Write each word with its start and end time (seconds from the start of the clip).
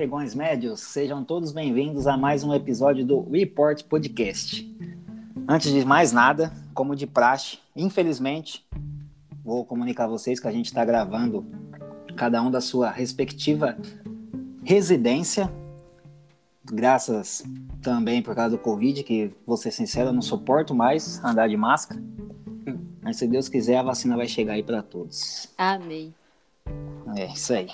Afegões 0.00 0.34
médios, 0.34 0.80
sejam 0.80 1.22
todos 1.22 1.52
bem-vindos 1.52 2.06
a 2.06 2.16
mais 2.16 2.42
um 2.42 2.54
episódio 2.54 3.04
do 3.04 3.20
Report 3.28 3.84
Podcast. 3.84 4.66
Antes 5.46 5.70
de 5.70 5.84
mais 5.84 6.10
nada, 6.10 6.50
como 6.72 6.96
de 6.96 7.06
praxe, 7.06 7.58
infelizmente, 7.76 8.66
vou 9.44 9.62
comunicar 9.62 10.04
a 10.04 10.08
vocês 10.08 10.40
que 10.40 10.48
a 10.48 10.50
gente 10.50 10.68
está 10.68 10.86
gravando 10.86 11.44
cada 12.16 12.40
um 12.42 12.50
da 12.50 12.62
sua 12.62 12.90
respectiva 12.90 13.76
residência, 14.64 15.52
graças 16.64 17.44
também 17.82 18.22
por 18.22 18.34
causa 18.34 18.56
do 18.56 18.58
Covid, 18.58 19.02
que 19.02 19.30
vou 19.46 19.58
ser 19.58 19.70
sincero, 19.70 20.08
eu 20.08 20.14
não 20.14 20.22
suporto 20.22 20.74
mais 20.74 21.22
andar 21.22 21.46
de 21.46 21.58
máscara. 21.58 22.02
Mas 23.02 23.18
se 23.18 23.28
Deus 23.28 23.50
quiser, 23.50 23.76
a 23.76 23.82
vacina 23.82 24.16
vai 24.16 24.26
chegar 24.26 24.54
aí 24.54 24.62
para 24.62 24.82
todos. 24.82 25.52
Amém. 25.58 26.14
É 27.18 27.26
isso 27.26 27.52
aí. 27.52 27.68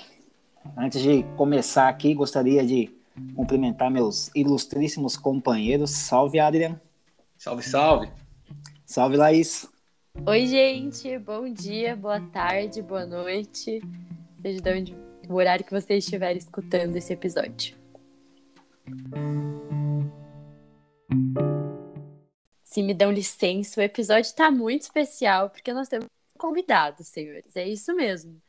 Antes 0.75 1.01
de 1.01 1.23
começar 1.35 1.87
aqui, 1.87 2.13
gostaria 2.13 2.65
de 2.65 2.89
cumprimentar 3.35 3.89
meus 3.91 4.29
ilustríssimos 4.35 5.15
companheiros. 5.15 5.91
Salve, 5.91 6.39
Adrian. 6.39 6.79
Salve, 7.37 7.63
salve. 7.63 8.09
Salve, 8.85 9.17
Laís. 9.17 9.69
Oi, 10.25 10.47
gente. 10.47 11.17
Bom 11.19 11.51
dia, 11.51 11.95
boa 11.95 12.19
tarde, 12.19 12.81
boa 12.81 13.05
noite. 13.05 13.81
Seja 14.41 14.61
de 14.61 14.69
onde, 14.73 14.95
o 15.29 15.35
horário 15.35 15.63
que 15.63 15.71
você 15.71 15.97
estiver 15.97 16.35
escutando 16.35 16.95
esse 16.95 17.13
episódio. 17.13 17.75
Se 22.63 22.81
me 22.83 22.93
dão 22.93 23.11
licença, 23.11 23.79
o 23.79 23.83
episódio 23.83 24.27
está 24.27 24.51
muito 24.51 24.83
especial 24.83 25.49
porque 25.49 25.73
nós 25.73 25.87
temos 25.87 26.07
convidados, 26.37 27.07
senhores. 27.07 27.55
É 27.55 27.67
isso 27.67 27.95
mesmo. 27.95 28.39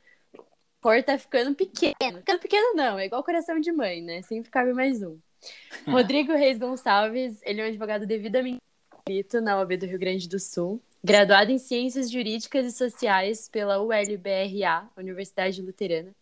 O 0.79 0.81
por 0.81 1.03
tá 1.03 1.19
ficando 1.19 1.57
pequeno. 1.57 2.19
Ficando 2.19 2.39
pequeno 2.39 2.75
não, 2.77 2.99
é 2.99 3.07
igual 3.07 3.25
coração 3.25 3.59
de 3.59 3.73
mãe, 3.73 4.01
né? 4.01 4.23
Sempre 4.23 4.49
cabe 4.49 4.73
mais 4.73 5.03
um. 5.03 5.19
Rodrigo 5.89 6.33
Reis 6.33 6.57
Gonçalves, 6.57 7.41
ele 7.43 7.61
é 7.61 7.65
um 7.65 7.69
advogado 7.69 8.07
devidamente 8.07 8.59
inscrito 9.01 9.41
na 9.41 9.59
OAB 9.59 9.77
do 9.77 9.87
Rio 9.87 9.99
Grande 9.99 10.29
do 10.29 10.39
Sul, 10.39 10.81
graduado 11.03 11.51
em 11.51 11.59
Ciências 11.59 12.09
Jurídicas 12.09 12.65
e 12.65 12.71
Sociais 12.71 13.49
pela 13.49 13.81
ULBRA, 13.81 14.89
Universidade 14.97 15.61
Luterana, 15.61 16.13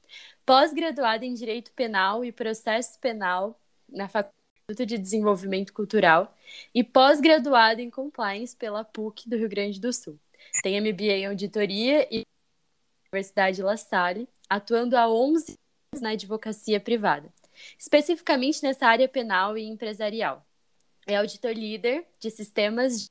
pós-graduado 0.46 1.24
em 1.26 1.34
Direito 1.34 1.70
Penal 1.72 2.24
e 2.24 2.32
Processo 2.32 2.98
Penal 2.98 3.60
na 3.86 4.08
Faculdade 4.08 4.86
de 4.86 4.96
Desenvolvimento 4.96 5.72
Cultural 5.74 6.34
e 6.74 6.82
pós-graduado 6.82 7.82
em 7.82 7.90
Compliance 7.90 8.56
pela 8.56 8.84
PUC 8.84 9.28
do 9.28 9.36
Rio 9.36 9.50
Grande 9.50 9.78
do 9.78 9.92
Sul. 9.92 10.18
Tem 10.62 10.80
MBA 10.80 11.12
em 11.12 11.26
Auditoria 11.26 12.08
e 12.10 12.24
Universidade 13.12 13.62
La 13.62 13.76
Salle, 13.76 14.28
atuando 14.48 14.96
há 14.96 15.08
11 15.08 15.58
anos 15.92 16.02
na 16.02 16.10
advocacia 16.10 16.80
privada, 16.80 17.32
especificamente 17.78 18.62
nessa 18.62 18.86
área 18.86 19.08
penal 19.08 19.56
e 19.56 19.64
empresarial. 19.64 20.46
É 21.06 21.16
auditor 21.16 21.52
líder 21.52 22.06
de 22.18 22.30
sistemas 22.30 23.10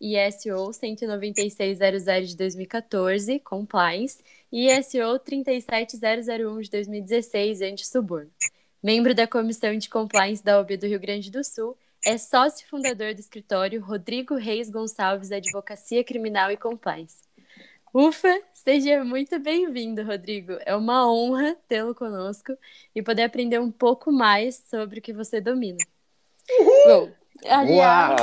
ISO 0.00 0.72
19600 0.72 2.30
de 2.30 2.36
2014, 2.36 3.40
Compliance, 3.40 4.22
e 4.52 4.68
ISO 4.70 5.18
37001 5.24 6.60
de 6.60 6.70
2016, 6.70 7.62
anti-suborno. 7.62 8.30
Membro 8.82 9.14
da 9.14 9.26
Comissão 9.26 9.76
de 9.76 9.88
Compliance 9.88 10.44
da 10.44 10.58
OAB 10.58 10.76
do 10.76 10.86
Rio 10.86 11.00
Grande 11.00 11.30
do 11.30 11.42
Sul, 11.42 11.76
é 12.04 12.18
sócio 12.18 12.68
fundador 12.68 13.14
do 13.14 13.20
escritório 13.20 13.80
Rodrigo 13.80 14.34
Reis 14.34 14.68
Gonçalves 14.68 15.32
Advocacia 15.32 16.04
Criminal 16.04 16.50
e 16.50 16.56
Compliance. 16.56 17.16
Ufa, 17.96 18.42
seja 18.52 19.04
muito 19.04 19.38
bem-vindo, 19.38 20.02
Rodrigo. 20.02 20.58
É 20.66 20.74
uma 20.74 21.08
honra 21.08 21.56
tê-lo 21.68 21.94
conosco 21.94 22.52
e 22.92 23.00
poder 23.00 23.22
aprender 23.22 23.60
um 23.60 23.70
pouco 23.70 24.10
mais 24.10 24.56
sobre 24.68 24.98
o 24.98 25.00
que 25.00 25.12
você 25.12 25.40
domina. 25.40 25.78
Uhul! 26.58 27.06
Bom, 27.06 27.12
aliás... 27.46 28.20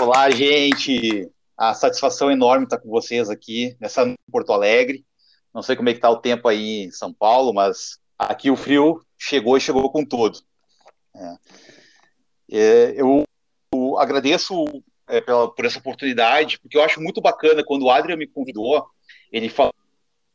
Olá, 0.00 0.28
gente! 0.30 1.30
A 1.56 1.72
satisfação 1.74 2.28
enorme 2.28 2.64
estar 2.64 2.80
com 2.80 2.88
vocês 2.88 3.30
aqui 3.30 3.76
nessa 3.78 4.12
Porto 4.32 4.52
Alegre. 4.52 5.06
Não 5.54 5.62
sei 5.62 5.76
como 5.76 5.88
é 5.88 5.92
que 5.92 5.98
está 5.98 6.10
o 6.10 6.20
tempo 6.20 6.48
aí 6.48 6.86
em 6.86 6.90
São 6.90 7.12
Paulo, 7.12 7.54
mas 7.54 8.00
aqui 8.18 8.50
o 8.50 8.56
frio 8.56 9.00
chegou 9.16 9.56
e 9.56 9.60
chegou 9.60 9.88
com 9.90 10.04
tudo. 10.04 10.40
É. 11.14 11.36
É, 12.50 13.00
eu, 13.00 13.24
eu, 13.72 13.98
agradeço 13.98 14.64
é, 15.08 15.20
pela, 15.20 15.48
por 15.52 15.64
essa 15.64 15.78
oportunidade, 15.78 16.58
porque 16.58 16.76
eu 16.76 16.82
acho 16.82 17.00
muito 17.00 17.20
bacana 17.20 17.64
quando 17.64 17.84
o 17.84 17.90
Adrian 17.90 18.16
me 18.16 18.26
convidou, 18.26 18.84
ele 19.30 19.48
falou 19.48 19.72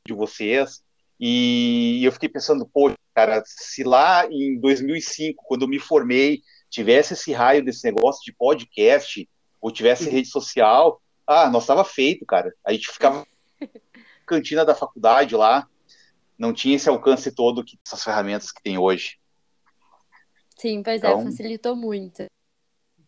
de 0.08 0.14
vocês, 0.14 0.82
e 1.20 2.02
eu 2.04 2.12
fiquei 2.14 2.30
pensando, 2.30 2.66
pô, 2.66 2.92
cara, 3.14 3.44
se 3.46 3.84
lá 3.84 4.26
em 4.32 4.58
2005, 4.60 5.44
quando 5.46 5.64
eu 5.64 5.68
me 5.68 5.80
formei, 5.80 6.42
tivesse 6.70 7.14
esse 7.14 7.34
raio 7.34 7.64
desse 7.64 7.84
negócio 7.84 8.22
de 8.24 8.34
podcast, 8.34 9.30
ou 9.62 9.72
tivesse 9.72 10.10
rede 10.10 10.30
social, 10.30 11.02
ah, 11.28 11.50
nós 11.50 11.64
estava 11.64 11.84
feito, 11.84 12.26
cara. 12.26 12.54
A 12.66 12.72
gente 12.72 12.90
ficava 12.90 13.26
cantina 14.30 14.64
da 14.64 14.76
faculdade 14.76 15.36
lá, 15.36 15.68
não 16.38 16.54
tinha 16.54 16.76
esse 16.76 16.88
alcance 16.88 17.32
todo 17.32 17.64
que 17.64 17.80
essas 17.86 18.04
ferramentas 18.04 18.52
que 18.52 18.62
tem 18.62 18.78
hoje. 18.78 19.18
Sim, 20.56 20.84
pois 20.84 21.04
é, 21.04 21.08
então... 21.08 21.22
é, 21.22 21.24
facilitou 21.26 21.76
muito. 21.76 22.26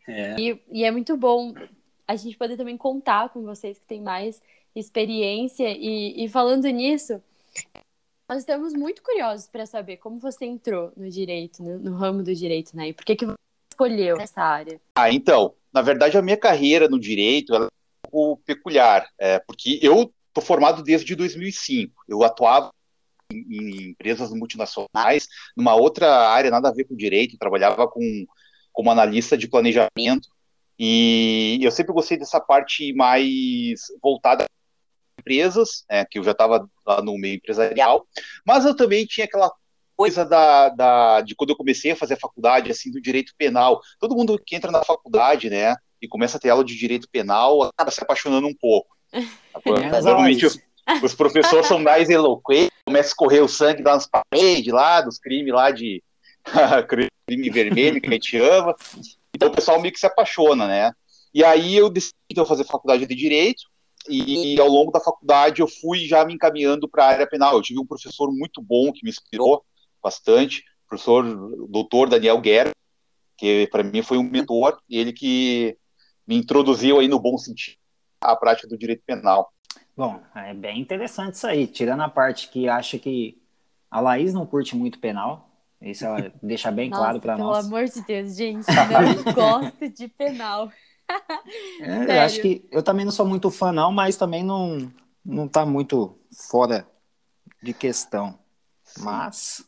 É. 0.07 0.35
E, 0.39 0.61
e 0.71 0.83
é 0.83 0.89
muito 0.89 1.15
bom 1.15 1.53
a 2.07 2.15
gente 2.15 2.35
poder 2.37 2.57
também 2.57 2.75
contar 2.75 3.29
com 3.29 3.43
vocês 3.43 3.77
que 3.77 3.85
têm 3.85 4.01
mais 4.01 4.41
experiência. 4.75 5.69
E, 5.69 6.25
e 6.25 6.27
falando 6.27 6.65
nisso, 6.65 7.21
nós 8.27 8.39
estamos 8.39 8.73
muito 8.73 9.03
curiosos 9.03 9.47
para 9.47 9.65
saber 9.65 9.97
como 9.97 10.19
você 10.19 10.45
entrou 10.45 10.91
no 10.97 11.09
direito, 11.09 11.61
no, 11.61 11.77
no, 11.77 11.95
ramo 11.95 12.23
do 12.23 12.33
direito, 12.33 12.75
né? 12.75 12.89
E 12.89 12.93
por 12.93 13.05
que, 13.05 13.15
que 13.15 13.25
você 13.25 13.35
escolheu 13.71 14.17
essa 14.19 14.41
área? 14.41 14.81
Ah, 14.95 15.11
então, 15.11 15.53
na 15.71 15.81
verdade, 15.81 16.17
a 16.17 16.21
minha 16.21 16.37
carreira 16.37 16.89
no 16.89 16.99
direito 16.99 17.53
é 17.53 17.59
um 17.59 17.69
pouco 18.09 18.43
peculiar, 18.43 19.07
é, 19.17 19.39
porque 19.39 19.79
eu 19.81 20.11
estou 20.31 20.43
formado 20.43 20.81
desde 20.81 21.15
2005. 21.15 22.03
Eu 22.07 22.23
atuava 22.23 22.71
em, 23.31 23.45
em, 23.49 23.89
empresas 23.89 24.31
multinacionais, 24.31 25.27
numa 25.55 25.75
outra 25.75 26.29
área 26.29 26.49
nada 26.49 26.69
a 26.69 26.73
ver 26.73 26.85
com 26.85 26.95
direito, 26.95 27.37
trabalhava 27.37 27.87
com, 27.87 28.25
como 28.71 28.91
analista 28.91 29.37
de 29.37 29.47
planejamento, 29.47 30.29
e 30.79 31.59
eu 31.61 31.71
sempre 31.71 31.93
gostei 31.93 32.17
dessa 32.17 32.39
parte 32.39 32.91
mais 32.93 33.81
voltada 34.01 34.45
empresas, 35.19 35.85
né, 35.89 36.03
que 36.09 36.17
eu 36.17 36.23
já 36.23 36.31
estava 36.31 36.67
lá 36.85 37.01
no 37.03 37.15
meio 37.17 37.35
empresarial, 37.35 38.07
mas 38.43 38.65
eu 38.65 38.75
também 38.75 39.05
tinha 39.05 39.25
aquela 39.25 39.51
coisa 39.95 40.25
da, 40.25 40.69
da, 40.69 41.21
de 41.21 41.35
quando 41.35 41.51
eu 41.51 41.55
comecei 41.55 41.91
a 41.91 41.95
fazer 41.95 42.15
a 42.15 42.19
faculdade, 42.19 42.71
assim, 42.71 42.89
do 42.89 42.99
direito 42.99 43.33
penal. 43.37 43.79
Todo 43.99 44.15
mundo 44.15 44.41
que 44.43 44.55
entra 44.55 44.71
na 44.71 44.83
faculdade, 44.83 45.47
né, 45.47 45.75
e 46.01 46.07
começa 46.07 46.37
a 46.37 46.39
ter 46.39 46.49
aula 46.49 46.65
de 46.65 46.75
direito 46.75 47.07
penal, 47.11 47.61
acaba 47.61 47.91
se 47.91 48.01
apaixonando 48.01 48.47
um 48.47 48.55
pouco. 48.55 48.97
É, 49.11 50.01
Normalmente 50.01 50.45
os, 50.45 50.59
os, 51.03 51.13
professores 51.13 51.67
são 51.67 51.79
mais 51.79 52.09
eloquentes, 52.09 52.71
começa 52.85 53.09
a 53.09 53.11
escorrer 53.11 53.43
o 53.43 53.47
sangue 53.47 53.81
nas 53.81 54.07
paredes 54.07 54.73
lá, 54.73 55.01
dos 55.01 55.19
crimes 55.19 55.53
lá 55.53 55.71
de 55.71 56.01
crime 57.27 57.49
vermelho 57.49 58.01
que 58.01 58.07
a 58.07 58.13
gente 58.13 58.37
ama. 58.37 58.73
Então 59.35 59.49
o 59.49 59.53
pessoal 59.53 59.81
meio 59.81 59.93
que 59.93 59.99
se 59.99 60.05
apaixona, 60.05 60.67
né? 60.67 60.91
E 61.33 61.43
aí 61.43 61.75
eu 61.75 61.89
decidi 61.89 62.13
então, 62.31 62.45
fazer 62.45 62.65
faculdade 62.65 63.05
de 63.05 63.15
direito, 63.15 63.63
e 64.09 64.59
ao 64.59 64.67
longo 64.67 64.91
da 64.91 64.99
faculdade 64.99 65.61
eu 65.61 65.67
fui 65.67 66.07
já 66.07 66.25
me 66.25 66.33
encaminhando 66.33 66.89
para 66.89 67.05
a 67.05 67.09
área 67.09 67.27
penal. 67.27 67.55
Eu 67.55 67.61
tive 67.61 67.79
um 67.79 67.85
professor 67.85 68.31
muito 68.31 68.61
bom 68.61 68.91
que 68.91 69.03
me 69.03 69.09
inspirou, 69.09 69.63
bastante, 70.01 70.63
o 70.85 70.89
professor 70.89 71.23
doutor 71.69 72.09
Daniel 72.09 72.39
Guerra, 72.39 72.71
que 73.37 73.67
para 73.71 73.83
mim 73.83 74.01
foi 74.01 74.17
um 74.17 74.23
mentor, 74.23 74.79
ele 74.89 75.13
que 75.13 75.77
me 76.27 76.35
introduziu 76.35 76.99
aí 76.99 77.07
no 77.07 77.19
bom 77.19 77.37
sentido 77.37 77.80
à 78.21 78.35
prática 78.35 78.67
do 78.67 78.77
direito 78.77 79.03
penal. 79.05 79.51
Bom, 79.95 80.21
é 80.35 80.53
bem 80.53 80.79
interessante 80.79 81.35
isso 81.35 81.47
aí, 81.47 81.67
tirando 81.67 82.01
a 82.01 82.09
parte 82.09 82.49
que 82.49 82.69
acha 82.69 82.97
que 82.97 83.41
a 83.89 83.99
Laís 83.99 84.33
não 84.33 84.45
curte 84.45 84.75
muito 84.75 84.99
penal, 84.99 85.49
isso 85.81 86.05
ela 86.05 86.31
deixa 86.41 86.71
bem 86.71 86.89
Nossa, 86.89 87.01
claro 87.01 87.19
para 87.19 87.37
nós. 87.37 87.65
Pelo 87.65 87.75
amor 87.75 87.89
de 87.89 88.01
Deus, 88.01 88.35
gente, 88.35 88.65
não 89.25 89.33
gosto 89.33 89.89
de 89.89 90.07
penal. 90.07 90.71
É, 91.81 92.17
eu 92.17 92.21
acho 92.21 92.41
que 92.41 92.65
eu 92.71 92.81
também 92.81 93.03
não 93.03 93.11
sou 93.11 93.25
muito 93.25 93.51
fã 93.51 93.71
não, 93.71 93.91
mas 93.91 94.15
também 94.15 94.43
não 94.43 94.91
não 95.23 95.47
tá 95.47 95.65
muito 95.65 96.17
fora 96.49 96.87
de 97.61 97.73
questão. 97.73 98.39
Sim. 98.83 99.03
Mas 99.03 99.65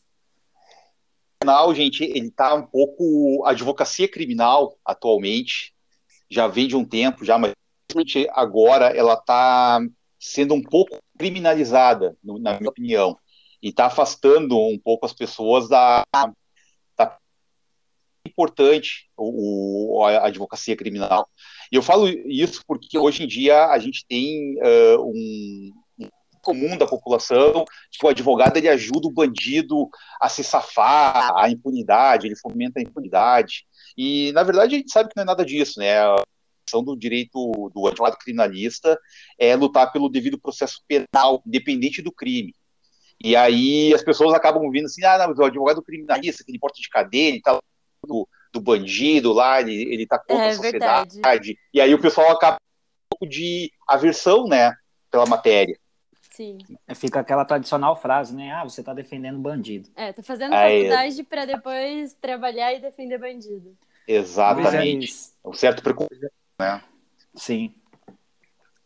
penal, 1.38 1.74
gente, 1.74 2.02
ele 2.02 2.30
tá 2.30 2.54
um 2.54 2.62
pouco. 2.62 3.44
A 3.44 3.50
advocacia 3.50 4.10
criminal, 4.10 4.78
atualmente, 4.84 5.74
já 6.30 6.48
vem 6.48 6.66
de 6.66 6.74
um 6.74 6.84
tempo, 6.84 7.24
já, 7.24 7.38
mas 7.38 7.52
agora 8.30 8.86
ela 8.96 9.14
está 9.14 9.80
sendo 10.18 10.54
um 10.54 10.62
pouco 10.62 10.98
criminalizada, 11.18 12.16
na 12.22 12.58
minha 12.58 12.70
opinião, 12.70 13.18
e 13.62 13.68
está 13.68 13.86
afastando 13.86 14.58
um 14.58 14.78
pouco 14.78 15.06
as 15.06 15.12
pessoas 15.12 15.68
da, 15.68 16.04
da 16.96 17.18
importante 18.26 19.10
o, 19.16 20.02
a 20.04 20.26
advocacia 20.26 20.76
criminal. 20.76 21.28
E 21.70 21.76
eu 21.76 21.82
falo 21.82 22.08
isso 22.08 22.62
porque 22.66 22.98
hoje 22.98 23.24
em 23.24 23.26
dia 23.26 23.66
a 23.66 23.78
gente 23.78 24.04
tem 24.08 24.56
uh, 24.58 25.02
um, 25.04 25.72
comum 26.44 26.76
da 26.76 26.86
população, 26.86 27.64
que 27.90 28.04
o 28.04 28.08
advogado 28.08 28.56
ele 28.56 28.68
ajuda 28.68 29.08
o 29.08 29.12
bandido 29.12 29.88
a 30.20 30.28
se 30.28 30.44
safar, 30.44 31.32
a 31.36 31.48
impunidade, 31.48 32.26
ele 32.26 32.36
fomenta 32.36 32.78
a 32.78 32.82
impunidade. 32.82 33.66
E, 33.96 34.30
na 34.32 34.42
verdade, 34.42 34.74
a 34.74 34.78
gente 34.78 34.92
sabe 34.92 35.08
que 35.08 35.16
não 35.16 35.22
é 35.22 35.26
nada 35.26 35.44
disso, 35.44 35.80
né? 35.80 35.96
Do 36.82 36.96
direito 36.96 37.70
do 37.74 37.86
advogado 37.86 38.18
criminalista 38.18 38.98
é 39.38 39.54
lutar 39.54 39.92
pelo 39.92 40.08
devido 40.08 40.38
processo 40.38 40.82
penal, 40.88 41.42
independente 41.46 42.02
do 42.02 42.10
crime. 42.10 42.54
E 43.22 43.36
aí 43.36 43.92
as 43.94 44.02
pessoas 44.02 44.34
acabam 44.34 44.70
vindo 44.70 44.86
assim, 44.86 45.04
ah, 45.04 45.18
não, 45.18 45.28
mas 45.28 45.38
o 45.38 45.44
advogado 45.44 45.82
criminalista, 45.82 46.44
que 46.44 46.50
ele 46.50 46.58
porta 46.58 46.80
de 46.80 46.88
cadeia, 46.88 47.28
ele 47.28 47.40
tá 47.40 47.58
do, 48.06 48.28
do 48.52 48.60
bandido 48.60 49.32
lá, 49.32 49.60
ele, 49.60 49.82
ele 49.92 50.06
tá 50.06 50.18
contra 50.18 50.46
é, 50.46 50.48
a 50.50 50.54
sociedade. 50.54 51.14
Verdade. 51.14 51.58
E 51.72 51.80
aí 51.80 51.94
o 51.94 52.00
pessoal 52.00 52.30
acaba 52.30 52.56
um 52.56 53.16
pouco 53.16 53.26
de 53.26 53.70
aversão, 53.86 54.46
né, 54.46 54.74
pela 55.10 55.26
matéria. 55.26 55.78
Sim. 56.30 56.58
É, 56.88 56.94
fica 56.96 57.20
aquela 57.20 57.44
tradicional 57.44 57.94
frase, 57.94 58.34
né? 58.34 58.50
Ah, 58.50 58.64
você 58.64 58.82
tá 58.82 58.92
defendendo 58.92 59.38
bandido. 59.38 59.88
É, 59.94 60.12
tá 60.12 60.20
fazendo 60.20 60.50
faculdade 60.50 61.22
para 61.22 61.44
depois 61.44 62.12
trabalhar 62.14 62.74
e 62.74 62.80
defender 62.80 63.18
bandido. 63.18 63.76
Exatamente. 64.06 65.12
É 65.44 65.48
um 65.48 65.52
certo 65.52 65.80
preconceito, 65.80 66.28
né? 66.64 66.82
Sim. 67.34 67.74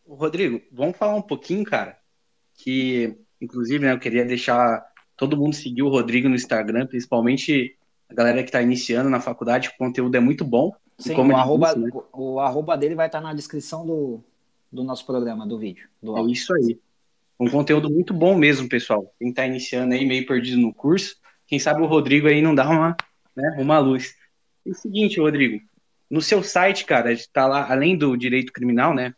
Rodrigo, 0.07 0.61
vamos 0.71 0.97
falar 0.97 1.15
um 1.15 1.21
pouquinho, 1.21 1.63
cara, 1.63 1.97
que 2.55 3.15
inclusive, 3.41 3.85
né, 3.85 3.93
eu 3.93 3.99
queria 3.99 4.25
deixar 4.25 4.85
todo 5.15 5.37
mundo 5.37 5.53
seguir 5.53 5.81
o 5.81 5.89
Rodrigo 5.89 6.29
no 6.29 6.35
Instagram, 6.35 6.87
principalmente 6.87 7.77
a 8.09 8.13
galera 8.13 8.41
que 8.41 8.49
está 8.49 8.61
iniciando 8.61 9.09
na 9.09 9.19
faculdade, 9.19 9.69
o 9.69 9.77
conteúdo 9.77 10.15
é 10.15 10.19
muito 10.19 10.43
bom. 10.43 10.73
Sim, 10.97 11.15
o, 11.15 11.35
arroba, 11.35 11.67
disse, 11.67 11.79
né? 11.79 11.89
o, 11.93 12.33
o, 12.33 12.39
arroba 12.39 12.77
dele 12.77 12.95
vai 12.95 13.07
estar 13.07 13.21
tá 13.21 13.27
na 13.27 13.33
descrição 13.33 13.85
do, 13.85 14.21
do 14.71 14.83
nosso 14.83 15.05
programa, 15.05 15.47
do 15.47 15.57
vídeo. 15.57 15.87
Do 16.01 16.17
é 16.17 16.31
isso 16.31 16.53
aí. 16.53 16.79
Um 17.39 17.49
conteúdo 17.49 17.89
muito 17.89 18.13
bom 18.13 18.35
mesmo, 18.35 18.67
pessoal. 18.67 19.13
Quem 19.17 19.29
está 19.29 19.45
iniciando 19.45 19.93
aí, 19.93 20.05
meio 20.05 20.25
perdido 20.25 20.59
no 20.59 20.73
curso, 20.73 21.15
quem 21.47 21.57
sabe 21.57 21.81
o 21.81 21.85
Rodrigo 21.85 22.27
aí 22.27 22.41
não 22.41 22.53
dá 22.53 22.67
uma, 22.69 22.97
né, 23.35 23.57
uma 23.59 23.79
luz. 23.79 24.13
É 24.65 24.71
o 24.71 24.75
seguinte, 24.75 25.21
Rodrigo, 25.21 25.63
no 26.09 26.21
seu 26.21 26.43
site, 26.43 26.85
cara, 26.85 27.11
está 27.11 27.45
lá, 27.45 27.71
além 27.71 27.97
do 27.97 28.17
direito 28.17 28.51
criminal, 28.51 28.93
né, 28.93 29.13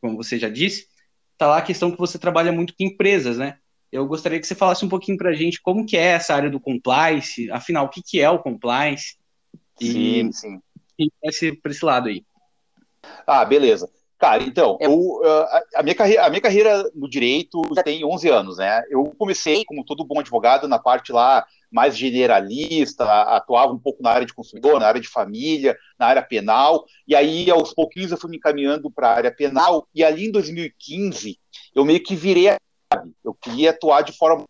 como 0.00 0.16
você 0.16 0.38
já 0.38 0.48
disse, 0.48 0.88
está 1.32 1.46
lá 1.46 1.58
a 1.58 1.62
questão 1.62 1.90
que 1.90 1.98
você 1.98 2.18
trabalha 2.18 2.52
muito 2.52 2.74
com 2.74 2.84
empresas, 2.84 3.38
né? 3.38 3.58
Eu 3.92 4.06
gostaria 4.06 4.38
que 4.38 4.46
você 4.46 4.54
falasse 4.54 4.84
um 4.84 4.88
pouquinho 4.88 5.18
para 5.18 5.30
a 5.30 5.34
gente 5.34 5.60
como 5.60 5.84
que 5.84 5.96
é 5.96 6.12
essa 6.12 6.34
área 6.34 6.48
do 6.48 6.60
compliance, 6.60 7.50
afinal, 7.50 7.86
o 7.86 7.88
que, 7.88 8.02
que 8.02 8.20
é 8.20 8.30
o 8.30 8.38
compliance? 8.38 9.16
E, 9.80 9.92
sim, 9.92 10.32
sim. 10.32 10.60
E 10.98 11.10
esse, 11.24 11.52
para 11.52 11.72
esse 11.72 11.84
lado 11.84 12.08
aí. 12.08 12.24
Ah, 13.26 13.44
beleza. 13.44 13.90
Cara, 14.18 14.42
então, 14.42 14.76
eu, 14.80 14.92
uh, 14.92 15.46
a, 15.74 15.82
minha 15.82 15.94
carreira, 15.94 16.26
a 16.26 16.28
minha 16.28 16.42
carreira 16.42 16.90
no 16.94 17.08
direito 17.08 17.62
tem 17.82 18.04
11 18.04 18.28
anos, 18.28 18.58
né? 18.58 18.82
Eu 18.90 19.14
comecei, 19.18 19.64
como 19.64 19.84
todo 19.84 20.04
bom 20.04 20.20
advogado, 20.20 20.68
na 20.68 20.78
parte 20.78 21.10
lá 21.10 21.46
mais 21.70 21.96
generalista, 21.96 23.04
atuava 23.04 23.72
um 23.72 23.78
pouco 23.78 24.02
na 24.02 24.10
área 24.10 24.26
de 24.26 24.34
consumidor, 24.34 24.80
na 24.80 24.86
área 24.86 25.00
de 25.00 25.08
família, 25.08 25.76
na 25.98 26.06
área 26.06 26.22
penal, 26.22 26.84
e 27.06 27.14
aí 27.14 27.50
aos 27.50 27.72
pouquinhos 27.72 28.10
eu 28.10 28.18
fui 28.18 28.30
me 28.30 28.38
encaminhando 28.38 28.90
para 28.90 29.08
a 29.08 29.14
área 29.14 29.30
penal, 29.30 29.86
e 29.94 30.02
ali 30.02 30.26
em 30.26 30.32
2015 30.32 31.38
eu 31.74 31.84
meio 31.84 32.02
que 32.02 32.16
virei 32.16 32.56
eu 33.22 33.32
queria 33.34 33.70
atuar 33.70 34.02
de 34.02 34.12
forma 34.12 34.44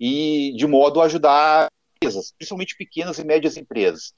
e 0.00 0.54
de 0.56 0.66
modo 0.66 1.00
a 1.00 1.04
ajudar 1.04 1.66
empresas, 1.96 2.32
principalmente 2.32 2.76
pequenas 2.76 3.18
e 3.18 3.24
médias 3.24 3.58
empresas. 3.58 4.14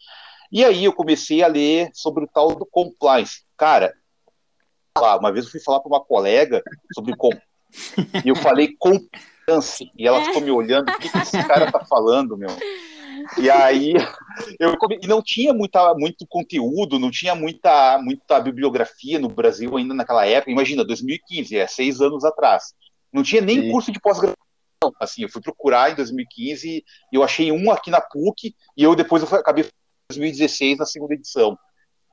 E 0.52 0.64
aí 0.64 0.84
eu 0.84 0.92
comecei 0.92 1.42
a 1.42 1.48
ler 1.48 1.90
sobre 1.92 2.24
o 2.24 2.28
tal 2.28 2.54
do 2.54 2.64
compliance. 2.64 3.44
Cara, 3.56 3.92
uma 5.18 5.32
vez 5.32 5.46
eu 5.46 5.50
fui 5.50 5.60
falar 5.60 5.80
para 5.80 5.88
uma 5.88 6.04
colega 6.04 6.62
sobre 6.94 7.16
compliance, 7.16 7.44
e 8.24 8.28
eu 8.28 8.36
falei 8.36 8.74
compliance, 8.78 9.10
e 9.96 10.06
ela 10.06 10.24
ficou 10.24 10.42
me 10.42 10.50
olhando, 10.50 10.90
o 10.90 10.98
que, 10.98 11.08
que 11.08 11.18
esse 11.18 11.42
cara 11.46 11.70
tá 11.70 11.84
falando, 11.84 12.36
meu? 12.36 12.48
E 13.38 13.50
aí 13.50 13.94
eu 14.60 14.76
e 15.02 15.06
não 15.06 15.20
tinha 15.22 15.52
muita, 15.52 15.94
muito 15.94 16.24
conteúdo, 16.28 16.98
não 16.98 17.10
tinha 17.10 17.34
muita, 17.34 17.98
muita 17.98 18.38
bibliografia 18.38 19.18
no 19.18 19.28
Brasil 19.28 19.76
ainda 19.76 19.94
naquela 19.94 20.24
época. 20.26 20.52
Imagina, 20.52 20.84
2015, 20.84 21.56
é 21.56 21.66
seis 21.66 22.00
anos 22.00 22.24
atrás. 22.24 22.74
Não 23.12 23.22
tinha 23.22 23.40
nem 23.40 23.62
Sim. 23.62 23.70
curso 23.70 23.90
de 23.90 23.98
pós-graduação. 23.98 24.36
Assim, 25.00 25.22
eu 25.22 25.28
fui 25.28 25.40
procurar 25.40 25.90
em 25.90 25.96
2015 25.96 26.68
e 26.68 26.84
eu 27.10 27.22
achei 27.22 27.50
um 27.50 27.70
aqui 27.72 27.90
na 27.90 28.00
PUC 28.00 28.54
e 28.76 28.82
eu 28.82 28.94
depois 28.94 29.22
eu 29.22 29.38
acabei 29.38 29.64
em 29.64 29.68
2016 30.10 30.78
na 30.78 30.86
segunda 30.86 31.14
edição. 31.14 31.58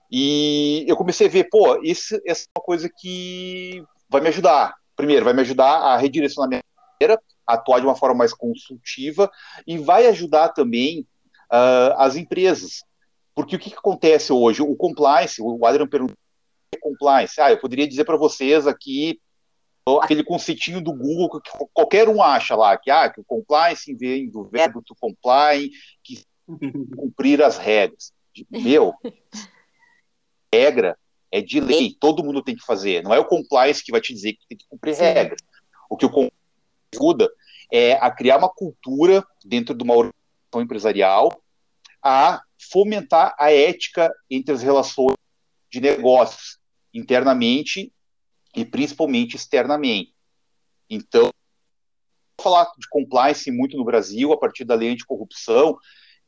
E 0.09 0.86
eu 0.88 0.95
comecei 0.95 1.27
a 1.27 1.29
ver, 1.29 1.47
pô, 1.50 1.79
isso, 1.83 2.19
essa 2.25 2.44
é 2.44 2.57
uma 2.57 2.63
coisa 2.63 2.89
que 2.89 3.83
vai 4.09 4.21
me 4.21 4.29
ajudar. 4.29 4.74
Primeiro, 4.95 5.25
vai 5.25 5.33
me 5.33 5.41
ajudar 5.41 5.77
a 5.77 5.97
redirecionar 5.97 6.50
minha 6.50 6.62
atuar 7.45 7.79
de 7.79 7.85
uma 7.85 7.95
forma 7.95 8.19
mais 8.19 8.33
consultiva 8.33 9.29
e 9.67 9.77
vai 9.77 10.07
ajudar 10.07 10.50
também 10.50 11.07
uh, 11.51 11.94
as 11.97 12.15
empresas. 12.15 12.83
Porque 13.35 13.55
o 13.55 13.59
que, 13.59 13.69
que, 13.69 13.77
acontece 13.77 14.31
hoje? 14.31 14.61
O 14.61 14.75
compliance, 14.75 15.41
o 15.41 15.65
Adrian 15.65 15.88
perguntou, 15.88 16.17
compliance. 16.81 17.39
Ah, 17.39 17.51
eu 17.51 17.59
poderia 17.59 17.88
dizer 17.88 18.03
para 18.03 18.17
vocês 18.17 18.67
aqui 18.67 19.19
aquele 20.01 20.23
conceitinho 20.23 20.81
do 20.81 20.94
Google 20.94 21.41
que 21.41 21.51
qualquer 21.73 22.07
um 22.07 22.21
acha 22.21 22.55
lá, 22.55 22.77
que, 22.77 22.89
ah, 22.89 23.09
que 23.09 23.19
o 23.19 23.23
compliance 23.23 23.94
vem 23.94 24.29
do 24.29 24.44
verbo 24.44 24.81
to 24.81 24.95
comply, 25.00 25.69
que 26.03 26.23
cumprir 26.95 27.41
as 27.41 27.57
regras. 27.57 28.12
Meu, 28.50 28.93
regra 30.53 30.98
é 31.31 31.41
de 31.41 31.60
lei, 31.60 31.95
todo 32.00 32.24
mundo 32.24 32.43
tem 32.43 32.55
que 32.55 32.65
fazer. 32.65 33.03
Não 33.03 33.13
é 33.13 33.19
o 33.19 33.25
compliance 33.25 33.83
que 33.83 33.91
vai 33.91 34.01
te 34.01 34.13
dizer 34.13 34.33
que 34.33 34.48
tem 34.48 34.57
que 34.57 34.67
cumprir 34.67 34.95
Sim. 34.95 35.03
regras. 35.03 35.39
O 35.89 35.98
que 35.98 36.05
o 36.05 36.10
compliance 36.10 36.42
ajuda 36.93 37.29
é 37.71 37.93
a 37.93 38.12
criar 38.12 38.38
uma 38.38 38.50
cultura 38.50 39.25
dentro 39.43 39.73
de 39.73 39.83
uma 39.83 39.93
organização 39.93 40.62
empresarial, 40.62 41.31
a 42.01 42.41
fomentar 42.71 43.35
a 43.39 43.51
ética 43.51 44.13
entre 44.29 44.53
as 44.53 44.62
relações 44.62 45.15
de 45.71 45.81
negócios 45.81 46.59
internamente 46.93 47.91
e 48.55 48.63
principalmente 48.63 49.35
externamente. 49.35 50.13
Então, 50.89 51.31
falar 52.39 52.65
de 52.77 52.88
compliance 52.89 53.50
muito 53.50 53.75
no 53.75 53.83
Brasil 53.83 54.31
a 54.31 54.38
partir 54.38 54.63
da 54.65 54.75
lei 54.75 54.89
anticorrupção 54.89 55.77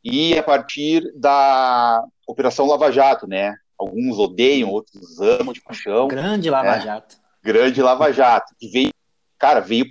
e 0.04 0.38
a 0.38 0.44
partir 0.44 1.12
da 1.16 2.04
Operação 2.28 2.66
Lava 2.66 2.92
Jato, 2.92 3.28
né? 3.28 3.56
Alguns 3.78 4.18
odeiam, 4.18 4.70
outros 4.70 5.20
amam 5.20 5.54
de 5.54 5.62
paixão. 5.62 6.08
Grande 6.08 6.50
Lava 6.50 6.78
né? 6.78 6.82
Jato. 6.82 7.18
Grande 7.44 7.82
Lava 7.82 8.12
Jato, 8.12 8.56
que 8.58 8.68
veio, 8.70 8.90
cara, 9.38 9.60
veio 9.60 9.88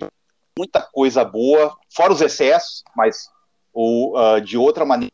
muita 0.57 0.81
coisa 0.81 1.23
boa, 1.23 1.77
fora 1.93 2.13
os 2.13 2.21
excessos, 2.21 2.83
mas 2.95 3.29
ou, 3.73 4.17
uh, 4.17 4.39
de 4.39 4.57
outra 4.57 4.85
maneira 4.85 5.13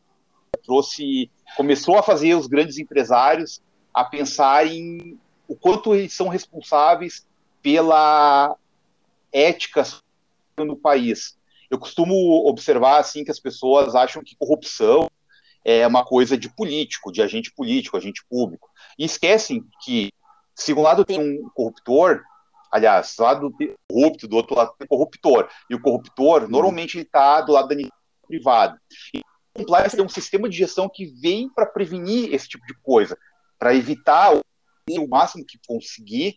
trouxe, 0.64 1.30
começou 1.56 1.98
a 1.98 2.02
fazer 2.02 2.34
os 2.34 2.46
grandes 2.46 2.78
empresários 2.78 3.60
a 3.92 4.04
pensar 4.04 4.66
em 4.66 5.18
o 5.48 5.56
quanto 5.56 5.94
eles 5.94 6.12
são 6.12 6.28
responsáveis 6.28 7.26
pela 7.60 8.56
ética 9.32 9.82
no 10.58 10.76
país. 10.76 11.36
Eu 11.68 11.78
costumo 11.78 12.14
observar 12.46 13.00
assim 13.00 13.24
que 13.24 13.30
as 13.30 13.40
pessoas 13.40 13.94
acham 13.94 14.22
que 14.22 14.36
corrupção 14.36 15.10
é 15.64 15.86
uma 15.86 16.04
coisa 16.04 16.36
de 16.36 16.48
político, 16.48 17.12
de 17.12 17.22
agente 17.22 17.52
político, 17.52 17.96
agente 17.96 18.24
público, 18.28 18.70
e 18.98 19.04
esquecem 19.04 19.64
que 19.82 20.12
se 20.54 20.72
um 20.72 20.82
lado 20.82 21.04
tem 21.04 21.18
um 21.18 21.48
corruptor, 21.54 22.22
aliás, 22.72 23.14
do 23.16 23.22
lado 23.22 23.52
tem 23.58 23.74
corrupto, 23.90 24.26
do 24.26 24.36
outro 24.36 24.56
lado 24.56 24.72
tem 24.78 24.88
corruptor, 24.88 25.48
e 25.68 25.74
o 25.74 25.80
corruptor 25.80 26.48
normalmente 26.48 26.98
está 26.98 27.42
do 27.42 27.52
lado 27.52 27.68
da 27.68 27.88
privada. 28.26 28.80
E 29.14 29.18
o 29.18 29.58
compliance 29.60 29.98
é 29.98 30.02
um 30.02 30.08
sistema 30.08 30.48
de 30.48 30.56
gestão 30.56 30.88
que 30.88 31.06
vem 31.20 31.50
para 31.50 31.66
prevenir 31.66 32.32
esse 32.32 32.48
tipo 32.48 32.66
de 32.66 32.74
coisa, 32.82 33.16
para 33.58 33.74
evitar 33.74 34.34
o 34.34 35.08
máximo 35.08 35.44
que 35.46 35.58
conseguir 35.66 36.36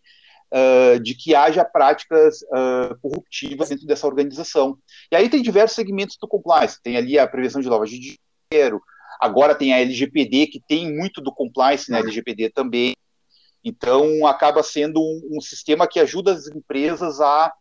uh, 0.52 1.00
de 1.00 1.14
que 1.14 1.34
haja 1.34 1.64
práticas 1.64 2.42
uh, 2.42 2.96
corruptivas 3.00 3.70
dentro 3.70 3.86
dessa 3.86 4.06
organização. 4.06 4.78
E 5.10 5.16
aí 5.16 5.30
tem 5.30 5.42
diversos 5.42 5.74
segmentos 5.74 6.16
do 6.20 6.28
compliance, 6.28 6.80
tem 6.82 6.96
ali 6.96 7.18
a 7.18 7.26
prevenção 7.26 7.62
de 7.62 7.68
lavagem 7.68 7.98
de 7.98 8.16
dinheiro, 8.52 8.80
agora 9.18 9.54
tem 9.54 9.72
a 9.72 9.78
LGPD, 9.78 10.48
que 10.48 10.60
tem 10.68 10.94
muito 10.94 11.22
do 11.22 11.32
compliance 11.32 11.90
na 11.90 11.98
LGPD 11.98 12.50
também, 12.50 12.94
então 13.66 14.24
acaba 14.28 14.62
sendo 14.62 15.00
um, 15.00 15.36
um 15.36 15.40
sistema 15.40 15.88
que 15.88 15.98
ajuda 15.98 16.32
as 16.32 16.46
empresas 16.46 17.20
a, 17.20 17.52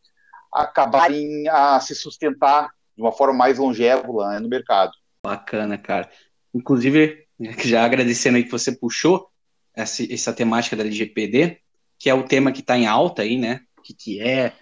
a 0.54 0.62
acabarem 0.62 1.50
a 1.50 1.80
se 1.80 1.96
sustentar 1.96 2.70
de 2.96 3.02
uma 3.02 3.12
forma 3.12 3.34
mais 3.34 3.58
longeva 3.58 4.30
né, 4.30 4.40
no 4.40 4.48
mercado. 4.48 4.92
Bacana, 5.26 5.80
cara. 5.80 6.08
Inclusive, 6.54 7.26
já 7.66 7.84
agradecendo 7.84 8.38
aí 8.38 8.44
que 8.44 8.52
você 8.52 8.72
puxou, 8.72 9.28
essa, 9.74 10.04
essa 10.14 10.32
temática 10.32 10.76
da 10.76 10.84
LGPD, 10.84 11.58
que 11.98 12.08
é 12.08 12.14
o 12.14 12.24
tema 12.24 12.52
que 12.52 12.60
está 12.60 12.78
em 12.78 12.86
alta 12.86 13.24
aí, 13.24 13.36
né? 13.36 13.62
O 13.76 13.82
que, 13.82 13.94
que 13.96 14.22
é? 14.22 14.54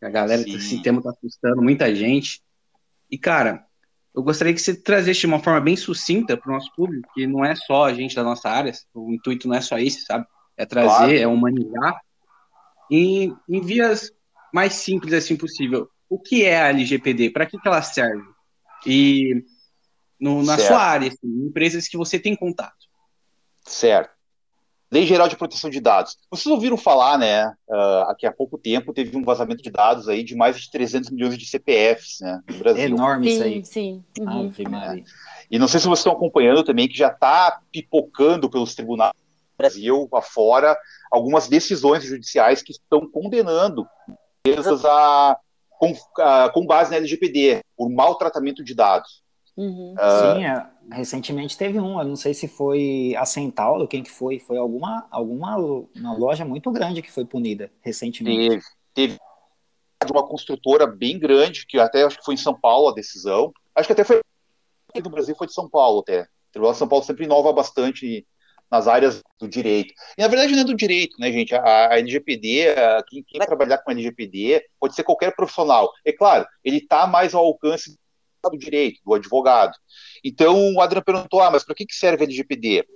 A 0.00 0.08
galera, 0.08 0.42
Sim. 0.42 0.54
esse 0.54 0.82
tema 0.82 0.98
está 0.98 1.10
assustando 1.10 1.60
muita 1.60 1.92
gente. 1.92 2.40
E, 3.10 3.18
cara, 3.18 3.66
eu 4.14 4.22
gostaria 4.22 4.54
que 4.54 4.60
você 4.60 4.74
trazesse 4.74 5.20
de 5.20 5.26
uma 5.26 5.40
forma 5.40 5.60
bem 5.60 5.76
sucinta 5.76 6.36
para 6.36 6.48
o 6.48 6.54
nosso 6.54 6.72
público, 6.76 7.10
que 7.12 7.26
não 7.26 7.44
é 7.44 7.56
só 7.56 7.86
a 7.86 7.92
gente 7.92 8.14
da 8.14 8.22
nossa 8.22 8.48
área, 8.48 8.72
o 8.94 9.12
intuito 9.12 9.48
não 9.48 9.56
é 9.56 9.60
só 9.60 9.78
esse, 9.78 10.04
sabe? 10.04 10.26
É 10.62 10.66
trazer, 10.66 10.88
claro. 10.88 11.18
é 11.18 11.26
humanizar. 11.26 12.00
E 12.90 13.32
em 13.48 13.60
vias 13.60 14.12
mais 14.52 14.74
simples 14.74 15.12
assim 15.14 15.36
possível, 15.36 15.88
o 16.08 16.18
que 16.18 16.44
é 16.44 16.60
a 16.60 16.68
LGPD? 16.68 17.30
Para 17.30 17.46
que, 17.46 17.58
que 17.58 17.66
ela 17.66 17.82
serve? 17.82 18.22
E 18.86 19.44
no, 20.20 20.42
na 20.42 20.56
certo. 20.56 20.68
sua 20.68 20.78
área, 20.78 21.08
assim, 21.08 21.46
empresas 21.46 21.88
que 21.88 21.96
você 21.96 22.18
tem 22.18 22.36
contato. 22.36 22.86
Certo. 23.64 24.10
Lei 24.92 25.06
Geral 25.06 25.26
de 25.26 25.36
Proteção 25.36 25.70
de 25.70 25.80
Dados. 25.80 26.18
Vocês 26.30 26.52
ouviram 26.52 26.76
falar, 26.76 27.16
né, 27.16 27.46
uh, 27.66 28.10
aqui 28.10 28.26
há 28.26 28.32
pouco 28.32 28.58
tempo 28.58 28.92
teve 28.92 29.16
um 29.16 29.24
vazamento 29.24 29.62
de 29.62 29.70
dados 29.70 30.06
aí 30.06 30.22
de 30.22 30.36
mais 30.36 30.60
de 30.60 30.70
300 30.70 31.10
milhões 31.10 31.38
de 31.38 31.46
CPFs, 31.46 32.20
né, 32.20 32.42
no 32.50 32.58
Brasil. 32.58 32.82
É 32.82 32.86
enorme 32.86 33.26
sim, 33.26 33.32
isso 33.32 33.42
aí. 33.42 33.64
Sim, 33.64 34.04
uhum. 34.20 34.52
E 35.50 35.58
não 35.58 35.66
sei 35.66 35.80
se 35.80 35.86
vocês 35.86 36.00
estão 36.00 36.12
acompanhando 36.12 36.62
também 36.62 36.86
que 36.86 36.96
já 36.96 37.08
está 37.08 37.62
pipocando 37.72 38.50
pelos 38.50 38.74
tribunais 38.74 39.14
Brasil 39.56 40.08
afora 40.12 40.76
algumas 41.10 41.48
decisões 41.48 42.04
judiciais 42.04 42.62
que 42.62 42.72
estão 42.72 43.08
condenando 43.08 43.86
empresas 44.44 44.84
a, 44.84 45.36
com, 45.70 45.94
a, 46.18 46.50
com 46.50 46.66
base 46.66 46.90
na 46.90 46.96
LGPD 46.96 47.60
por 47.76 47.90
maltratamento 47.90 48.64
de 48.64 48.74
dados. 48.74 49.22
Uhum. 49.56 49.94
Uh, 49.94 50.36
Sim, 50.36 50.44
é, 50.44 50.66
recentemente 50.90 51.58
teve 51.58 51.78
um, 51.78 51.98
eu 51.98 52.06
não 52.06 52.16
sei 52.16 52.32
se 52.32 52.48
foi 52.48 53.14
a 53.18 53.26
Centauro, 53.26 53.86
quem 53.86 54.02
que 54.02 54.10
foi, 54.10 54.38
foi 54.38 54.56
alguma, 54.56 55.06
alguma 55.10 55.56
uma 55.56 56.16
loja 56.16 56.44
muito 56.44 56.70
grande 56.70 57.02
que 57.02 57.12
foi 57.12 57.24
punida 57.24 57.70
recentemente. 57.82 58.64
Teve, 58.94 59.18
teve 59.98 60.12
uma 60.12 60.26
construtora 60.26 60.86
bem 60.86 61.18
grande, 61.18 61.66
que 61.66 61.78
até 61.78 62.02
acho 62.02 62.18
que 62.18 62.24
foi 62.24 62.34
em 62.34 62.38
São 62.38 62.58
Paulo 62.58 62.88
a 62.88 62.94
decisão, 62.94 63.52
acho 63.74 63.86
que 63.86 63.92
até 63.92 64.04
foi 64.04 64.20
no 65.02 65.10
Brasil 65.10 65.34
foi 65.34 65.46
de 65.46 65.54
São 65.54 65.68
Paulo 65.68 66.00
até, 66.00 66.22
o 66.22 66.52
Tribunal 66.52 66.72
de 66.72 66.78
São 66.78 66.88
Paulo 66.88 67.04
sempre 67.04 67.24
inova 67.24 67.52
bastante 67.52 68.26
nas 68.72 68.88
áreas 68.88 69.22
do 69.38 69.46
direito. 69.46 69.92
E 70.16 70.22
na 70.22 70.28
verdade 70.28 70.54
não 70.54 70.62
é 70.62 70.64
do 70.64 70.74
direito, 70.74 71.14
né, 71.20 71.30
gente? 71.30 71.54
A, 71.54 71.90
a 71.90 71.98
LGPD, 71.98 72.70
a, 72.70 73.04
quem, 73.06 73.22
quem, 73.22 73.36
vai 73.36 73.46
trabalhar 73.46 73.76
com 73.76 73.90
a 73.90 73.92
LGPD 73.92 74.64
pode 74.80 74.94
ser 74.94 75.04
qualquer 75.04 75.36
profissional. 75.36 75.92
É 76.06 76.10
claro, 76.10 76.46
ele 76.64 76.78
está 76.78 77.06
mais 77.06 77.34
ao 77.34 77.44
alcance 77.44 77.98
do 78.42 78.56
direito, 78.56 78.98
do 79.04 79.12
advogado. 79.12 79.76
Então, 80.24 80.74
o 80.74 80.80
Adriano 80.80 81.04
perguntou, 81.04 81.42
ah, 81.42 81.50
mas 81.50 81.64
para 81.64 81.74
que, 81.74 81.84
que 81.84 81.94
serve 81.94 82.24
a 82.24 82.26
LGPD? 82.26 82.86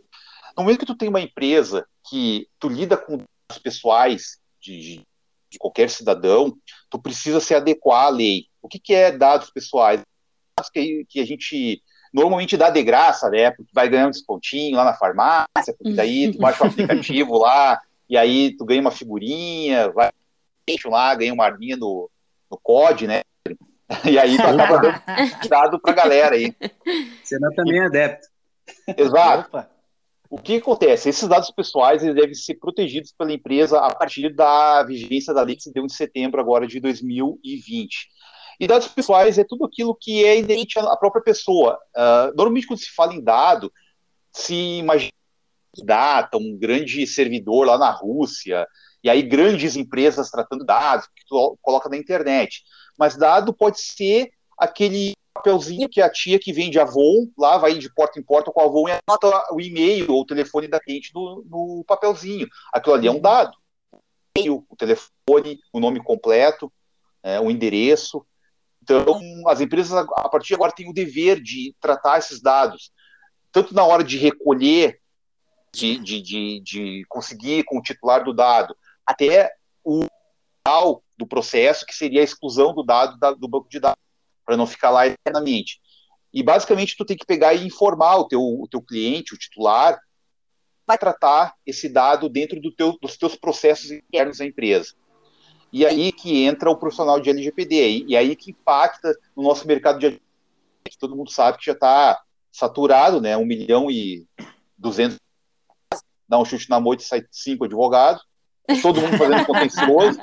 No 0.56 0.62
momento 0.62 0.80
que 0.80 0.86
tu 0.86 0.96
tem 0.96 1.10
uma 1.10 1.20
empresa 1.20 1.86
que 2.08 2.48
tu 2.58 2.68
lida 2.68 2.96
com 2.96 3.18
dados 3.18 3.62
pessoais 3.62 4.38
de, 4.58 5.02
de 5.50 5.58
qualquer 5.58 5.90
cidadão, 5.90 6.56
tu 6.88 6.98
precisa 6.98 7.38
se 7.38 7.54
adequar 7.54 8.06
à 8.06 8.08
lei. 8.08 8.46
O 8.62 8.68
que, 8.68 8.78
que 8.78 8.94
é 8.94 9.12
dados 9.12 9.50
pessoais? 9.50 10.00
Que, 10.72 11.04
que 11.06 11.20
a 11.20 11.26
gente 11.26 11.82
normalmente 12.16 12.56
dá 12.56 12.70
de 12.70 12.82
graça, 12.82 13.28
né? 13.28 13.50
Porque 13.50 13.70
vai 13.74 13.90
ganhar 13.90 14.06
um 14.06 14.10
descontinho 14.10 14.74
lá 14.74 14.84
na 14.84 14.94
farmácia, 14.94 15.74
porque 15.78 15.92
daí 15.92 16.32
tu 16.32 16.38
baixa 16.38 16.64
o 16.64 16.66
aplicativo 16.66 17.36
lá, 17.36 17.78
e 18.08 18.16
aí 18.16 18.56
tu 18.56 18.64
ganha 18.64 18.80
uma 18.80 18.90
figurinha, 18.90 19.90
vai 19.90 20.10
lá, 20.86 21.14
ganha 21.14 21.34
uma 21.34 21.44
arminha 21.44 21.76
no, 21.76 22.10
no 22.50 22.58
COD, 22.58 23.06
né? 23.06 23.20
E 24.04 24.18
aí 24.18 24.36
tu 24.36 24.42
acaba 24.42 24.78
dando 24.78 24.98
dado 25.48 25.78
pra 25.78 25.92
galera 25.92 26.34
aí. 26.34 26.52
Você 27.22 27.38
não 27.38 27.54
também 27.54 27.78
é 27.78 27.86
adepto. 27.86 28.26
Exato. 28.96 29.48
Opa. 29.48 29.70
O 30.28 30.38
que 30.38 30.56
acontece? 30.56 31.08
Esses 31.08 31.28
dados 31.28 31.52
pessoais 31.52 32.02
eles 32.02 32.16
devem 32.16 32.34
ser 32.34 32.56
protegidos 32.56 33.12
pela 33.16 33.32
empresa 33.32 33.78
a 33.78 33.94
partir 33.94 34.34
da 34.34 34.82
vigência 34.82 35.32
da 35.32 35.42
lei 35.42 35.54
que 35.54 35.62
se 35.62 35.72
deu 35.72 35.84
em 35.84 35.88
setembro 35.88 36.40
agora 36.40 36.66
de 36.66 36.80
2020. 36.80 38.08
E 38.58 38.66
dados 38.66 38.88
pessoais 38.88 39.38
é 39.38 39.44
tudo 39.44 39.64
aquilo 39.64 39.94
que 39.94 40.24
é 40.24 40.38
inerente 40.38 40.78
à 40.78 40.96
própria 40.96 41.22
pessoa. 41.22 41.78
Uh, 41.94 42.34
normalmente, 42.36 42.66
quando 42.66 42.80
se 42.80 42.94
fala 42.94 43.14
em 43.14 43.22
dado, 43.22 43.72
se 44.32 44.78
imagina 44.78 45.12
data, 45.84 46.38
um 46.38 46.56
grande 46.58 47.06
servidor 47.06 47.66
lá 47.66 47.76
na 47.76 47.90
Rússia, 47.90 48.66
e 49.04 49.10
aí 49.10 49.22
grandes 49.22 49.76
empresas 49.76 50.30
tratando 50.30 50.64
dados, 50.64 51.06
que 51.14 51.24
tu 51.28 51.58
coloca 51.60 51.88
na 51.88 51.96
internet 51.96 52.62
mas 52.98 53.16
dado 53.16 53.52
pode 53.52 53.80
ser 53.80 54.30
aquele 54.58 55.14
papelzinho 55.34 55.88
que 55.88 56.00
a 56.00 56.10
tia 56.10 56.38
que 56.38 56.52
vende 56.52 56.78
Avon, 56.78 57.30
lá 57.36 57.58
vai 57.58 57.76
de 57.76 57.92
porta 57.92 58.18
em 58.18 58.22
porta 58.22 58.50
com 58.50 58.60
a 58.60 58.64
Avon 58.64 58.88
e 58.88 58.92
anota 58.92 59.52
o 59.52 59.60
e-mail 59.60 60.10
ou 60.10 60.22
o 60.22 60.26
telefone 60.26 60.66
da 60.66 60.80
cliente 60.80 61.12
no, 61.14 61.44
no 61.44 61.84
papelzinho. 61.86 62.48
Aquilo 62.72 62.94
ali 62.94 63.06
é 63.06 63.10
um 63.10 63.20
dado. 63.20 63.54
O 64.38 64.76
telefone, 64.76 65.60
o 65.72 65.80
nome 65.80 66.02
completo, 66.02 66.72
é, 67.22 67.38
o 67.40 67.50
endereço. 67.50 68.24
Então, 68.86 69.20
as 69.48 69.60
empresas, 69.60 69.92
a 69.92 70.28
partir 70.28 70.48
de 70.48 70.54
agora, 70.54 70.70
têm 70.70 70.88
o 70.88 70.94
dever 70.94 71.42
de 71.42 71.74
tratar 71.80 72.18
esses 72.18 72.40
dados, 72.40 72.92
tanto 73.50 73.74
na 73.74 73.84
hora 73.84 74.04
de 74.04 74.16
recolher, 74.16 75.00
de, 75.74 75.98
de, 75.98 76.22
de, 76.22 76.60
de 76.60 77.04
conseguir 77.08 77.64
com 77.64 77.78
o 77.78 77.82
titular 77.82 78.22
do 78.22 78.32
dado, 78.32 78.76
até 79.04 79.50
o 79.82 80.04
final 80.64 81.02
do 81.18 81.26
processo, 81.26 81.84
que 81.84 81.92
seria 81.92 82.20
a 82.20 82.24
exclusão 82.24 82.72
do 82.72 82.84
dado 82.84 83.18
da, 83.18 83.32
do 83.32 83.48
banco 83.48 83.68
de 83.68 83.80
dados, 83.80 83.98
para 84.44 84.56
não 84.56 84.68
ficar 84.68 84.90
lá 84.90 85.04
eternamente. 85.08 85.80
E 86.32 86.40
basicamente 86.40 86.96
tu 86.96 87.04
tem 87.04 87.16
que 87.16 87.26
pegar 87.26 87.54
e 87.54 87.66
informar 87.66 88.18
o 88.18 88.28
teu, 88.28 88.40
o 88.40 88.68
teu 88.70 88.80
cliente, 88.80 89.34
o 89.34 89.38
titular, 89.38 89.98
vai 90.86 90.96
tratar 90.96 91.54
esse 91.66 91.88
dado 91.88 92.28
dentro 92.28 92.60
do 92.60 92.72
teu, 92.72 92.96
dos 93.02 93.16
teus 93.16 93.34
processos 93.34 93.90
internos 93.90 94.38
da 94.38 94.46
empresa. 94.46 94.94
E 95.76 95.84
aí 95.84 96.10
que 96.10 96.42
entra 96.42 96.70
o 96.70 96.76
profissional 96.78 97.20
de 97.20 97.28
LGPD, 97.28 98.06
e 98.08 98.16
aí 98.16 98.34
que 98.34 98.50
impacta 98.50 99.14
no 99.36 99.42
nosso 99.42 99.66
mercado 99.66 99.98
de 99.98 100.12
que 100.88 100.98
todo 100.98 101.14
mundo 101.14 101.30
sabe 101.30 101.58
que 101.58 101.66
já 101.66 101.72
está 101.72 102.18
saturado, 102.50 103.20
né? 103.20 103.36
Um 103.36 103.44
milhão 103.44 103.90
e 103.90 104.24
duzentos, 104.78 105.18
dá 106.26 106.38
um 106.38 106.46
chute 106.46 106.70
na 106.70 106.80
moita 106.80 107.02
e 107.02 107.06
sai 107.06 107.26
cinco 107.30 107.66
advogados 107.66 108.24
todo 108.80 109.02
mundo 109.02 109.18
fazendo 109.18 109.44
contencioso, 109.44 110.18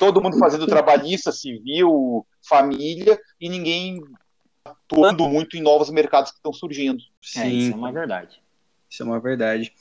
todo 0.00 0.20
mundo 0.20 0.36
fazendo 0.36 0.66
trabalhista, 0.66 1.30
civil, 1.30 2.26
família, 2.42 3.20
e 3.40 3.48
ninguém 3.48 4.02
atuando 4.64 5.28
muito 5.28 5.56
em 5.56 5.62
novos 5.62 5.90
mercados 5.90 6.32
que 6.32 6.38
estão 6.38 6.52
surgindo. 6.52 7.00
Sim, 7.22 7.40
é, 7.40 7.48
isso 7.48 7.72
é 7.72 7.76
uma 7.76 7.92
verdade. 7.92 8.42
Isso 8.90 9.00
é 9.04 9.06
uma 9.06 9.20
verdade. 9.20 9.72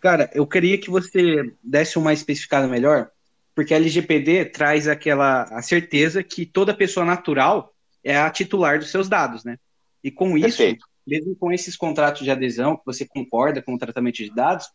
Cara, 0.00 0.28
eu 0.34 0.44
queria 0.44 0.76
que 0.76 0.90
você 0.90 1.54
desse 1.62 1.98
uma 1.98 2.12
especificada 2.12 2.66
melhor, 2.66 3.12
porque 3.54 3.74
a 3.74 3.76
LGPD 3.76 4.46
traz 4.46 4.88
aquela 4.88 5.42
a 5.44 5.62
certeza 5.62 6.22
que 6.22 6.46
toda 6.46 6.76
pessoa 6.76 7.04
natural 7.04 7.72
é 8.02 8.16
a 8.16 8.30
titular 8.30 8.78
dos 8.78 8.90
seus 8.90 9.08
dados, 9.08 9.44
né? 9.44 9.58
E 10.02 10.10
com 10.10 10.36
isso, 10.36 10.58
Perfeito. 10.58 10.86
mesmo 11.06 11.36
com 11.36 11.52
esses 11.52 11.76
contratos 11.76 12.22
de 12.22 12.30
adesão, 12.30 12.76
que 12.76 12.84
você 12.86 13.06
concorda 13.06 13.60
com 13.62 13.74
o 13.74 13.78
tratamento 13.78 14.16
de 14.16 14.34
dados, 14.34 14.66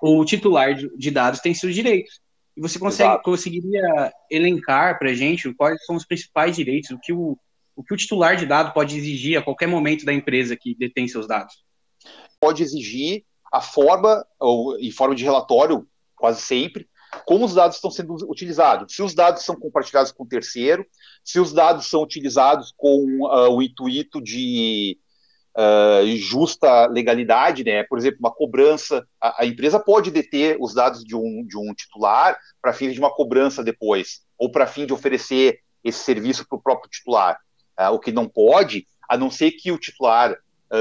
o 0.00 0.24
titular 0.24 0.74
de 0.74 1.10
dados 1.10 1.40
tem 1.40 1.52
seus 1.52 1.74
direitos. 1.74 2.20
E 2.56 2.60
você 2.60 2.78
consegue, 2.78 3.22
conseguiria 3.22 4.12
elencar 4.30 4.98
para 4.98 5.10
a 5.10 5.14
gente 5.14 5.52
quais 5.54 5.84
são 5.84 5.96
os 5.96 6.04
principais 6.04 6.56
direitos, 6.56 6.90
o 6.90 6.98
que 6.98 7.12
o, 7.12 7.38
o 7.74 7.84
que 7.84 7.94
o 7.94 7.96
titular 7.96 8.36
de 8.36 8.46
dados 8.46 8.72
pode 8.72 8.96
exigir 8.96 9.38
a 9.38 9.42
qualquer 9.42 9.66
momento 9.66 10.04
da 10.04 10.12
empresa 10.12 10.56
que 10.56 10.74
detém 10.76 11.06
seus 11.08 11.26
dados? 11.26 11.54
Pode 12.40 12.62
exigir 12.62 13.24
a 13.52 13.60
forma, 13.60 14.24
ou 14.38 14.78
em 14.78 14.90
forma 14.90 15.14
de 15.14 15.24
relatório, 15.24 15.86
quase 16.16 16.42
sempre, 16.42 16.88
como 17.24 17.44
os 17.44 17.54
dados 17.54 17.76
estão 17.76 17.90
sendo 17.90 18.14
utilizados. 18.28 18.94
Se 18.94 19.02
os 19.02 19.14
dados 19.14 19.44
são 19.44 19.56
compartilhados 19.56 20.12
com 20.12 20.26
terceiro, 20.26 20.86
se 21.24 21.40
os 21.40 21.52
dados 21.52 21.86
são 21.86 22.02
utilizados 22.02 22.72
com 22.76 23.26
uh, 23.26 23.50
o 23.50 23.62
intuito 23.62 24.20
de 24.20 24.98
uh, 25.56 26.06
justa 26.16 26.86
legalidade, 26.86 27.64
né? 27.64 27.82
Por 27.84 27.98
exemplo, 27.98 28.18
uma 28.20 28.32
cobrança, 28.32 29.06
a, 29.20 29.42
a, 29.42 29.46
empresa 29.46 29.78
pode 29.78 30.10
deter 30.10 30.56
os 30.60 30.74
dados 30.74 31.04
de 31.04 31.14
um, 31.14 31.44
de 31.46 31.56
um 31.56 31.74
titular 31.74 32.38
para 32.60 32.72
fins 32.72 32.94
de 32.94 33.00
uma 33.00 33.14
cobrança 33.14 33.62
depois, 33.62 34.22
ou 34.38 34.50
para 34.50 34.66
fim 34.66 34.86
de 34.86 34.92
oferecer 34.92 35.60
esse 35.84 36.00
serviço 36.00 36.46
para 36.46 36.58
o 36.58 36.62
próprio 36.62 36.90
titular. 36.90 37.38
Uh, 37.78 37.92
o 37.92 37.98
que 37.98 38.12
não 38.12 38.28
pode, 38.28 38.86
a 39.08 39.16
não 39.16 39.30
ser 39.30 39.52
que 39.52 39.72
o 39.72 39.78
titular 39.78 40.36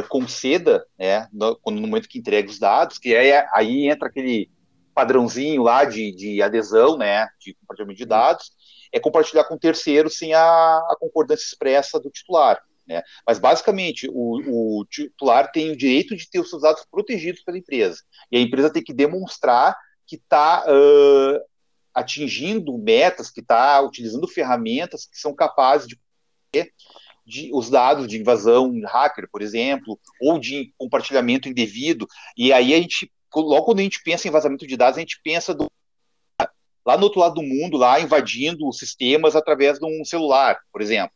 conceda, 0.09 0.85
né, 0.99 1.29
no, 1.31 1.57
no, 1.65 1.79
momento 1.79 2.09
que 2.09 2.19
entrega 2.19 2.49
os 2.49 2.59
dados, 2.59 2.97
que 2.97 3.15
é, 3.15 3.47
aí 3.53 3.87
entra 3.87 4.09
aquele 4.09 4.51
padrãozinho 4.97 5.61
lá 5.61 5.85
de, 5.85 6.11
de 6.11 6.41
adesão, 6.41 6.97
né, 6.97 7.27
de 7.39 7.53
compartilhamento 7.53 7.99
de 7.99 8.05
dados, 8.05 8.51
é 8.91 8.99
compartilhar 8.99 9.43
com 9.43 9.55
terceiro 9.55 10.09
sem 10.09 10.33
a, 10.33 10.41
a 10.41 10.95
concordância 10.99 11.45
expressa 11.45 11.99
do 11.99 12.09
titular. 12.09 12.59
Né? 12.87 13.03
Mas, 13.27 13.37
basicamente, 13.37 14.09
o, 14.11 14.79
o, 14.79 14.85
titular 14.85 15.51
tem 15.51 15.69
o 15.69 15.77
direito 15.77 16.15
de 16.15 16.27
ter 16.27 16.39
os 16.39 16.49
seus 16.49 16.63
dados 16.63 16.83
protegidos 16.89 17.43
pela 17.43 17.59
empresa. 17.59 18.01
E 18.31 18.37
a 18.37 18.41
empresa 18.41 18.71
tem 18.71 18.83
que 18.83 18.93
demonstrar 18.93 19.77
que 20.07 20.15
está 20.15 20.65
uh, 20.65 21.45
atingindo 21.93 22.75
metas, 22.75 23.29
que 23.29 23.41
está 23.41 23.79
utilizando 23.81 24.27
ferramentas 24.27 25.05
que 25.05 25.19
são 25.19 25.35
capazes 25.35 25.87
de, 25.87 25.99
de 27.23 27.51
os 27.53 27.69
dados 27.69 28.07
de 28.07 28.17
invasão 28.17 28.73
hacker, 28.83 29.29
por 29.31 29.43
exemplo, 29.43 29.99
ou 30.19 30.39
de 30.39 30.73
compartilhamento 30.75 31.47
indevido. 31.47 32.07
E 32.35 32.51
aí 32.51 32.73
a 32.73 32.77
gente, 32.77 33.11
logo 33.35 33.65
quando 33.65 33.79
a 33.79 33.83
gente 33.83 34.01
pensa 34.03 34.27
em 34.27 34.31
vazamento 34.31 34.65
de 34.65 34.77
dados, 34.77 34.97
a 34.97 35.01
gente 35.01 35.19
pensa 35.23 35.53
do, 35.53 35.69
lá 36.85 36.97
no 36.97 37.03
outro 37.03 37.19
lado 37.19 37.35
do 37.35 37.43
mundo, 37.43 37.77
lá 37.77 37.99
invadindo 37.99 38.71
sistemas 38.71 39.35
através 39.35 39.77
de 39.79 39.85
um 39.85 40.05
celular, 40.05 40.57
por 40.71 40.81
exemplo. 40.81 41.11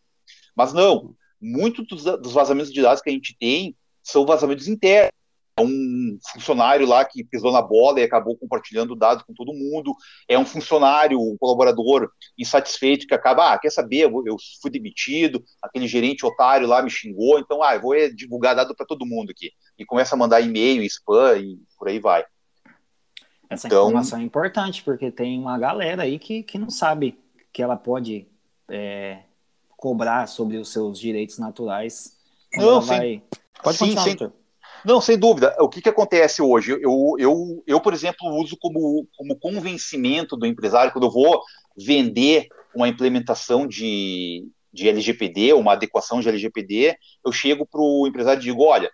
Mas 0.56 0.74
não, 0.74 1.16
muito 1.40 1.84
dos, 1.84 2.04
dos 2.04 2.34
vazamentos 2.34 2.74
de 2.74 2.82
dados 2.82 3.02
que 3.02 3.10
a 3.10 3.14
gente 3.14 3.36
tem 3.40 3.76
são 4.04 4.26
vazamentos 4.26 4.68
internos 4.68 5.21
um 5.60 6.18
funcionário 6.34 6.88
lá 6.88 7.04
que 7.04 7.24
pisou 7.24 7.52
na 7.52 7.62
bola 7.62 8.00
e 8.00 8.04
acabou 8.04 8.38
compartilhando 8.38 8.96
dados 8.96 9.24
com 9.24 9.34
todo 9.34 9.54
mundo, 9.54 9.94
é 10.28 10.38
um 10.38 10.46
funcionário, 10.46 11.20
um 11.20 11.38
colaborador 11.38 12.10
insatisfeito 12.38 13.06
que 13.06 13.14
acaba, 13.14 13.54
ah, 13.54 13.60
quer 13.60 13.70
saber, 13.70 14.04
eu, 14.04 14.36
fui 14.62 14.72
demitido, 14.72 15.44
aquele 15.62 15.88
gerente 15.88 16.26
otário 16.26 16.68
lá 16.68 16.82
me 16.82 16.90
xingou, 16.90 17.40
então, 17.40 17.62
ah, 17.62 17.76
eu 17.76 17.82
vou 17.82 17.94
divulgar 18.16 18.56
dado 18.56 18.76
para 18.76 18.86
todo 18.86 19.06
mundo 19.06 19.32
aqui. 19.32 19.52
E 19.78 19.86
começa 19.86 20.16
a 20.16 20.18
mandar 20.18 20.42
e-mail, 20.42 20.84
spam 20.84 21.38
e 21.38 21.58
por 21.78 21.90
aí 21.90 22.00
vai. 22.00 22.24
Essa 23.50 23.68
então, 23.68 23.88
informação 23.88 24.20
é 24.20 24.24
importante, 24.24 24.82
porque 24.84 25.12
tem 25.12 25.38
uma 25.38 25.60
galera 25.60 26.04
aí 26.04 26.18
que, 26.18 26.44
que 26.44 26.58
não 26.58 26.70
sabe 26.70 27.20
que 27.52 27.62
ela 27.62 27.76
pode 27.76 28.26
é, 28.70 29.24
cobrar 29.76 30.28
sobre 30.28 30.58
os 30.58 30.72
seus 30.72 30.98
direitos 30.98 31.38
naturais. 31.38 32.16
Não, 32.56 32.80
vai... 32.80 33.22
Pode 33.62 33.78
sim, 33.78 33.94
continuar, 33.94 34.30
sim. 34.30 34.41
Não, 34.84 35.00
sem 35.00 35.18
dúvida. 35.18 35.56
O 35.60 35.70
que, 35.70 35.82
que 35.82 35.90
acontece 35.90 36.42
hoje? 36.42 36.72
Eu, 36.72 37.16
eu, 37.18 37.64
eu, 37.68 37.80
por 37.80 37.94
exemplo, 37.94 38.28
uso 38.42 38.58
como, 38.60 39.08
como 39.16 39.40
convencimento 39.40 40.36
do 40.36 40.46
empresário, 40.46 40.92
quando 40.92 41.06
eu 41.06 41.12
vou 41.12 41.42
vender 41.78 42.48
uma 42.76 42.88
implementação 42.88 43.68
de, 43.68 44.48
de 44.74 44.90
LGPD, 44.90 45.54
uma 45.54 45.74
adequação 45.74 46.20
de 46.20 46.30
LGPD, 46.30 46.96
eu 47.26 47.32
chego 47.32 47.66
para 47.66 47.82
o 47.82 48.08
empresário 48.08 48.40
e 48.40 48.44
digo: 48.44 48.64
olha, 48.64 48.92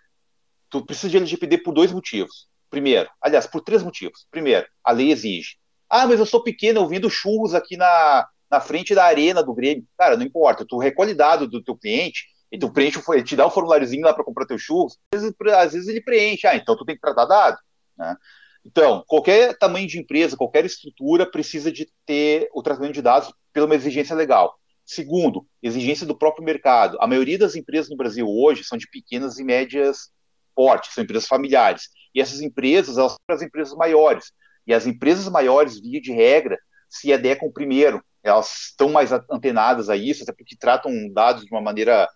tu 0.68 0.84
precisa 0.84 1.08
de 1.10 1.16
LGPD 1.16 1.58
por 1.58 1.72
dois 1.72 1.92
motivos. 1.92 2.48
Primeiro, 2.70 3.08
aliás, 3.22 3.46
por 3.46 3.62
três 3.62 3.82
motivos. 3.82 4.26
Primeiro, 4.30 4.66
a 4.84 4.92
lei 4.92 5.10
exige. 5.10 5.56
Ah, 5.88 6.06
mas 6.06 6.20
eu 6.20 6.26
sou 6.26 6.42
pequeno, 6.42 6.80
eu 6.80 6.88
vendo 6.88 7.08
churros 7.08 7.54
aqui 7.54 7.76
na, 7.78 8.26
na 8.50 8.60
frente 8.60 8.94
da 8.94 9.04
arena 9.04 9.42
do 9.42 9.54
Grêmio. 9.54 9.86
Cara, 9.96 10.16
não 10.18 10.24
importa, 10.24 10.66
tu 10.68 10.76
recolhe 10.76 11.14
dado 11.14 11.48
do 11.48 11.62
teu 11.62 11.74
cliente 11.74 12.26
e 12.50 12.58
tu 12.58 12.72
preenche, 12.72 13.00
ele 13.08 13.22
te 13.22 13.36
dá 13.36 13.46
o 13.46 13.50
formuláriozinho 13.50 14.04
lá 14.04 14.14
para 14.14 14.24
comprar 14.24 14.46
teu 14.46 14.58
churros, 14.58 14.98
às 15.12 15.20
vezes, 15.20 15.36
às 15.54 15.72
vezes, 15.72 15.88
ele 15.88 16.00
preenche, 16.00 16.46
ah, 16.46 16.56
então 16.56 16.76
tu 16.76 16.84
tem 16.84 16.94
que 16.94 17.00
tratar 17.00 17.26
dado, 17.26 17.58
né? 17.96 18.16
Então, 18.64 19.02
qualquer 19.06 19.56
tamanho 19.56 19.86
de 19.86 19.98
empresa, 19.98 20.36
qualquer 20.36 20.64
estrutura 20.64 21.24
precisa 21.30 21.72
de 21.72 21.88
ter 22.04 22.50
o 22.52 22.62
tratamento 22.62 22.94
de 22.94 23.02
dados 23.02 23.32
pela 23.52 23.66
uma 23.66 23.74
exigência 23.74 24.14
legal. 24.14 24.58
Segundo, 24.84 25.46
exigência 25.62 26.06
do 26.06 26.16
próprio 26.16 26.44
mercado. 26.44 26.98
A 27.00 27.06
maioria 27.06 27.38
das 27.38 27.54
empresas 27.54 27.90
no 27.90 27.96
Brasil 27.96 28.26
hoje 28.28 28.64
são 28.64 28.76
de 28.76 28.88
pequenas 28.90 29.38
e 29.38 29.44
médias 29.44 30.10
portes, 30.54 30.92
são 30.92 31.04
empresas 31.04 31.26
familiares. 31.26 31.88
E 32.14 32.20
essas 32.20 32.40
empresas, 32.40 32.98
elas 32.98 33.12
são 33.12 33.36
as 33.36 33.42
empresas 33.42 33.74
maiores. 33.74 34.32
E 34.66 34.74
as 34.74 34.86
empresas 34.86 35.28
maiores, 35.28 35.80
via 35.80 36.00
de 36.00 36.12
regra, 36.12 36.58
se 36.88 37.12
adequam 37.12 37.50
primeiro. 37.50 38.02
Elas 38.22 38.68
estão 38.70 38.90
mais 38.90 39.12
antenadas 39.12 39.88
a 39.88 39.96
isso, 39.96 40.24
até 40.24 40.32
porque 40.32 40.56
tratam 40.56 40.92
dados 41.12 41.44
de 41.44 41.50
uma 41.50 41.60
maneira 41.60 42.08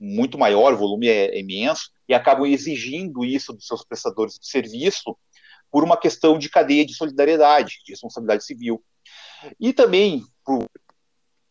muito 0.00 0.38
maior, 0.38 0.72
o 0.72 0.78
volume 0.78 1.08
é, 1.08 1.36
é 1.36 1.40
imenso, 1.40 1.90
e 2.08 2.14
acabam 2.14 2.46
exigindo 2.46 3.24
isso 3.24 3.52
dos 3.52 3.66
seus 3.66 3.84
prestadores 3.84 4.38
de 4.38 4.48
serviço 4.48 5.16
por 5.70 5.84
uma 5.84 5.96
questão 5.96 6.38
de 6.38 6.48
cadeia 6.48 6.84
de 6.84 6.94
solidariedade, 6.94 7.80
de 7.84 7.92
responsabilidade 7.92 8.44
civil. 8.44 8.82
E 9.60 9.72
também, 9.72 10.24
por 10.44 10.66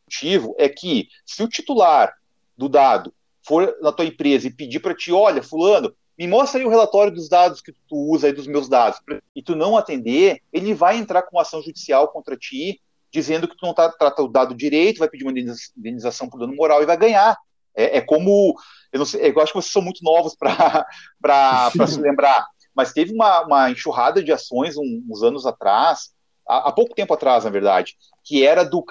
motivo, 0.06 0.56
é 0.58 0.68
que 0.68 1.08
se 1.26 1.42
o 1.44 1.48
titular 1.48 2.14
do 2.58 2.68
dado 2.68 3.14
for 3.46 3.78
na 3.82 3.92
tua 3.92 4.06
empresa 4.06 4.48
e 4.48 4.54
pedir 4.54 4.80
para 4.80 4.96
ti, 4.96 5.12
olha, 5.12 5.42
fulano, 5.42 5.94
me 6.18 6.28
mostra 6.28 6.60
aí 6.60 6.66
o 6.66 6.70
relatório 6.70 7.14
dos 7.14 7.30
dados 7.30 7.62
que 7.62 7.72
tu 7.88 7.96
usa 8.12 8.28
aí 8.28 8.34
dos 8.34 8.46
meus 8.46 8.68
dados, 8.68 9.00
e 9.34 9.42
tu 9.42 9.56
não 9.56 9.78
atender, 9.78 10.42
ele 10.52 10.74
vai 10.74 10.98
entrar 10.98 11.22
com 11.22 11.40
ação 11.40 11.62
judicial 11.62 12.10
contra 12.10 12.36
ti, 12.36 12.82
dizendo 13.12 13.48
que 13.48 13.56
tu 13.56 13.66
não 13.66 13.74
tá, 13.74 13.90
trata 13.90 14.22
o 14.22 14.28
dado 14.28 14.54
direito, 14.54 15.00
vai 15.00 15.10
pedir 15.10 15.24
uma 15.24 15.32
indenização 15.32 16.30
por 16.30 16.38
dano 16.38 16.54
moral 16.54 16.84
e 16.84 16.86
vai 16.86 16.98
ganhar. 16.98 17.38
É, 17.76 17.98
é 17.98 18.02
como. 18.02 18.56
Eu, 18.92 19.06
sei, 19.06 19.32
eu, 19.32 19.40
acho 19.42 19.54
que 19.54 19.60
vocês 19.60 19.72
são 19.72 19.82
muito 19.82 20.04
novos 20.04 20.36
para 20.36 20.86
se 21.88 22.00
lembrar, 22.00 22.46
mas 22.76 22.94
teve 22.94 23.14
uma, 23.14 23.42
uma 23.46 23.72
enxurrada 23.72 24.24
de 24.24 24.32
ações 24.32 24.78
um, 24.78 25.04
uns 25.10 25.22
anos 25.22 25.46
atrás, 25.46 26.12
há, 26.48 26.70
há, 26.70 26.72
pouco 26.72 26.96
tempo 26.96 27.14
atrás, 27.14 27.44
na 27.44 27.50
verdade, 27.50 27.96
que 28.24 28.46
era 28.46 28.64
do 28.64 28.84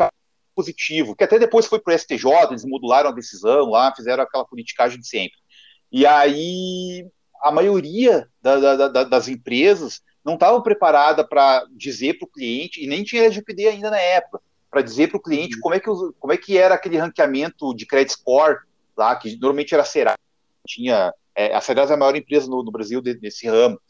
positivo, 0.55 1.15
que 1.15 1.25
até 1.25 1.39
depois 1.39 1.67
foi 1.67 1.81
para 1.81 1.95
o 1.95 1.99
STJ, 1.99 2.49
eles 2.51 2.65
modularam 2.65 3.11
a 3.11 3.15
decisão 3.15 3.71
lá, 3.71 3.95
fizeram 3.95 4.23
aquela 4.23 4.45
politicagem 4.45 4.99
de 5.01 5.07
sempre. 5.07 5.39
E 5.91 6.05
aí 6.05 7.07
a 7.43 7.53
maioria 7.53 8.29
da, 8.43 8.59
da, 8.59 8.89
da, 8.89 9.05
das 9.05 9.29
empresas 9.29 10.01
não 10.25 10.35
estava 10.35 10.61
preparada 10.61 11.27
para 11.27 11.65
dizer 11.77 12.19
para 12.19 12.27
o 12.27 12.31
cliente, 12.31 12.83
e 12.83 12.87
nem 12.87 13.03
tinha 13.03 13.23
LGPD 13.23 13.69
ainda 13.69 13.91
na 13.91 13.99
época, 13.99 14.43
para 14.71 14.83
dizer 14.83 15.09
para 15.09 15.17
o 15.17 15.23
cliente 15.23 15.55
uhum. 15.57 15.61
como 15.63 15.75
é, 15.75 15.81
que, 15.81 15.91
como 16.19 16.33
é 16.33 16.37
que 16.37 16.59
era 16.59 16.75
aquele 16.75 16.99
ranqueamento 16.99 17.75
de 17.75 17.87
credit 17.87 18.13
score 18.13 18.59
lá, 18.99 19.17
que 19.17 19.33
normalmente 19.39 19.73
era 19.73 19.83
a 19.83 19.87
Serasa, 19.87 20.19
tinha, 20.67 21.13
é, 21.35 21.55
a 21.55 21.61
Serasa 21.61 21.95
é 21.95 21.97
a 21.97 21.99
maior 21.99 22.17
empresa 22.17 22.49
no, 22.49 22.63
no 22.63 22.71
Brasil 22.71 23.01
nesse 23.23 23.47
ramo. 23.47 23.81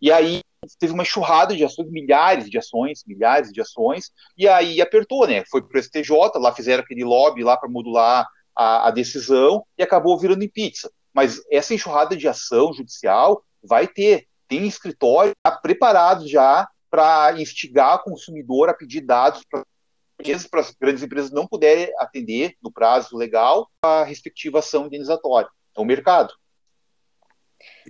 E 0.00 0.12
aí 0.12 0.40
teve 0.78 0.92
uma 0.92 1.02
enxurrada 1.02 1.54
de 1.54 1.64
ações, 1.64 1.90
milhares 1.90 2.50
de 2.50 2.58
ações, 2.58 3.02
milhares 3.06 3.52
de 3.52 3.60
ações, 3.60 4.10
e 4.36 4.48
aí 4.48 4.80
apertou, 4.80 5.26
né? 5.26 5.44
Foi 5.50 5.62
para 5.62 5.78
o 5.78 5.82
STJ, 5.82 6.10
lá 6.36 6.52
fizeram 6.52 6.82
aquele 6.82 7.04
lobby 7.04 7.44
lá 7.44 7.56
para 7.56 7.70
modular 7.70 8.26
a, 8.54 8.88
a, 8.88 8.90
decisão 8.90 9.64
e 9.78 9.82
acabou 9.82 10.18
virando 10.18 10.42
em 10.42 10.48
pizza. 10.48 10.90
Mas 11.14 11.40
essa 11.50 11.72
enxurrada 11.72 12.16
de 12.16 12.26
ação 12.26 12.72
judicial 12.72 13.42
vai 13.62 13.86
ter, 13.86 14.26
tem 14.48 14.66
escritório 14.66 15.32
preparado 15.62 16.26
já 16.28 16.68
para 16.90 17.34
instigar 17.40 17.96
o 17.96 18.02
consumidor 18.02 18.68
a 18.68 18.74
pedir 18.74 19.00
dados 19.00 19.42
para 19.50 19.62
para 20.50 20.60
as 20.60 20.70
grandes 20.72 21.02
empresas 21.02 21.30
não 21.30 21.46
puderem 21.46 21.92
atender 21.98 22.56
no 22.62 22.72
prazo 22.72 23.16
legal 23.16 23.70
a 23.82 24.04
respectiva 24.04 24.58
ação 24.60 24.86
indenizatória. 24.86 25.48
É 25.76 25.80
o 25.80 25.84
mercado. 25.84 26.34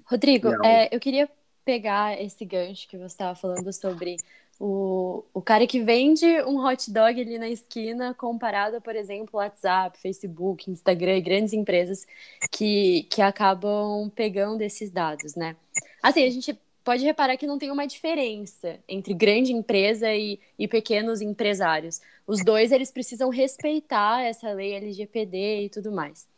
Rodrigo, 0.07 0.49
é, 0.65 0.95
eu 0.95 1.01
queria 1.01 1.29
pegar 1.65 2.21
esse 2.21 2.45
gancho 2.45 2.89
que 2.89 2.97
você 2.97 3.07
estava 3.07 3.35
falando 3.35 3.73
sobre 3.73 4.17
o, 4.59 5.25
o 5.35 5.43
cara 5.43 5.67
que 5.67 5.83
vende 5.83 6.25
um 6.43 6.65
hot 6.65 6.91
dog 6.91 7.21
ali 7.21 7.39
na 7.39 7.49
esquina 7.49 8.15
comparado, 8.15 8.81
por 8.81 8.97
exemplo, 8.97 9.39
WhatsApp, 9.39 9.99
Facebook, 9.99 10.71
Instagram 10.71 11.17
e 11.17 11.21
grandes 11.21 11.53
empresas 11.53 12.07
que, 12.51 13.03
que 13.11 13.21
acabam 13.21 14.11
pegando 14.15 14.63
esses 14.63 14.91
dados, 14.91 15.35
né? 15.35 15.57
Assim, 16.03 16.25
a 16.25 16.31
gente 16.31 16.59
pode 16.87 17.05
reparar 17.05 17.37
que 17.37 17.49
não 17.49 17.59
tem 17.59 17.73
uma 17.73 17.85
diferença 17.85 18.79
entre 18.89 19.13
grande 19.13 19.53
empresa 19.53 20.15
e, 20.15 20.39
e 20.57 20.69
pequenos 20.69 21.21
empresários. 21.21 22.01
Os 22.25 22.45
dois, 22.45 22.71
eles 22.71 22.93
precisam 22.93 23.29
respeitar 23.29 24.23
essa 24.23 24.53
lei 24.53 24.73
LGPD 24.73 25.65
e 25.65 25.69
tudo 25.69 25.91
mais. 25.91 26.29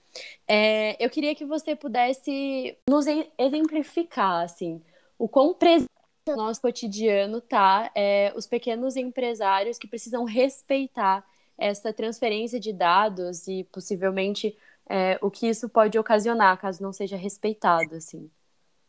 É, 0.49 0.97
eu 1.05 1.11
queria 1.11 1.35
que 1.35 1.45
você 1.45 1.77
pudesse 1.77 2.75
nos 2.89 3.05
exemplificar, 3.37 4.43
assim, 4.43 4.81
o 5.19 5.29
quão 5.29 5.53
presente 5.53 5.91
no 6.27 6.37
nosso 6.37 6.63
cotidiano 6.63 7.43
tá 7.43 7.91
é, 7.95 8.33
os 8.35 8.47
pequenos 8.47 8.97
empresários 8.97 9.77
que 9.77 9.87
precisam 9.87 10.25
respeitar 10.25 11.27
essa 11.59 11.93
transferência 11.93 12.59
de 12.59 12.73
dados 12.73 13.47
e 13.49 13.65
possivelmente 13.65 14.57
é, 14.89 15.19
o 15.21 15.31
que 15.31 15.47
isso 15.47 15.69
pode 15.69 15.99
ocasionar 15.99 16.59
caso 16.59 16.83
não 16.83 16.93
seja 16.93 17.19
respeitado, 17.19 17.97
assim. 17.97 18.31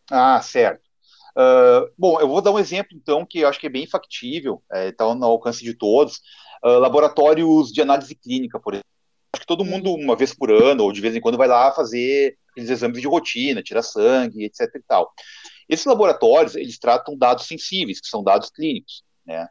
Ah, 0.10 0.42
certo. 0.42 0.89
Uh, 1.40 1.90
bom, 1.98 2.20
eu 2.20 2.28
vou 2.28 2.42
dar 2.42 2.52
um 2.52 2.60
exemplo, 2.60 2.98
então, 2.98 3.26
que 3.26 3.40
eu 3.40 3.48
acho 3.48 3.58
que 3.58 3.68
é 3.68 3.70
bem 3.70 3.88
factível, 3.88 4.62
está 4.70 4.78
é, 4.78 4.92
tá 4.92 5.16
no 5.16 5.26
alcance 5.26 5.64
de 5.64 5.74
todos. 5.74 6.18
Uh, 6.62 6.80
laboratórios 6.80 7.72
de 7.72 7.82
análise 7.82 8.14
clínica, 8.14 8.60
por 8.60 8.74
exemplo. 8.74 8.90
Acho 9.34 9.42
que 9.42 9.48
todo 9.48 9.64
mundo, 9.64 9.94
uma 9.94 10.18
vez 10.18 10.34
por 10.34 10.52
ano, 10.52 10.84
ou 10.84 10.92
de 10.92 11.00
vez 11.00 11.16
em 11.16 11.22
quando, 11.22 11.38
vai 11.38 11.48
lá 11.48 11.72
fazer 11.72 12.38
aqueles 12.52 12.70
exames 12.70 13.00
de 13.00 13.08
rotina, 13.08 13.64
tirar 13.64 13.84
sangue, 13.84 14.44
etc 14.44 14.68
e 14.76 14.82
tal. 14.86 15.14
Esses 15.70 15.86
laboratórios, 15.86 16.56
eles 16.56 16.78
tratam 16.78 17.18
dados 17.18 17.46
sensíveis, 17.46 18.02
que 18.02 18.08
são 18.08 18.22
dados 18.22 18.50
clínicos, 18.50 19.04
né? 19.26 19.48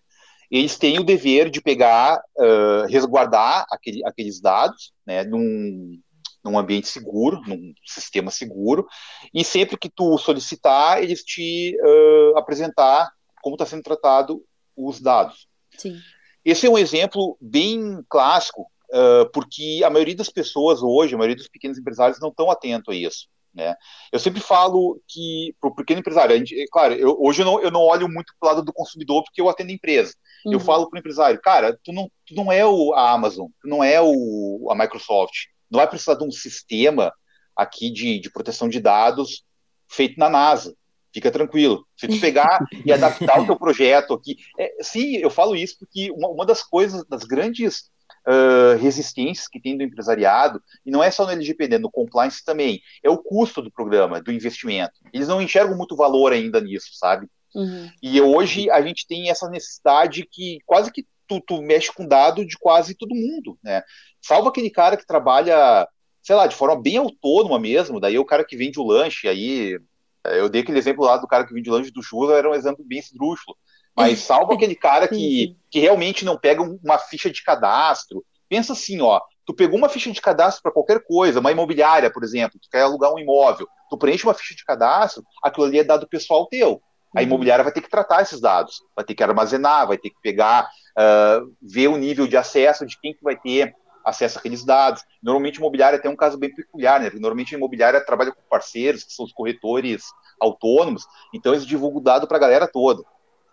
Eles 0.51 0.77
têm 0.77 0.99
o 0.99 1.05
dever 1.05 1.51
de 1.51 1.61
pegar, 1.61 2.23
uh, 2.37 2.87
resguardar 2.89 3.67
aquele, 3.71 4.05
aqueles 4.07 4.41
dados, 4.41 4.93
né, 5.07 5.23
num, 5.23 6.01
num 6.49 6.59
ambiente 6.59 6.89
seguro, 6.89 7.41
num 7.47 7.73
sistema 7.85 8.31
seguro, 8.31 8.87
e 9.33 9.45
sempre 9.45 9.77
que 9.77 9.91
tu 9.91 10.17
solicitar, 10.19 11.03
eles 11.03 11.23
te 11.23 11.77
uh, 11.81 12.39
apresentar 12.39 13.11
como 13.43 13.55
está 13.55 13.67
sendo 13.67 13.83
tratado 13.83 14.45
os 14.77 15.01
dados. 15.01 15.47
Sim. 15.77 15.99
Esse 16.45 16.67
é 16.67 16.71
um 16.71 16.79
exemplo 16.79 17.37
bem 17.41 18.03
clássico, 18.09 18.63
uh, 18.91 19.31
porque 19.33 19.83
a 19.85 19.91
maioria 19.91 20.17
das 20.17 20.31
pessoas 20.31 20.83
hoje, 20.83 21.15
a 21.15 21.19
maioria 21.19 21.37
dos 21.37 21.49
pequenos 21.49 21.79
empresários 21.79 22.21
não 22.21 22.29
estão 22.29 22.51
atentos 22.51 22.93
a 22.93 22.97
isso. 22.97 23.29
Né? 23.55 23.75
Eu 24.13 24.19
sempre 24.19 24.41
falo 24.41 25.01
que 25.09 25.55
para 25.61 25.71
o 25.71 25.75
pequeno 25.75 26.01
empresário, 26.01 26.37
gente, 26.37 26.65
claro, 26.71 26.95
eu, 26.95 27.17
hoje 27.21 27.43
eu 27.43 27.47
não, 27.47 27.61
eu 27.61 27.71
não 27.71 27.81
olho 27.81 28.09
muito 28.09 28.33
para 28.39 28.47
o 28.47 28.51
lado 28.51 28.65
do 28.65 28.73
consumidor 28.73 29.25
porque 29.25 29.41
eu 29.41 29.49
atendo 29.49 29.71
a 29.71 29.75
empresa. 29.75 30.15
Uhum. 30.47 30.53
Eu 30.53 30.61
falo 30.61 30.89
para 30.89 30.97
o 30.97 31.01
empresário, 31.01 31.41
cara, 31.41 31.79
tu 31.83 31.93
não, 31.93 32.11
tu 32.27 32.35
não 32.35 32.53
é 32.53 32.65
o, 32.65 32.95
a 32.95 33.11
Amazon, 33.11 33.49
tu 33.61 33.69
não 33.69 33.83
é 33.83 34.01
o, 34.01 34.69
a 34.71 34.75
Microsoft, 34.75 35.47
não 35.71 35.79
vai 35.79 35.89
precisar 35.89 36.15
de 36.15 36.25
um 36.25 36.31
sistema 36.31 37.13
aqui 37.57 37.91
de, 37.91 38.21
de 38.21 38.31
proteção 38.31 38.69
de 38.69 38.81
dados 38.81 39.45
feito 39.89 40.19
na 40.19 40.29
NASA. 40.29 40.75
Fica 41.13 41.31
tranquilo. 41.31 41.87
Se 41.97 42.07
tu 42.07 42.21
pegar 42.21 42.59
e 42.85 42.93
adaptar 42.93 43.41
o 43.41 43.47
teu 43.47 43.57
projeto 43.57 44.15
aqui. 44.15 44.37
É, 44.59 44.83
sim, 44.83 45.17
eu 45.17 45.31
falo 45.31 45.57
isso 45.57 45.77
porque 45.79 46.11
uma, 46.13 46.29
uma 46.29 46.47
das 46.47 46.63
coisas, 46.63 47.05
das 47.07 47.25
grandes 47.25 47.91
uh, 48.27 48.77
resistências 48.79 49.49
que 49.49 49.61
tem 49.61 49.77
do 49.77 49.83
empresariado, 49.83 50.63
e 50.85 50.91
não 50.91 51.03
é 51.03 51.11
só 51.11 51.25
no 51.25 51.33
LGPD, 51.33 51.79
no 51.79 51.91
compliance 51.91 52.45
também, 52.45 52.81
é 53.03 53.11
o 53.11 53.19
custo 53.19 53.63
do 53.63 53.73
programa, 53.73 54.21
do 54.21 54.31
investimento. 54.31 55.01
Eles 55.13 55.29
não 55.29 55.41
enxergam 55.41 55.77
muito 55.77 55.97
valor 55.97 56.33
ainda 56.33 56.61
nisso, 56.61 56.91
sabe? 56.93 57.27
Uhum. 57.55 57.91
E 58.03 58.21
hoje 58.21 58.71
a 58.71 58.81
gente 58.83 59.07
tem 59.07 59.31
essa 59.31 59.49
necessidade 59.49 60.29
que 60.31 60.59
quase 60.67 60.93
que 60.93 61.07
tu, 61.29 61.41
tu 61.41 61.63
mexe 61.63 61.93
com 61.93 62.07
dado 62.07 62.45
de 62.45 62.57
quase 62.59 62.95
todo 62.95 63.15
mundo, 63.15 63.59
né? 63.63 63.83
Salvo 64.21 64.49
aquele 64.49 64.71
cara 64.71 64.97
que 64.97 65.07
trabalha, 65.07 65.87
sei 66.23 66.35
lá, 66.35 66.47
de 66.47 66.57
forma 66.57 66.81
bem 66.81 66.97
autônoma 66.97 67.59
mesmo, 67.59 68.01
daí 68.01 68.17
é 68.17 68.21
o 68.21 68.25
cara 68.25 68.45
que 68.45 68.57
vende 68.57 68.81
o 68.81 68.87
lanche, 68.87 69.29
aí 69.29 69.79
eu 70.25 70.49
dei 70.49 70.63
aquele 70.63 70.79
exemplo 70.79 71.05
lá 71.05 71.17
do 71.17 71.29
cara 71.29 71.47
que 71.47 71.55
vende 71.55 71.71
o 71.71 71.73
lanche 71.73 71.91
do 71.91 72.03
churro, 72.03 72.33
era 72.33 72.49
um 72.49 72.55
exemplo 72.55 72.85
bem 72.85 72.99
esdrúxulo. 72.99 73.57
Mas 73.97 74.19
salvo 74.21 74.53
aquele 74.53 74.75
cara 74.75 75.09
que, 75.09 75.57
que 75.71 75.81
realmente 75.81 76.25
não 76.25 76.39
pega 76.39 76.63
uma 76.63 76.99
ficha 76.99 77.31
de 77.31 77.43
cadastro. 77.43 78.25
Pensa 78.49 78.73
assim, 78.73 79.01
ó, 79.01 79.21
tu 79.45 79.55
pegou 79.55 79.79
uma 79.79 79.89
ficha 79.89 80.11
de 80.11 80.21
cadastro 80.21 80.63
para 80.63 80.73
qualquer 80.73 81.03
coisa, 81.03 81.41
uma 81.41 81.53
imobiliária, 81.53 82.11
por 82.11 82.23
exemplo, 82.23 82.59
tu 82.61 82.69
quer 82.71 82.83
alugar 82.83 83.13
um 83.13 83.19
imóvel, 83.19 83.67
tu 83.91 83.99
preenche 83.99 84.25
uma 84.25 84.35
ficha 84.35 84.55
de 84.55 84.65
cadastro, 84.65 85.23
aquilo 85.43 85.67
ali 85.67 85.79
é 85.79 85.85
dado 85.85 86.09
pessoal 86.09 86.47
teu. 86.47 86.83
A 87.15 87.21
uhum. 87.21 87.27
imobiliária 87.27 87.65
vai 87.65 87.73
ter 87.73 87.81
que 87.81 87.91
tratar 87.91 88.23
esses 88.23 88.41
dados, 88.41 88.77
vai 88.95 89.05
ter 89.05 89.15
que 89.15 89.23
armazenar, 89.23 89.87
vai 89.87 89.97
ter 89.97 90.11
que 90.11 90.21
pegar, 90.23 90.69
uh, 90.99 91.55
ver 91.63 91.89
o 91.89 91.97
nível 91.97 92.27
de 92.27 92.37
acesso 92.37 92.85
de 92.85 92.99
quem 93.01 93.15
que 93.15 93.23
vai 93.23 93.37
ter 93.37 93.75
acesso 94.05 94.39
àqueles 94.39 94.65
dados. 94.65 95.03
Normalmente, 95.23 95.57
imobiliária 95.57 96.01
tem 96.01 96.11
um 96.11 96.17
caso 96.17 96.37
bem 96.37 96.53
peculiar, 96.53 97.01
né? 97.01 97.11
Normalmente, 97.15 97.55
a 97.55 97.59
imobiliária 97.59 98.05
trabalha 98.05 98.33
com 98.33 98.41
parceiros, 98.49 99.05
que 99.05 99.13
são 99.13 99.25
os 99.25 99.33
corretores 99.33 100.05
autônomos, 100.41 101.07
então 101.35 101.53
eles 101.53 101.67
divulgam 101.67 102.01
o 102.01 102.05
dado 102.05 102.27
para 102.27 102.37
a 102.37 102.41
galera 102.41 102.69
toda. 102.69 103.03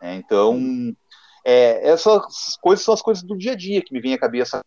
Né? 0.02 0.16
Então, 0.16 0.60
é, 1.44 1.90
essas 1.90 2.56
coisas 2.62 2.86
são 2.86 2.94
as 2.94 3.02
coisas 3.02 3.24
do 3.24 3.38
dia 3.38 3.54
a 3.54 3.56
dia 3.56 3.82
que 3.82 3.94
me 3.94 4.00
vem 4.00 4.14
à 4.14 4.18
cabeça. 4.20 4.62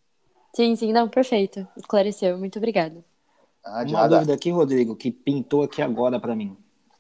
Sim, 0.55 0.75
sim, 0.75 0.93
não, 0.93 1.09
perfeito. 1.09 1.67
Esclareceu, 1.77 2.37
muito 2.39 2.59
obrigado. 2.59 3.05
Ah, 3.65 3.83
Uma 3.83 3.93
nada. 3.93 4.17
dúvida 4.17 4.35
aqui, 4.35 4.51
Rodrigo, 4.51 4.97
que 4.97 5.11
pintou 5.11 5.63
aqui 5.63 5.81
agora 5.83 6.19
para 6.19 6.35
mim. 6.35 6.57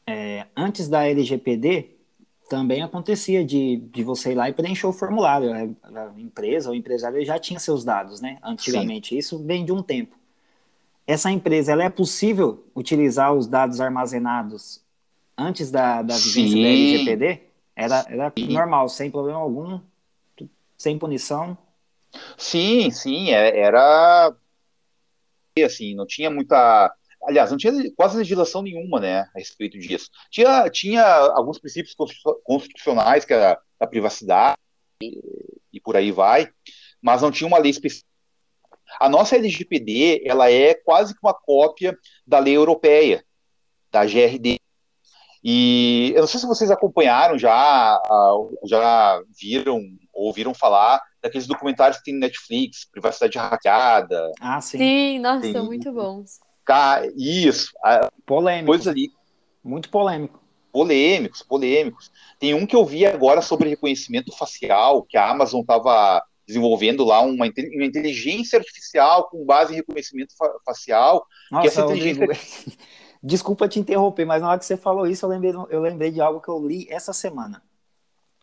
É, 0.07 0.47
antes 0.57 0.89
da 0.89 1.07
LGPD, 1.07 1.98
também 2.49 2.83
acontecia 2.83 3.45
de, 3.45 3.77
de 3.77 4.03
você 4.03 4.33
ir 4.33 4.35
lá 4.35 4.49
e 4.49 4.53
preencher 4.53 4.87
o 4.87 4.93
formulário. 4.93 5.53
A, 5.53 6.21
empresa 6.21 6.71
ou 6.71 6.75
empresário 6.75 7.25
já 7.25 7.39
tinha 7.39 7.61
seus 7.61 7.85
dados, 7.85 8.21
né? 8.21 8.39
Antigamente. 8.43 9.11
Sim. 9.11 9.19
Isso 9.19 9.39
vem 9.45 9.65
de 9.65 9.73
um 9.73 9.83
tempo. 9.83 10.17
Essa 11.07 11.31
empresa, 11.31 11.73
ela 11.73 11.85
é 11.85 11.89
possível 11.89 12.67
utilizar 12.75 13.33
os 13.33 13.47
dados 13.47 13.81
armazenados 13.81 14.83
antes 15.37 15.71
da, 15.71 16.03
da 16.03 16.15
vigência 16.15 16.57
Sim. 16.57 16.63
da 16.63 16.69
LGPD? 16.69 17.43
Era, 17.75 18.05
era 18.09 18.33
normal, 18.49 18.89
sem 18.89 19.11
problema 19.11 19.39
algum, 19.39 19.81
sem 20.77 20.99
punição. 20.99 21.57
Sim, 22.37 22.91
sim, 22.91 23.31
é, 23.31 23.59
era 23.61 24.35
assim, 25.65 25.95
não 25.95 26.07
tinha 26.07 26.31
muita. 26.31 26.95
Aliás, 27.29 27.51
não 27.51 27.59
tinha 27.59 27.73
quase 27.95 28.17
legislação 28.17 28.63
nenhuma, 28.63 28.99
né, 28.99 29.29
a 29.35 29.39
respeito 29.39 29.79
disso. 29.79 30.09
Tinha, 30.31 30.71
tinha 30.71 31.05
alguns 31.05 31.59
princípios 31.59 31.95
constitucionais, 32.43 33.27
que 33.27 33.35
era 33.35 33.61
a 33.79 33.87
privacidade 33.87 34.57
e, 35.03 35.21
e 35.71 35.79
por 35.79 35.95
aí 35.95 36.11
vai, 36.11 36.49
mas 37.03 37.21
não 37.21 37.31
tinha 37.31 37.47
uma 37.47 37.59
lei 37.59 37.71
específica. 37.71 38.09
A 38.99 39.11
nossa 39.11 39.37
LGPD, 39.37 40.23
ela 40.25 40.51
é 40.51 40.73
quase 40.73 41.13
que 41.13 41.21
uma 41.23 41.35
cópia 41.35 41.95
da 42.27 42.39
lei 42.39 42.57
europeia, 42.57 43.23
da 43.93 44.07
GRD, 44.07 44.59
e 45.45 46.13
eu 46.15 46.23
não 46.23 46.27
sei 46.27 46.41
se 46.41 46.47
vocês 46.47 46.71
acompanharam 46.71 47.39
já, 47.39 48.01
já 48.65 49.23
viram 49.39 49.81
ou 50.15 50.29
ouviram 50.29 50.55
falar 50.55 50.99
daqueles 51.23 51.47
documentários 51.47 51.99
que 51.99 52.05
tem 52.05 52.15
no 52.15 52.21
Netflix, 52.21 52.89
Privacidade 52.91 53.37
Hackeada. 53.37 54.33
Ah, 54.41 54.63
sim. 54.63 54.79
Sim, 54.79 55.19
nossa, 55.19 55.43
tem... 55.43 55.53
são 55.53 55.67
muito 55.67 55.93
bons. 55.93 56.41
Isso. 57.17 57.73
Polêmicos. 58.27 58.77
Coisa 58.77 58.91
ali. 58.91 59.11
Muito 59.65 59.91
polêmico. 59.91 60.43
Polêmicos, 60.73 61.43
polêmicos. 61.43 62.11
Tem 62.39 62.55
um 62.55 62.67
que 62.67 62.77
eu 62.77 62.85
vi 62.85 63.07
agora 63.07 63.41
sobre 63.43 63.69
reconhecimento 63.69 64.37
facial, 64.37 65.03
que 65.03 65.17
a 65.17 65.31
Amazon 65.31 65.61
estava 65.61 66.23
desenvolvendo 66.47 67.05
lá 67.05 67.21
uma, 67.21 67.47
inteligência 67.47 68.59
artificial 68.59 69.29
com 69.29 69.45
base 69.45 69.73
em 69.73 69.77
reconhecimento 69.77 70.35
facial. 70.65 71.27
Nossa, 71.51 71.63
que 71.63 71.69
essa 71.69 71.83
inteligência... 71.83 72.27
Desculpa 73.23 73.69
te 73.69 73.81
interromper, 73.81 74.25
mas 74.25 74.41
na 74.41 74.51
hora 74.51 74.59
que 74.59 74.65
você 74.65 74.77
falou 74.77 75.07
isso, 75.07 75.27
eu 75.27 75.31
lembrei, 75.31 75.53
eu 75.71 75.81
lembrei 75.81 76.11
de 76.11 76.21
algo 76.21 76.41
que 76.41 76.49
eu 76.49 76.65
li 76.65 76.87
essa 76.89 77.13
semana. 77.13 77.63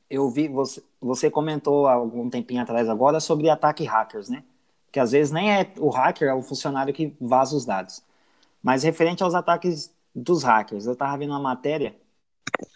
Eu 0.10 0.30
vi, 0.30 0.48
você, 0.48 0.84
você 1.00 1.32
comentou 1.32 1.88
há 1.88 1.94
algum 1.94 2.30
tempinho 2.30 2.62
atrás 2.62 2.90
agora 2.90 3.20
sobre 3.20 3.50
ataque 3.50 3.86
hackers, 3.86 4.30
né? 4.30 4.44
Que 4.92 5.00
às 5.00 5.14
vezes 5.14 5.32
nem 5.32 5.52
é 5.52 5.72
o 5.80 5.90
hacker, 5.90 6.28
é 6.28 6.34
o 6.34 6.42
funcionário 6.42 6.94
que 6.94 7.16
vaza 7.20 7.56
os 7.56 7.66
dados. 7.66 8.04
Mas 8.66 8.82
referente 8.82 9.22
aos 9.22 9.36
ataques 9.36 9.96
dos 10.16 10.42
hackers, 10.42 10.88
eu 10.88 10.94
estava 10.94 11.16
vendo 11.16 11.30
uma 11.30 11.40
matéria 11.40 11.96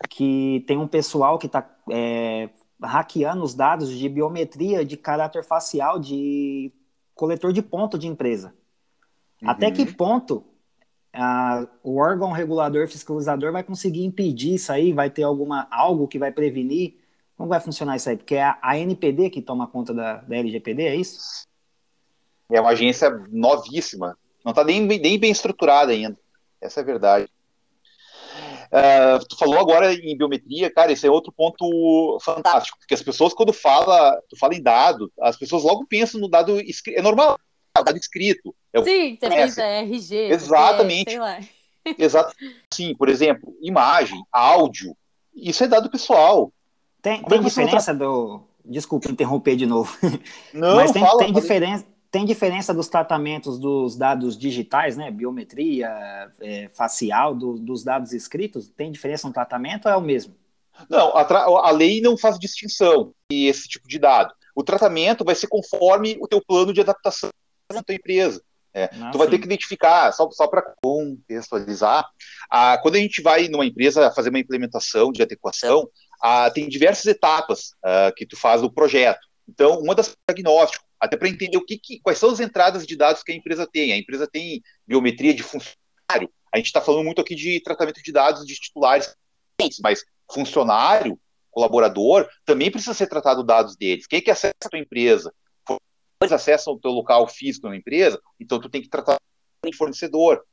que 0.08 0.63
tem 0.67 0.78
um 0.78 0.88
pessoal 0.88 1.39
que 1.39 1.47
está 1.47 1.67
é, 1.89 2.47
hackeando 2.80 3.43
os 3.43 3.56
dados 3.56 3.89
de 3.89 4.08
biometria 4.08 4.86
de 4.86 4.95
caráter 4.95 5.43
facial 5.43 5.97
de 5.97 6.71
coletor 7.15 7.52
de 7.52 7.63
ponto 7.63 7.97
de 7.97 8.06
empresa. 8.06 8.54
Uhum. 9.41 9.49
Até 9.49 9.71
que 9.71 9.91
ponto 9.91 10.45
a, 11.12 11.67
o 11.82 11.97
órgão 11.97 12.32
regulador 12.32 12.88
fiscalizador 12.88 13.52
vai 13.52 13.63
conseguir 13.63 14.06
impedir 14.06 14.54
isso 14.54 14.71
aí? 14.71 14.93
Vai 14.93 15.10
ter 15.10 15.23
alguma 15.23 15.67
algo 15.71 16.08
que 16.08 16.19
vai 16.19 16.32
prevenir? 16.32 16.99
Como 17.36 17.49
vai 17.49 17.60
funcionar 17.60 17.95
isso 17.95 18.12
aí? 18.12 18.15
Porque 18.15 18.36
é 18.36 18.43
a, 18.43 18.60
a 18.62 18.78
NPD 18.78 19.32
que 19.32 19.41
toma 19.41 19.65
conta 19.65 19.91
da, 19.91 20.17
da 20.17 20.36
LGPD, 20.36 20.84
é 20.84 20.95
isso? 20.95 21.47
É 22.47 22.62
uma 22.62 22.69
agência 22.69 23.10
novíssima. 23.32 24.15
Não 24.43 24.52
está 24.52 24.63
nem, 24.63 24.82
nem 24.82 25.19
bem 25.19 25.32
estruturada 25.32 25.91
ainda. 25.91 26.17
Essa 26.62 26.80
é 26.80 26.84
a 26.84 26.86
verdade. 26.86 27.30
Uh, 28.69 29.25
tu 29.28 29.36
falou 29.36 29.60
agora 29.60 29.93
em 29.93 30.15
biometria, 30.15 30.69
cara, 30.69 30.91
esse 30.91 31.06
é 31.06 31.10
outro 31.10 31.32
ponto 31.32 32.19
fantástico, 32.21 32.78
porque 32.78 32.93
as 32.93 33.02
pessoas, 33.02 33.34
quando 33.34 33.52
fala, 33.52 34.21
tu 34.30 34.38
fala 34.38 34.54
em 34.54 34.62
dado, 34.62 35.12
as 35.19 35.36
pessoas 35.36 35.63
logo 35.63 35.88
pensam 35.88 36.21
no 36.21 36.30
dado 36.30 36.60
escrito. 36.62 36.99
É 36.99 37.02
normal, 37.02 37.39
dado 37.75 37.97
escrito. 37.97 38.56
É 38.71 38.84
Sim, 38.84 39.17
CPF, 39.19 39.62
RG. 39.62 40.15
Exatamente. 40.32 41.12
CPF, 41.12 41.49
Exato. 41.97 42.36
Sim, 42.71 42.95
por 42.95 43.10
exemplo, 43.10 43.56
imagem, 43.62 44.21
áudio, 44.32 44.95
isso 45.34 45.63
é 45.63 45.67
dado 45.67 45.89
pessoal. 45.89 46.52
Tem, 47.02 47.23
tem 47.23 47.41
diferença 47.41 47.93
do. 47.93 48.41
Desculpa 48.63 49.10
interromper 49.10 49.56
de 49.56 49.65
novo. 49.65 49.97
Não, 50.54 50.75
Mas 50.75 50.91
tem, 50.91 51.02
fala, 51.02 51.19
tem 51.19 51.34
diferença. 51.34 51.86
Tem 52.11 52.25
diferença 52.25 52.73
dos 52.73 52.87
tratamentos 52.87 53.59
dos 53.59 53.95
dados 53.95 54.37
digitais, 54.37 54.97
né? 54.97 55.11
Biometria, 55.11 55.89
é, 56.39 56.67
facial, 56.69 57.35
do, 57.35 57.53
dos 57.59 57.83
dados 57.83 58.13
escritos? 58.13 58.67
Tem 58.67 58.91
diferença 58.91 59.27
no 59.27 59.33
tratamento 59.33 59.85
ou 59.85 59.91
é 59.91 59.95
o 59.95 60.01
mesmo? 60.01 60.35
Não, 60.89 61.15
a, 61.15 61.23
a 61.67 61.71
lei 61.71 62.01
não 62.01 62.17
faz 62.17 62.39
distinção 62.39 63.13
e 63.31 63.47
esse 63.47 63.67
tipo 63.67 63.87
de 63.87 63.99
dado. 63.99 64.33
O 64.55 64.63
tratamento 64.63 65.23
vai 65.23 65.35
ser 65.35 65.47
conforme 65.47 66.17
o 66.19 66.27
teu 66.27 66.41
plano 66.45 66.73
de 66.73 66.81
adaptação 66.81 67.29
da 67.71 67.83
tua 67.83 67.95
empresa. 67.95 68.41
É, 68.73 68.89
ah, 69.01 69.09
tu 69.11 69.17
vai 69.17 69.27
sim. 69.27 69.31
ter 69.31 69.39
que 69.39 69.45
identificar, 69.45 70.11
só, 70.11 70.29
só 70.31 70.47
para 70.47 70.61
contextualizar, 70.81 72.05
a, 72.49 72.77
quando 72.79 72.95
a 72.95 72.99
gente 72.99 73.21
vai 73.21 73.47
numa 73.47 73.65
empresa 73.65 74.11
fazer 74.11 74.29
uma 74.29 74.39
implementação 74.39 75.11
de 75.11 75.21
adequação, 75.21 75.89
a, 76.21 76.49
tem 76.51 76.69
diversas 76.69 77.05
etapas 77.05 77.73
a, 77.83 78.11
que 78.15 78.25
tu 78.25 78.37
faz 78.37 78.63
o 78.63 78.71
projeto. 78.71 79.28
Então, 79.49 79.79
uma 79.79 79.95
das 79.95 80.15
diagnóstico, 80.29 80.85
até 80.99 81.17
para 81.17 81.27
entender 81.27 81.57
o 81.57 81.65
que, 81.65 81.77
que, 81.77 81.99
quais 82.01 82.19
são 82.19 82.29
as 82.29 82.39
entradas 82.39 82.85
de 82.85 82.95
dados 82.95 83.23
que 83.23 83.31
a 83.31 83.35
empresa 83.35 83.65
tem. 83.65 83.91
A 83.91 83.97
empresa 83.97 84.27
tem 84.27 84.62
biometria 84.85 85.33
de 85.33 85.41
funcionário. 85.41 86.31
A 86.53 86.57
gente 86.57 86.67
está 86.67 86.79
falando 86.79 87.05
muito 87.05 87.21
aqui 87.21 87.35
de 87.35 87.59
tratamento 87.62 88.01
de 88.01 88.12
dados 88.12 88.45
de 88.45 88.55
titulares, 88.55 89.15
mas 89.81 90.03
funcionário, 90.31 91.19
colaborador, 91.49 92.29
também 92.45 92.69
precisa 92.69 92.93
ser 92.93 93.07
tratado 93.07 93.43
dados 93.43 93.75
deles. 93.75 94.05
Quem 94.05 94.19
é 94.19 94.21
que 94.21 94.31
acessa 94.31 94.53
a 94.65 94.69
tua 94.69 94.79
empresa? 94.79 95.33
eles 96.21 96.33
acessam 96.33 96.73
o 96.73 96.79
teu 96.79 96.91
local 96.91 97.27
físico 97.29 97.69
na 97.69 97.77
empresa, 97.77 98.21
então 98.38 98.59
tu 98.59 98.69
tem 98.69 98.81
que 98.81 98.89
tratar 98.89 99.15
o 99.65 99.75
fornecedor. 99.75 100.43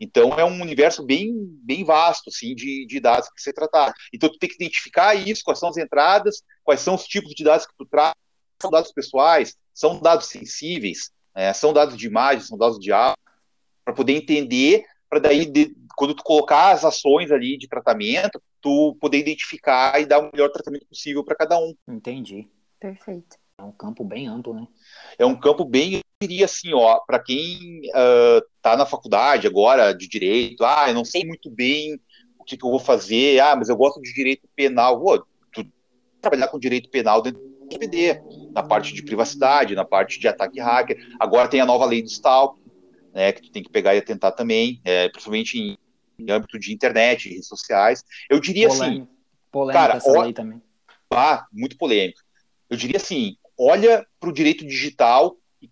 Então 0.00 0.32
é 0.38 0.44
um 0.44 0.60
universo 0.60 1.04
bem, 1.04 1.32
bem 1.62 1.84
vasto 1.84 2.30
assim, 2.30 2.54
de, 2.54 2.86
de 2.86 2.98
dados 2.98 3.28
que 3.28 3.40
você 3.40 3.52
tratar. 3.52 3.92
Então 4.12 4.30
tu 4.30 4.38
tem 4.38 4.48
que 4.48 4.56
identificar 4.56 5.14
isso, 5.14 5.42
quais 5.44 5.58
são 5.58 5.68
as 5.68 5.76
entradas, 5.76 6.42
quais 6.64 6.80
são 6.80 6.94
os 6.94 7.04
tipos 7.04 7.34
de 7.34 7.44
dados 7.44 7.66
que 7.66 7.74
tu 7.76 7.84
traz, 7.86 8.14
são 8.62 8.70
dados 8.70 8.92
pessoais, 8.92 9.56
são 9.74 10.00
dados 10.00 10.26
sensíveis, 10.26 11.10
é, 11.34 11.52
são 11.52 11.72
dados 11.72 11.96
de 11.96 12.06
imagem, 12.06 12.42
são 12.42 12.56
dados 12.56 12.78
de 12.78 12.92
áudio, 12.92 13.18
para 13.84 13.94
poder 13.94 14.14
entender, 14.14 14.84
para 15.10 15.18
daí, 15.18 15.44
de, 15.44 15.74
quando 15.96 16.14
tu 16.14 16.22
colocar 16.22 16.70
as 16.70 16.84
ações 16.84 17.30
ali 17.30 17.58
de 17.58 17.68
tratamento, 17.68 18.40
tu 18.60 18.96
poder 19.00 19.18
identificar 19.18 20.00
e 20.00 20.06
dar 20.06 20.20
o 20.20 20.30
melhor 20.32 20.50
tratamento 20.50 20.86
possível 20.86 21.24
para 21.24 21.36
cada 21.36 21.58
um. 21.58 21.74
Entendi. 21.88 22.48
Perfeito. 22.78 23.36
É 23.58 23.62
um 23.62 23.72
campo 23.72 24.04
bem 24.04 24.26
amplo, 24.26 24.54
né? 24.54 24.66
É 25.18 25.26
um 25.26 25.38
campo 25.38 25.64
bem, 25.64 25.94
eu 25.94 26.00
diria 26.20 26.46
assim, 26.46 26.72
ó, 26.72 27.00
para 27.00 27.18
quem 27.18 27.80
está 27.84 28.74
uh, 28.74 28.76
na 28.76 28.86
faculdade 28.86 29.46
agora 29.46 29.92
de 29.92 30.08
direito, 30.08 30.64
ah, 30.64 30.86
eu 30.88 30.94
não 30.94 31.04
sei 31.04 31.24
muito 31.24 31.50
bem 31.50 32.00
o 32.38 32.44
que, 32.44 32.56
que, 32.56 32.64
eu 32.64 32.70
vou 32.70 32.80
fazer, 32.80 33.40
ah, 33.40 33.54
mas 33.54 33.68
eu 33.68 33.76
gosto 33.76 34.00
de 34.00 34.12
direito 34.12 34.48
penal, 34.56 34.98
vou 34.98 35.24
trabalhar 36.22 36.48
com 36.48 36.58
direito 36.58 36.88
penal 36.88 37.20
dentro 37.20 37.40
do 37.40 37.66
PPD. 37.66 38.22
Na 38.52 38.62
parte 38.62 38.92
de 38.92 39.02
privacidade, 39.02 39.74
na 39.74 39.84
parte 39.84 40.20
de 40.20 40.28
ataque 40.28 40.60
hacker. 40.60 41.14
Agora 41.18 41.48
tem 41.48 41.60
a 41.60 41.66
nova 41.66 41.84
lei 41.84 42.02
do 42.02 42.08
stalk, 42.08 42.60
né, 43.12 43.32
que 43.32 43.42
tu 43.42 43.50
tem 43.50 43.62
que 43.62 43.70
pegar 43.70 43.94
e 43.94 43.98
atentar 43.98 44.32
também, 44.34 44.80
é, 44.84 45.08
principalmente 45.08 45.58
em, 45.58 45.78
em, 46.18 46.30
âmbito 46.30 46.58
de 46.58 46.72
internet, 46.72 47.28
redes 47.28 47.46
sociais. 47.46 48.04
Eu 48.28 48.40
diria 48.40 48.68
polêmica, 48.68 49.02
assim, 49.02 49.08
polêmica 49.50 49.78
cara, 49.78 49.96
essa 49.96 50.10
ó, 50.10 50.22
lei 50.22 50.32
também. 50.32 50.62
Ah, 51.10 51.46
muito 51.52 51.76
polêmico. 51.76 52.20
Eu 52.70 52.76
diria 52.76 52.96
assim, 52.96 53.36
olha 53.58 54.06
para 54.18 54.30
o 54.30 54.32
direito 54.32 54.64
digital, 54.66 55.36
o 55.62 55.68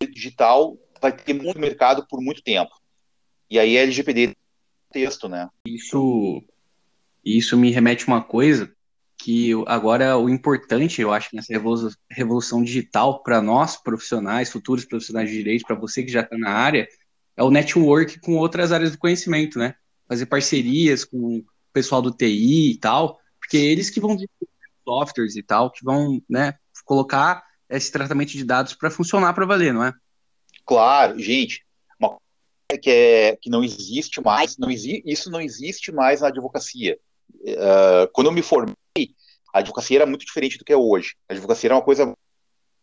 direito 0.00 0.14
digital 0.14 0.76
vai 1.00 1.12
ter 1.12 1.32
muito 1.32 1.58
mercado 1.58 2.06
por 2.06 2.20
muito 2.20 2.42
tempo. 2.42 2.70
E 3.50 3.58
aí 3.58 3.78
a 3.78 3.82
LGPD 3.82 4.36
texto, 4.90 5.28
né? 5.28 5.48
Isso, 5.66 6.42
isso 7.24 7.56
me 7.56 7.70
remete 7.70 8.04
a 8.04 8.12
uma 8.12 8.22
coisa 8.22 8.72
que 9.18 9.52
agora 9.66 10.16
o 10.16 10.28
importante, 10.28 11.02
eu 11.02 11.12
acho, 11.12 11.34
nessa 11.34 11.52
revolução 12.08 12.62
digital 12.62 13.22
para 13.22 13.42
nós 13.42 13.76
profissionais, 13.76 14.50
futuros 14.50 14.84
profissionais 14.84 15.28
de 15.28 15.36
direito, 15.36 15.66
para 15.66 15.76
você 15.76 16.04
que 16.04 16.12
já 16.12 16.20
está 16.20 16.38
na 16.38 16.50
área, 16.50 16.88
é 17.36 17.42
o 17.42 17.50
network 17.50 18.20
com 18.20 18.36
outras 18.36 18.70
áreas 18.70 18.92
do 18.92 18.98
conhecimento, 18.98 19.58
né? 19.58 19.74
Fazer 20.08 20.26
parcerias 20.26 21.04
com 21.04 21.38
o 21.38 21.44
pessoal 21.72 22.00
do 22.00 22.12
TI 22.12 22.72
e 22.72 22.78
tal, 22.78 23.18
porque 23.40 23.56
eles 23.56 23.90
que 23.90 24.00
vão 24.00 24.14
desenvolver 24.14 24.48
softwares 24.84 25.36
e 25.36 25.42
tal, 25.42 25.70
que 25.70 25.84
vão, 25.84 26.22
né, 26.28 26.54
colocar 26.84 27.44
esse 27.68 27.92
tratamento 27.92 28.30
de 28.30 28.44
dados 28.44 28.72
para 28.74 28.90
funcionar 28.90 29.34
para 29.34 29.44
valer, 29.44 29.74
não 29.74 29.84
é? 29.84 29.92
Claro, 30.64 31.18
gente, 31.18 31.64
uma 32.00 32.10
coisa 32.10 32.80
que, 32.80 32.90
é, 32.90 33.36
que 33.36 33.50
não 33.50 33.62
existe 33.62 34.20
mais, 34.22 34.56
não 34.56 34.70
exi 34.70 35.02
isso 35.04 35.30
não 35.30 35.40
existe 35.40 35.92
mais 35.92 36.20
na 36.20 36.28
advocacia. 36.28 36.98
Uh, 37.34 38.08
quando 38.12 38.28
eu 38.28 38.32
me 38.32 38.42
formei, 38.42 38.74
a 39.58 39.60
advocacia 39.60 39.98
era 39.98 40.06
muito 40.06 40.24
diferente 40.24 40.56
do 40.56 40.64
que 40.64 40.72
é 40.72 40.76
hoje. 40.76 41.16
A 41.28 41.32
advocacia 41.32 41.68
era 41.68 41.74
uma 41.74 41.84
coisa 41.84 42.14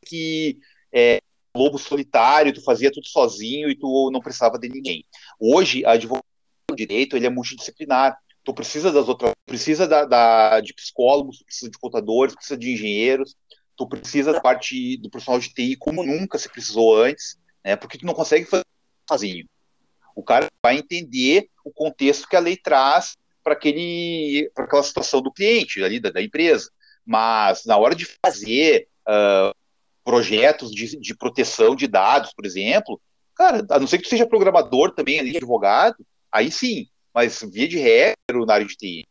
que 0.05 0.59
é 0.93 1.19
lobo 1.55 1.77
solitário, 1.79 2.53
tu 2.53 2.61
fazia 2.61 2.91
tudo 2.91 3.07
sozinho 3.07 3.69
e 3.69 3.77
tu 3.77 4.09
não 4.11 4.19
precisava 4.19 4.59
de 4.59 4.67
ninguém. 4.67 5.05
Hoje, 5.39 5.85
a 5.85 5.91
advocacia 5.91 6.25
o 6.69 6.75
direito 6.75 7.15
ele 7.15 7.25
é 7.25 7.29
multidisciplinar. 7.29 8.17
Tu 8.43 8.53
precisa 8.53 8.91
das 8.91 9.07
outras, 9.07 9.31
precisa 9.45 9.87
da, 9.87 10.05
da, 10.05 10.59
de 10.59 10.73
psicólogos, 10.73 11.41
precisa 11.43 11.71
de 11.71 11.77
contadores, 11.79 12.35
precisa 12.35 12.57
de 12.57 12.73
engenheiros, 12.73 13.35
tu 13.75 13.87
precisa 13.87 14.33
da 14.33 14.41
parte 14.41 14.97
do 14.97 15.09
profissional 15.09 15.39
de 15.39 15.53
TI 15.53 15.77
como 15.77 16.03
nunca 16.03 16.37
se 16.37 16.49
precisou 16.49 17.01
antes, 17.01 17.39
né? 17.63 17.75
Porque 17.75 17.97
tu 17.97 18.05
não 18.05 18.13
consegue 18.13 18.45
fazer 18.45 18.65
sozinho. 19.09 19.47
O 20.15 20.23
cara 20.23 20.47
vai 20.61 20.77
entender 20.77 21.49
o 21.63 21.71
contexto 21.71 22.27
que 22.27 22.35
a 22.35 22.39
lei 22.39 22.57
traz 22.57 23.15
para 23.45 23.53
aquele 23.53 24.51
para 24.55 24.65
aquela 24.65 24.81
situação 24.81 25.21
do 25.21 25.31
cliente 25.31 25.83
ali 25.83 25.99
da, 25.99 26.09
da, 26.09 26.21
empresa. 26.21 26.71
Mas 27.05 27.63
na 27.63 27.77
hora 27.77 27.93
de 27.93 28.07
fazer 28.25 28.87
uh, 29.07 29.53
projetos 30.03 30.71
de, 30.71 30.99
de, 30.99 31.15
proteção 31.15 31.75
de 31.75 31.87
dados 31.87 32.33
por 32.33 32.43
exemplo 32.43 32.99
cara 33.35 33.63
a 33.69 33.79
não 33.79 33.85
ser 33.85 33.99
que 33.99 34.05
tu 34.05 34.09
seja 34.09 34.25
programador 34.25 34.91
também 34.95 35.19
ali 35.19 35.37
advogado 35.37 36.03
aí 36.31 36.51
sim. 36.51 36.87
Mas 37.13 37.45
via 37.49 37.67
de 37.67 37.77
regra 37.77 38.15
na 38.47 38.55
área 38.55 38.65
de 38.65 38.75
TI 38.75 39.07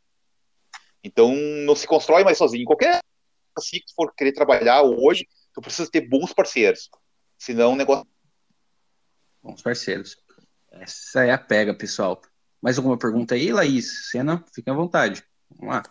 então 1.02 1.32
não 1.64 1.76
se 1.76 1.86
constrói 1.86 2.24
mais 2.24 2.36
sozinho. 2.36 2.64
Qualquer 2.64 2.98
assim 3.56 3.78
que 3.78 3.86
tu 3.86 3.94
for 3.94 4.12
querer 4.12 4.32
trabalhar 4.32 4.82
hoje 4.82 5.28
tu 5.52 5.60
precisa 5.60 5.88
ter 5.88 6.00
bons 6.00 6.32
parceiros. 6.32 6.90
Senão 7.38 7.74
o 7.74 7.76
negócio 7.76 8.04
bons 9.40 9.62
parceiros. 9.62 10.16
Essa 10.72 11.24
é 11.24 11.30
a 11.30 11.38
pega 11.38 11.72
pessoal 11.72 12.20
mais 12.64 12.78
alguma 12.78 12.96
pergunta 12.96 13.34
aí, 13.34 13.52
Laís? 13.52 14.08
Cena, 14.10 14.42
fique 14.54 14.70
à 14.70 14.72
vontade. 14.72 15.22
Vamos 15.50 15.74
lá. 15.74 15.82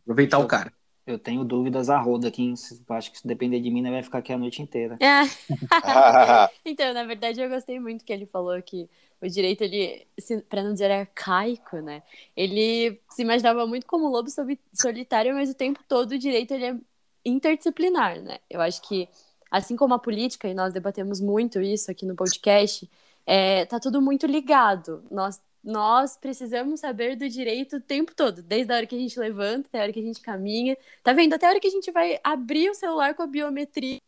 Aproveitar 0.00 0.36
eu, 0.36 0.44
o 0.44 0.46
cara. 0.46 0.72
Eu 1.04 1.18
tenho 1.18 1.42
dúvidas 1.42 1.90
a 1.90 1.98
roda 1.98 2.28
aqui. 2.28 2.54
Acho 2.88 3.10
que 3.10 3.18
se 3.18 3.26
depender 3.26 3.58
de 3.58 3.68
mim, 3.68 3.82
né, 3.82 3.90
vai 3.90 4.00
ficar 4.00 4.18
aqui 4.18 4.32
a 4.32 4.38
noite 4.38 4.62
inteira. 4.62 4.96
É. 5.00 5.22
então, 6.64 6.94
na 6.94 7.02
verdade, 7.02 7.40
eu 7.40 7.48
gostei 7.48 7.80
muito 7.80 8.04
que 8.04 8.12
ele 8.12 8.26
falou 8.26 8.62
que 8.62 8.88
o 9.20 9.26
direito, 9.26 9.62
ele, 9.62 10.06
para 10.48 10.62
não 10.62 10.72
dizer 10.72 10.92
arcaico, 10.92 11.78
né? 11.78 12.00
Ele 12.36 13.00
se 13.10 13.22
imaginava 13.22 13.66
muito 13.66 13.84
como 13.84 14.08
lobo 14.08 14.28
solitário, 14.72 15.34
mas 15.34 15.50
o 15.50 15.54
tempo 15.54 15.80
todo 15.88 16.12
o 16.12 16.18
direito 16.18 16.54
ele 16.54 16.64
é 16.64 16.76
interdisciplinar, 17.24 18.20
né? 18.20 18.38
Eu 18.48 18.60
acho 18.60 18.80
que, 18.82 19.08
assim 19.50 19.74
como 19.74 19.94
a 19.94 19.98
política, 19.98 20.46
e 20.46 20.54
nós 20.54 20.72
debatemos 20.72 21.20
muito 21.20 21.60
isso 21.60 21.90
aqui 21.90 22.06
no 22.06 22.14
podcast, 22.14 22.88
é, 23.26 23.66
tá 23.66 23.80
tudo 23.80 24.00
muito 24.00 24.26
ligado. 24.28 25.02
Nós 25.10 25.40
nós 25.62 26.16
precisamos 26.16 26.80
saber 26.80 27.16
do 27.16 27.28
direito 27.28 27.76
o 27.76 27.80
tempo 27.80 28.14
todo, 28.14 28.42
desde 28.42 28.72
a 28.72 28.76
hora 28.76 28.86
que 28.86 28.94
a 28.94 28.98
gente 28.98 29.18
levanta, 29.18 29.68
até 29.68 29.78
a 29.78 29.82
hora 29.82 29.92
que 29.92 30.00
a 30.00 30.02
gente 30.02 30.20
caminha. 30.20 30.76
Tá 31.02 31.12
vendo? 31.12 31.34
Até 31.34 31.46
a 31.46 31.50
hora 31.50 31.60
que 31.60 31.66
a 31.66 31.70
gente 31.70 31.90
vai 31.90 32.18
abrir 32.24 32.70
o 32.70 32.74
celular 32.74 33.14
com 33.14 33.22
a 33.22 33.26
biometria 33.26 33.98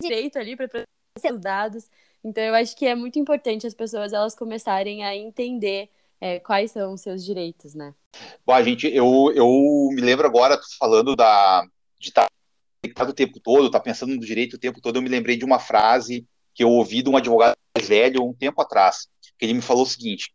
direito 0.00 0.38
ali 0.38 0.56
para 0.56 0.68
os 1.16 1.40
dados. 1.40 1.88
Então 2.22 2.42
eu 2.42 2.54
acho 2.54 2.76
que 2.76 2.86
é 2.86 2.94
muito 2.94 3.18
importante 3.18 3.66
as 3.66 3.74
pessoas 3.74 4.12
elas 4.12 4.34
começarem 4.34 5.04
a 5.04 5.16
entender 5.16 5.88
é, 6.20 6.38
quais 6.38 6.70
são 6.70 6.94
os 6.94 7.00
seus 7.00 7.24
direitos, 7.24 7.74
né? 7.74 7.94
Bom, 8.46 8.62
gente, 8.62 8.86
eu, 8.86 9.32
eu 9.34 9.48
me 9.92 10.00
lembro 10.00 10.26
agora 10.26 10.60
falando 10.78 11.16
da 11.16 11.66
de 11.98 12.08
estar 12.08 12.28
tá 12.94 13.04
o 13.04 13.12
tempo 13.12 13.40
todo, 13.40 13.70
tá 13.70 13.80
pensando 13.80 14.14
no 14.14 14.20
direito 14.20 14.54
o 14.54 14.58
tempo 14.58 14.80
todo, 14.80 14.96
eu 14.96 15.02
me 15.02 15.08
lembrei 15.08 15.36
de 15.36 15.44
uma 15.44 15.58
frase 15.58 16.26
que 16.54 16.62
eu 16.62 16.68
ouvi 16.68 17.02
de 17.02 17.08
um 17.08 17.16
advogado 17.16 17.56
velho 17.80 18.24
um 18.24 18.34
tempo 18.34 18.60
atrás, 18.60 19.08
que 19.38 19.44
ele 19.44 19.54
me 19.54 19.62
falou 19.62 19.84
o 19.84 19.86
seguinte: 19.86 20.32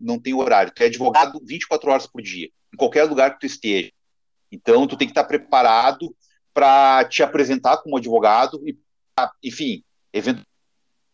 não 0.00 0.18
tem 0.18 0.34
horário. 0.34 0.72
Tu 0.74 0.82
é 0.82 0.86
advogado 0.86 1.40
24 1.44 1.90
horas 1.90 2.06
por 2.06 2.22
dia, 2.22 2.48
em 2.72 2.76
qualquer 2.76 3.04
lugar 3.04 3.34
que 3.34 3.40
tu 3.40 3.46
esteja. 3.46 3.92
Então, 4.50 4.86
tu 4.86 4.96
tem 4.96 5.06
que 5.06 5.12
estar 5.12 5.24
preparado 5.24 6.14
para 6.52 7.04
te 7.04 7.22
apresentar 7.22 7.78
como 7.78 7.96
advogado 7.96 8.60
e, 8.66 8.76
enfim, 9.44 9.84
eventualmente 10.12 10.48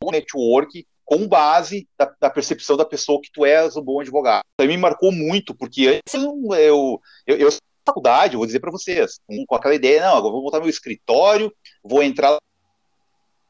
um 0.02 0.10
network 0.10 0.86
com 1.04 1.28
base 1.28 1.88
da, 1.98 2.12
da, 2.20 2.30
percepção 2.30 2.76
da 2.76 2.84
pessoa 2.84 3.20
que 3.20 3.30
tu 3.30 3.44
és 3.44 3.76
um 3.76 3.82
bom 3.82 4.00
advogado. 4.00 4.42
Isso 4.60 4.68
me 4.68 4.76
marcou 4.76 5.12
muito, 5.12 5.54
porque 5.54 5.86
antes 5.86 6.14
eu, 6.14 6.54
eu, 6.54 7.00
eu, 7.26 7.36
eu 7.36 7.50
faculdade, 7.86 8.34
eu 8.34 8.38
vou 8.38 8.46
dizer 8.46 8.58
para 8.58 8.72
vocês, 8.72 9.20
com 9.46 9.54
aquela 9.54 9.74
ideia, 9.74 10.00
não, 10.00 10.16
agora 10.16 10.32
vou 10.32 10.42
montar 10.42 10.58
meu 10.58 10.68
escritório, 10.68 11.52
vou 11.84 12.02
entrar 12.02 12.32
no 12.32 12.38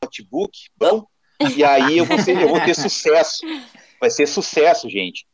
notebook, 0.03 0.69
bom, 0.77 1.07
e 1.57 1.65
aí 1.65 1.97
eu 1.97 2.05
vou, 2.05 2.19
ser, 2.19 2.41
eu 2.41 2.49
vou 2.49 2.61
ter 2.61 2.75
sucesso 2.75 3.39
vai 4.01 4.11
ser 4.11 4.27
sucesso, 4.27 4.89
gente. 4.89 5.27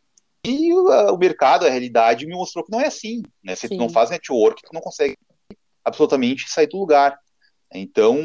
E 0.45 0.73
o, 0.73 1.15
o, 1.15 1.19
mercado, 1.19 1.67
a 1.67 1.71
realidade, 1.71 2.27
me 2.27 2.35
mostrou 2.35 2.65
que 2.65 2.73
não 2.73 2.81
é 2.81 2.87
assim. 2.87 3.23
Né? 3.43 3.55
Se 3.55 3.69
Sim. 3.69 3.77
tu 3.77 3.81
não 3.81 3.89
faz 3.89 4.11
network, 4.11 4.63
tu 4.63 4.73
não 4.73 4.81
consegue 4.81 5.17
absolutamente 5.85 6.49
sair 6.49 6.67
do 6.67 6.79
lugar. 6.79 7.17
Então, 7.73 8.19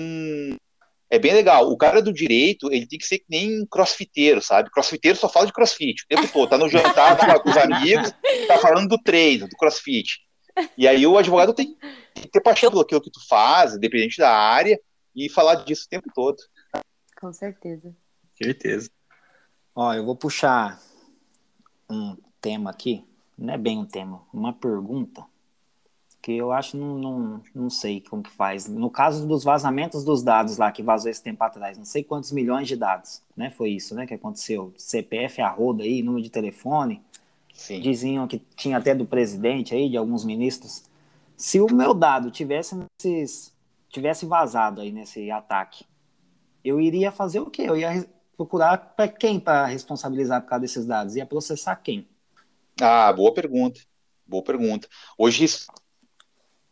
é 1.10 1.20
bem 1.20 1.34
legal. 1.34 1.70
O 1.70 1.78
cara 1.78 2.02
do 2.02 2.12
direito, 2.12 2.72
ele 2.72 2.88
tem 2.88 3.00
que 3.00 3.06
ser 3.06 3.20
que 3.20 3.26
nem 3.30 3.66
crossfiteiro, 3.68 4.42
sabe? 4.42 4.72
Crossfiteiro 4.72 5.18
só 5.18 5.30
fala 5.30 5.46
de 5.46 5.54
crossfit. 5.54 6.04
O 6.04 6.08
tempo 6.08 6.28
todo, 6.32 6.50
tá 6.50 6.58
no 6.58 6.70
jantar 6.70 7.18
tá 7.18 7.40
com 7.40 7.50
os 7.50 7.58
amigos, 7.58 8.12
tá 8.48 8.58
falando 8.58 8.90
do 8.90 9.02
treino, 9.02 9.48
do 9.48 9.56
crossfit. 9.56 10.20
E 10.78 10.88
aí 10.88 11.06
o 11.06 11.18
advogado 11.18 11.54
tem, 11.54 11.78
tem 12.14 12.24
que 12.24 12.32
ter 12.32 12.42
paixão 12.42 12.70
pelo 12.70 12.82
aquilo 12.82 13.02
que 13.02 13.12
tu 13.12 13.20
faz, 13.28 13.76
independente 13.76 14.18
da 14.18 14.32
área, 14.32 14.80
e 15.16 15.30
falar 15.30 15.56
disso 15.56 15.86
o 15.86 15.90
tempo 15.90 16.10
todo. 16.14 16.38
Com 17.20 17.32
certeza. 17.32 17.96
Certeza. 18.36 18.90
Ó, 19.80 19.94
eu 19.94 20.04
vou 20.04 20.16
puxar 20.16 20.82
um 21.88 22.18
tema 22.42 22.72
aqui, 22.72 23.06
não 23.38 23.54
é 23.54 23.58
bem 23.60 23.78
um 23.78 23.86
tema, 23.86 24.24
uma 24.34 24.52
pergunta 24.52 25.24
que 26.20 26.32
eu 26.32 26.52
acho 26.52 26.76
não, 26.76 26.98
não, 26.98 27.42
não 27.54 27.70
sei 27.70 28.02
como 28.02 28.24
que 28.24 28.32
faz. 28.32 28.68
No 28.68 28.90
caso 28.90 29.28
dos 29.28 29.44
vazamentos 29.44 30.04
dos 30.04 30.24
dados 30.24 30.58
lá 30.58 30.72
que 30.72 30.82
vazou 30.82 31.12
esse 31.12 31.22
tempo 31.22 31.44
atrás, 31.44 31.78
não 31.78 31.86
sei 31.86 32.04
quantos 32.04 32.32
milhões 32.32 32.68
de 32.68 32.76
dados, 32.76 33.22
né? 33.36 33.52
Foi 33.52 33.70
isso, 33.70 33.94
né, 33.94 34.08
que 34.08 34.16
aconteceu. 34.16 34.74
CPF 34.76 35.44
a 35.44 35.50
roda 35.50 35.84
aí, 35.84 36.02
número 36.02 36.24
de 36.24 36.32
telefone. 36.32 37.00
Sim. 37.54 37.80
Diziam 37.80 38.28
que 38.28 38.40
tinha 38.56 38.78
até 38.80 38.96
do 38.96 39.06
presidente 39.06 39.76
aí, 39.76 39.88
de 39.92 39.96
alguns 39.96 40.26
ministros. 40.26 40.86
Se 41.38 41.62
o 41.62 41.72
meu 41.72 41.94
dado 41.94 42.32
tivesse 42.32 42.76
nesses, 42.76 43.54
tivesse 43.90 44.26
vazado 44.26 44.82
aí 44.82 44.92
nesse 44.92 45.30
ataque, 45.30 45.86
eu 46.66 46.82
iria 46.82 47.12
fazer 47.12 47.42
o 47.42 47.46
quê? 47.46 47.62
Eu 47.62 47.78
ia 47.78 48.08
procurar 48.38 48.78
para 48.96 49.08
quem 49.08 49.40
para 49.40 49.66
responsabilizar 49.66 50.42
por 50.42 50.50
causa 50.50 50.62
desses 50.62 50.86
dados? 50.86 51.16
Ia 51.16 51.26
processar 51.26 51.76
quem? 51.78 52.08
Ah, 52.80 53.12
boa 53.12 53.34
pergunta. 53.34 53.82
Boa 54.26 54.44
pergunta. 54.44 54.88
Hoje, 55.18 55.46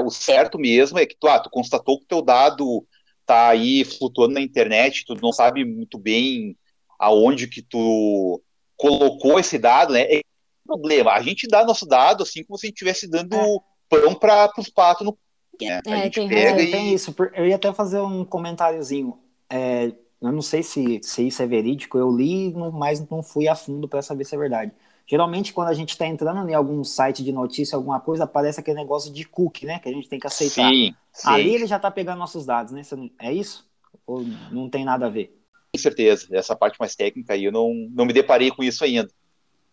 o 0.01 0.12
certo 0.12 0.60
mesmo 0.60 0.99
é 0.99 1.06
que 1.06 1.15
tu, 1.19 1.28
ah, 1.28 1.39
tu 1.39 1.49
constatou 1.49 1.97
que 1.97 2.06
o 2.06 2.08
teu 2.08 2.21
dado 2.21 2.86
tá 3.25 3.49
aí 3.49 3.84
flutuando 3.84 4.36
na 4.36 4.41
internet, 4.41 5.04
tu 5.06 5.15
não 5.15 5.32
sabe 5.32 5.65
muito 5.65 5.97
bem 5.97 6.56
aonde 6.99 7.47
que 7.47 7.63
tu 7.63 8.41
colocou 8.78 9.39
esse 9.39 9.58
dado, 9.58 9.93
né? 9.93 10.01
É 10.01 10.21
problema. 10.65 11.13
A 11.13 11.21
gente 11.21 11.47
dá 11.47 11.65
nosso 11.65 11.86
dado 11.86 12.23
assim 12.23 12.43
como 12.43 12.58
se 12.58 12.65
a 12.65 12.67
gente 12.67 12.75
estivesse 12.75 13.08
dando 13.08 13.36
é. 13.36 13.60
pão 13.89 14.13
para 14.13 14.51
os 14.58 14.69
patos 14.69 15.06
no 15.06 15.17
né? 15.62 15.82
É, 15.86 15.93
a 15.93 15.97
gente 16.04 16.15
tem, 16.15 16.28
pega 16.28 16.62
e... 16.62 16.71
tem 16.71 16.93
isso. 16.93 17.15
Eu 17.34 17.47
ia 17.47 17.56
até 17.56 17.71
fazer 17.73 17.99
um 18.01 18.25
comentáriozinho. 18.25 19.17
É, 19.49 19.93
eu 20.29 20.33
não 20.33 20.41
sei 20.41 20.63
se, 20.63 20.99
se 21.03 21.27
isso 21.27 21.41
é 21.41 21.47
verídico, 21.47 21.97
eu 21.97 22.15
li, 22.15 22.53
mas 22.73 23.07
não 23.09 23.21
fui 23.21 23.47
a 23.47 23.55
fundo 23.55 23.88
para 23.88 24.01
saber 24.01 24.25
se 24.25 24.35
é 24.35 24.38
verdade. 24.38 24.71
Geralmente, 25.07 25.53
quando 25.53 25.67
a 25.67 25.73
gente 25.73 25.89
está 25.89 26.07
entrando 26.07 26.49
em 26.49 26.53
algum 26.53 26.83
site 26.83 27.23
de 27.23 27.31
notícia, 27.31 27.75
alguma 27.75 27.99
coisa, 27.99 28.23
aparece 28.23 28.59
aquele 28.59 28.77
negócio 28.77 29.13
de 29.13 29.23
cookie, 29.23 29.65
né? 29.65 29.77
Que 29.77 29.88
a 29.88 29.91
gente 29.91 30.09
tem 30.09 30.19
que 30.19 30.25
aceitar. 30.25 30.69
Sim, 30.69 30.95
sim. 31.13 31.29
Ali 31.29 31.53
ele 31.53 31.67
já 31.67 31.75
está 31.75 31.91
pegando 31.91 32.17
nossos 32.17 32.45
dados, 32.45 32.73
né? 32.73 32.81
É 33.19 33.31
isso? 33.31 33.69
Ou 34.07 34.25
não 34.51 34.67
tem 34.67 34.83
nada 34.83 35.05
a 35.05 35.09
ver? 35.09 35.39
Com 35.73 35.79
certeza. 35.79 36.27
Essa 36.31 36.55
parte 36.55 36.79
mais 36.79 36.95
técnica 36.95 37.33
aí, 37.33 37.43
eu 37.43 37.51
não, 37.51 37.71
não 37.91 38.05
me 38.05 38.13
deparei 38.13 38.49
com 38.49 38.63
isso 38.63 38.83
ainda. 38.83 39.07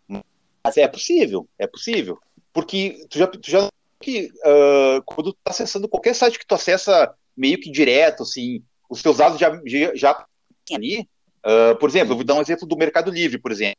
Mas 0.07 0.77
é 0.77 0.87
possível, 0.87 1.49
é 1.59 1.67
possível. 1.67 2.19
Porque 2.53 3.07
tu 3.09 3.19
já, 3.19 3.27
tu 3.27 3.51
já 3.51 3.69
que 4.01 4.31
uh, 4.45 5.03
quando 5.07 5.33
tu 5.33 5.39
tá 5.43 5.51
acessando 5.51 5.89
qualquer 5.89 6.15
site 6.15 6.39
que 6.39 6.47
tu 6.47 6.55
acessa 6.55 7.15
meio 7.35 7.59
que 7.59 7.71
direto, 7.71 8.25
assim, 8.25 8.63
os 8.91 9.03
teus 9.03 9.17
dados 9.17 9.41
já, 9.41 9.59
já, 9.65 9.95
já 9.95 10.27
ali. 10.71 11.09
Uh, 11.45 11.77
por 11.79 11.89
exemplo, 11.89 12.13
eu 12.13 12.17
vou 12.17 12.25
dar 12.25 12.35
um 12.35 12.41
exemplo 12.41 12.67
do 12.67 12.77
Mercado 12.77 13.11
Livre, 13.11 13.39
por 13.39 13.51
exemplo. 13.51 13.79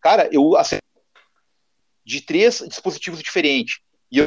Cara, 0.00 0.28
eu 0.32 0.56
acesso 0.56 0.82
de 2.04 2.20
três 2.20 2.62
dispositivos 2.68 3.22
diferentes 3.22 3.80
e 4.12 4.18
eu 4.18 4.26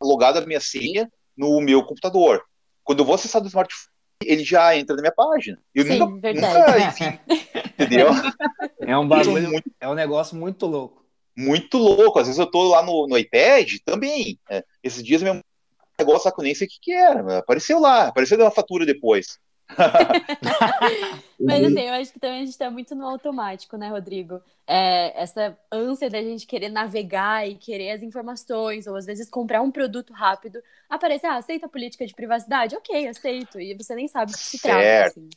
logado 0.00 0.38
a 0.38 0.46
minha 0.46 0.60
senha 0.60 1.10
no 1.36 1.60
meu 1.60 1.84
computador. 1.84 2.42
Quando 2.82 3.00
eu 3.00 3.04
vou 3.04 3.14
acessar 3.14 3.40
do 3.40 3.48
smartphone, 3.48 3.92
ele 4.24 4.44
já 4.44 4.76
entra 4.76 4.96
na 4.96 5.02
minha 5.02 5.14
página. 5.14 5.60
Eu 5.74 5.84
Sim, 5.84 5.98
nunca, 5.98 6.32
nunca, 6.32 6.78
enfim, 6.80 7.18
entendeu? 7.78 8.08
É 8.80 8.96
um 8.96 9.06
bagulho, 9.06 9.50
muito, 9.50 9.70
é 9.80 9.88
um 9.88 9.94
negócio 9.94 10.36
muito 10.36 10.66
louco. 10.66 11.04
Muito 11.36 11.78
louco. 11.78 12.18
Às 12.18 12.26
vezes 12.26 12.38
eu 12.38 12.46
tô 12.46 12.68
lá 12.68 12.82
no, 12.82 13.06
no 13.06 13.18
iPad 13.18 13.74
também. 13.84 14.38
É, 14.50 14.64
esses 14.82 15.02
dias 15.02 15.22
meu 15.22 15.40
negócio 15.98 16.32
eu 16.36 16.42
nem 16.42 16.54
sei 16.54 16.66
o 16.66 16.70
que, 16.70 16.78
que 16.80 16.92
era. 16.92 17.38
Apareceu 17.38 17.78
lá, 17.78 18.08
apareceu 18.08 18.38
na 18.38 18.50
fatura 18.50 18.84
depois. 18.84 19.38
Mas 21.40 21.64
assim, 21.64 21.80
eu 21.80 21.94
acho 21.94 22.12
que 22.12 22.20
também 22.20 22.42
a 22.42 22.44
gente 22.44 22.56
tá 22.56 22.70
muito 22.70 22.94
no 22.94 23.06
automático, 23.06 23.76
né, 23.76 23.88
Rodrigo? 23.88 24.40
É, 24.66 25.20
essa 25.20 25.58
ânsia 25.70 26.08
da 26.08 26.22
gente 26.22 26.46
querer 26.46 26.68
navegar 26.68 27.48
e 27.48 27.56
querer 27.56 27.90
as 27.90 28.02
informações, 28.02 28.86
ou 28.86 28.96
às 28.96 29.06
vezes 29.06 29.28
comprar 29.28 29.60
um 29.62 29.70
produto 29.70 30.12
rápido, 30.12 30.60
aparece, 30.88 31.26
ah, 31.26 31.36
aceita 31.36 31.66
a 31.66 31.68
política 31.68 32.06
de 32.06 32.14
privacidade? 32.14 32.76
Ok, 32.76 33.06
aceito. 33.08 33.60
E 33.60 33.74
você 33.76 33.94
nem 33.94 34.08
sabe 34.08 34.32
o 34.32 34.34
que 34.34 34.40
se 34.40 34.60
trata. 34.60 35.08
Assim. 35.08 35.28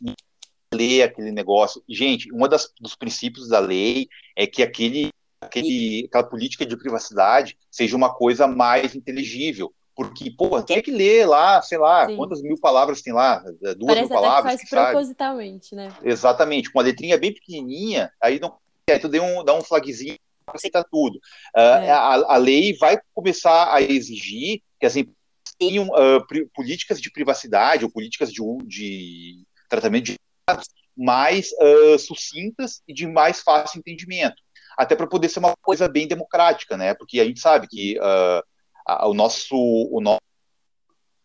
Ler 0.74 1.04
aquele 1.04 1.32
negócio. 1.32 1.84
Gente, 1.88 2.32
um 2.34 2.48
dos 2.80 2.96
princípios 2.96 3.48
da 3.50 3.60
lei 3.60 4.08
é 4.36 4.46
que 4.46 4.62
aquele, 4.62 5.10
aquele, 5.42 6.06
aquela 6.08 6.24
política 6.24 6.66
de 6.66 6.78
privacidade 6.78 7.58
seja 7.72 7.96
uma 7.96 8.14
coisa 8.14 8.48
mais 8.48 8.96
inteligível 8.96 9.74
porque, 9.96 10.30
pô, 10.30 10.62
tem 10.62 10.82
que 10.82 10.92
ler 10.92 11.26
lá, 11.26 11.62
sei 11.62 11.78
lá, 11.78 12.06
Sim. 12.06 12.18
quantas 12.18 12.42
mil 12.42 12.60
palavras 12.60 13.02
tem 13.02 13.14
lá? 13.14 13.40
Duas 13.78 13.86
Parece 13.86 14.10
mil 14.10 14.10
palavras. 14.10 14.62
Que 14.62 14.68
faz 14.68 14.90
propositalmente, 14.90 15.74
né? 15.74 15.96
Exatamente, 16.04 16.72
com 16.72 16.80
uma 16.80 16.86
letrinha 16.86 17.18
bem 17.18 17.34
pequenininha, 17.34 18.12
aí 18.22 18.40
não. 18.40 18.58
Aí 18.90 19.00
tu 19.00 19.08
dá 19.08 19.22
um, 19.22 19.44
dá 19.44 19.54
um 19.56 19.62
flagzinho 19.62 20.18
para 20.46 20.56
aceitar 20.56 20.84
tudo. 20.84 21.16
Uh, 21.56 21.60
é. 21.60 21.90
a, 21.90 22.14
a, 22.14 22.38
lei 22.38 22.78
vai 22.78 23.00
começar 23.14 23.74
a 23.74 23.82
exigir 23.82 24.62
que 24.80 24.86
as 24.86 24.96
empresas 24.96 25.16
tenham 25.58 25.88
uh, 25.88 26.50
políticas 26.54 27.02
de 27.02 27.10
privacidade 27.10 27.86
ou 27.86 27.92
políticas 27.92 28.32
de, 28.32 28.42
de 28.66 29.44
tratamento 29.70 30.06
de 30.06 30.16
dados 30.48 30.68
mais 30.96 31.50
uh, 31.54 31.98
sucintas 31.98 32.82
e 32.88 32.94
de 32.94 33.08
mais 33.08 33.42
fácil 33.42 33.80
entendimento. 33.80 34.36
Até 34.78 34.96
para 34.96 35.08
poder 35.08 35.30
ser 35.30 35.40
uma 35.40 35.56
coisa 35.62 35.88
bem 35.88 36.08
democrática, 36.08 36.76
né? 36.76 36.94
Porque 36.94 37.20
a 37.20 37.26
gente 37.26 37.40
sabe 37.40 37.68
que 37.68 37.98
uh, 37.98 38.44
a, 38.86 39.08
o 39.08 39.14
nosso 39.14 39.56
o 39.56 40.00
nosso 40.00 40.22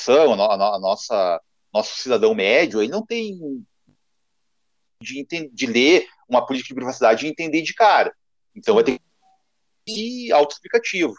a, 0.09 0.79
nossa 0.79 1.41
nosso 1.73 2.01
cidadão 2.01 2.35
médio 2.35 2.83
ele 2.83 2.91
não 2.91 3.05
tem 3.05 3.65
de, 5.03 5.25
de 5.53 5.67
ler 5.67 6.07
uma 6.29 6.45
política 6.45 6.69
de 6.69 6.75
privacidade 6.75 7.27
e 7.27 7.29
entender 7.29 7.63
de 7.63 7.75
cara 7.75 8.15
então 8.55 8.75
vai 8.75 8.85
ter 8.85 8.99
que 9.87 10.27
ir 10.27 10.33
autoexplicativo 10.33 11.15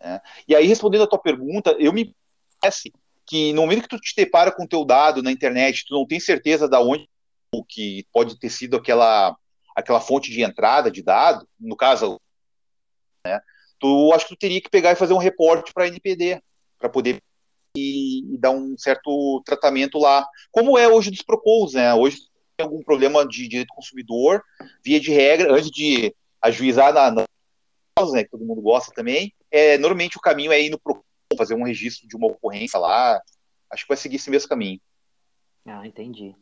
né? 0.00 0.20
e 0.48 0.56
aí 0.56 0.66
respondendo 0.66 1.04
a 1.04 1.06
tua 1.06 1.20
pergunta 1.20 1.76
eu 1.78 1.92
me 1.92 2.14
parece 2.60 2.92
que 3.26 3.52
no 3.52 3.62
momento 3.62 3.82
que 3.82 3.88
tu 3.88 4.00
te 4.00 4.14
depara 4.16 4.50
com 4.50 4.64
o 4.64 4.68
teu 4.68 4.84
dado 4.84 5.22
na 5.22 5.30
internet 5.30 5.84
tu 5.86 5.94
não 5.94 6.06
tem 6.06 6.18
certeza 6.18 6.68
da 6.68 6.80
onde 6.80 7.08
o 7.54 7.62
que 7.62 8.06
pode 8.12 8.38
ter 8.38 8.50
sido 8.50 8.76
aquela 8.76 9.36
aquela 9.76 10.00
fonte 10.00 10.30
de 10.30 10.42
entrada 10.42 10.90
de 10.90 11.02
dado 11.02 11.46
no 11.58 11.76
caso 11.76 12.20
né, 13.24 13.40
tu 13.82 14.12
acho 14.14 14.28
que 14.28 14.36
tu 14.36 14.38
teria 14.38 14.60
que 14.60 14.70
pegar 14.70 14.92
e 14.92 14.96
fazer 14.96 15.12
um 15.12 15.18
reporte 15.18 15.74
para 15.74 15.84
a 15.84 15.88
NPD 15.88 16.40
para 16.78 16.88
poder 16.88 17.20
e, 17.76 18.34
e, 18.34 18.38
dar 18.38 18.52
um 18.52 18.78
certo 18.78 19.42
tratamento 19.44 19.98
lá, 19.98 20.24
como 20.52 20.78
é 20.78 20.86
hoje 20.86 21.10
dos 21.10 21.22
propôs, 21.22 21.72
né? 21.72 21.92
Hoje 21.92 22.18
tem 22.56 22.64
algum 22.64 22.82
problema 22.82 23.26
de 23.26 23.48
direito 23.48 23.68
do 23.68 23.74
consumidor, 23.74 24.42
via 24.84 25.00
de 25.00 25.10
regra, 25.10 25.52
antes 25.52 25.70
de 25.70 26.14
ajuizar 26.40 26.92
na, 26.92 27.10
na 27.10 27.24
né, 28.12 28.24
que 28.24 28.30
todo 28.30 28.44
mundo 28.44 28.60
gosta 28.60 28.92
também, 28.94 29.32
é, 29.50 29.76
normalmente 29.78 30.16
o 30.16 30.20
caminho 30.20 30.52
é 30.52 30.60
ir 30.60 30.70
no 30.70 30.78
Procon, 30.78 31.02
fazer 31.36 31.54
um 31.54 31.64
registro 31.64 32.06
de 32.06 32.16
uma 32.16 32.26
ocorrência 32.26 32.78
lá. 32.78 33.20
Acho 33.70 33.84
que 33.84 33.88
vai 33.88 33.96
seguir 33.96 34.16
esse 34.16 34.30
mesmo 34.30 34.48
caminho. 34.48 34.80
Ah, 35.66 35.86
entendi. 35.86 36.36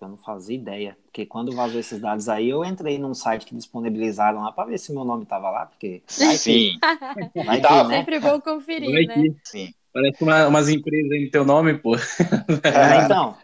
Eu 0.00 0.08
não 0.08 0.16
fazia 0.18 0.56
ideia. 0.56 0.96
Porque 1.04 1.24
quando 1.24 1.54
vazou 1.54 1.80
esses 1.80 2.00
dados 2.00 2.28
aí, 2.28 2.50
eu 2.50 2.64
entrei 2.64 2.98
num 2.98 3.14
site 3.14 3.46
que 3.46 3.54
disponibilizaram 3.54 4.42
lá 4.42 4.52
para 4.52 4.68
ver 4.68 4.78
se 4.78 4.92
meu 4.92 5.04
nome 5.04 5.24
tava 5.24 5.50
lá, 5.50 5.66
porque. 5.66 6.02
Sim. 6.06 6.78
Vai 7.44 7.60
que, 7.60 7.84
né? 7.84 7.96
Sempre 7.96 8.20
bom 8.20 8.40
conferir, 8.40 8.90
vai 8.90 9.04
né? 9.04 9.34
Sim. 9.44 9.72
Parece 9.92 10.22
uma, 10.22 10.46
umas 10.48 10.68
empresas 10.68 11.10
aí 11.10 11.24
no 11.24 11.30
teu 11.30 11.44
nome, 11.44 11.74
pô. 11.74 11.96
É, 11.96 12.00
então. 13.04 13.36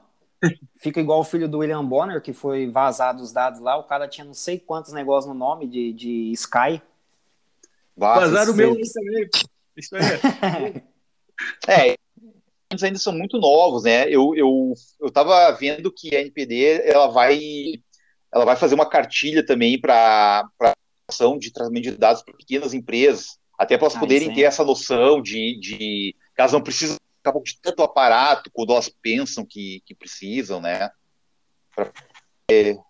Fica 0.77 1.01
igual 1.01 1.21
o 1.21 1.25
filho 1.25 1.49
do 1.49 1.59
William 1.59 1.85
Bonner, 1.85 2.21
que 2.21 2.33
foi 2.33 2.69
vazado 2.69 3.23
os 3.23 3.33
dados 3.33 3.61
lá. 3.61 3.77
O 3.77 3.85
cara 3.85 4.09
tinha 4.09 4.25
não 4.25 4.35
sei 4.35 4.59
quantos 4.59 4.93
negócios 4.93 5.33
no 5.33 5.39
nome 5.39 5.67
de, 5.67 5.93
de 5.93 6.33
Sky. 6.33 6.83
Vazaram 7.97 8.53
o 8.53 8.57
meu 8.57 8.71
também. 8.71 9.29
Isso 9.77 9.97
aí. 9.97 10.83
é, 11.69 11.97
ainda 12.81 12.99
são 12.99 13.13
muito 13.13 13.39
novos, 13.39 13.85
né? 13.85 14.09
Eu, 14.09 14.35
eu, 14.35 14.75
eu 15.01 15.11
tava 15.11 15.51
vendo 15.53 15.93
que 15.93 16.15
a 16.15 16.21
NPD 16.21 16.83
ela 16.85 17.09
vai, 17.09 17.41
ela 18.33 18.45
vai 18.45 18.57
fazer 18.57 18.75
uma 18.75 18.89
cartilha 18.89 19.45
também 19.45 19.81
para 19.81 20.49
ação 21.09 21.39
de 21.39 21.53
tratamento 21.53 21.85
de 21.85 21.97
dados 21.97 22.23
para 22.23 22.37
pequenas 22.37 22.73
empresas, 22.73 23.39
até 23.59 23.77
para 23.77 23.87
elas 23.87 23.97
ah, 23.97 24.01
poderem 24.01 24.33
ter 24.33 24.43
essa 24.43 24.65
noção 24.65 25.21
de, 25.21 25.59
de 25.61 25.77
que 26.35 26.41
elas 26.41 26.53
não 26.53 26.63
precisam 26.63 26.97
de 27.45 27.61
tanto 27.61 27.83
aparato 27.83 28.51
quando 28.53 28.73
elas 28.73 28.89
pensam 28.89 29.45
que, 29.45 29.83
que 29.87 29.95
precisam, 29.95 30.61
né? 30.61 30.91
Para 31.75 31.93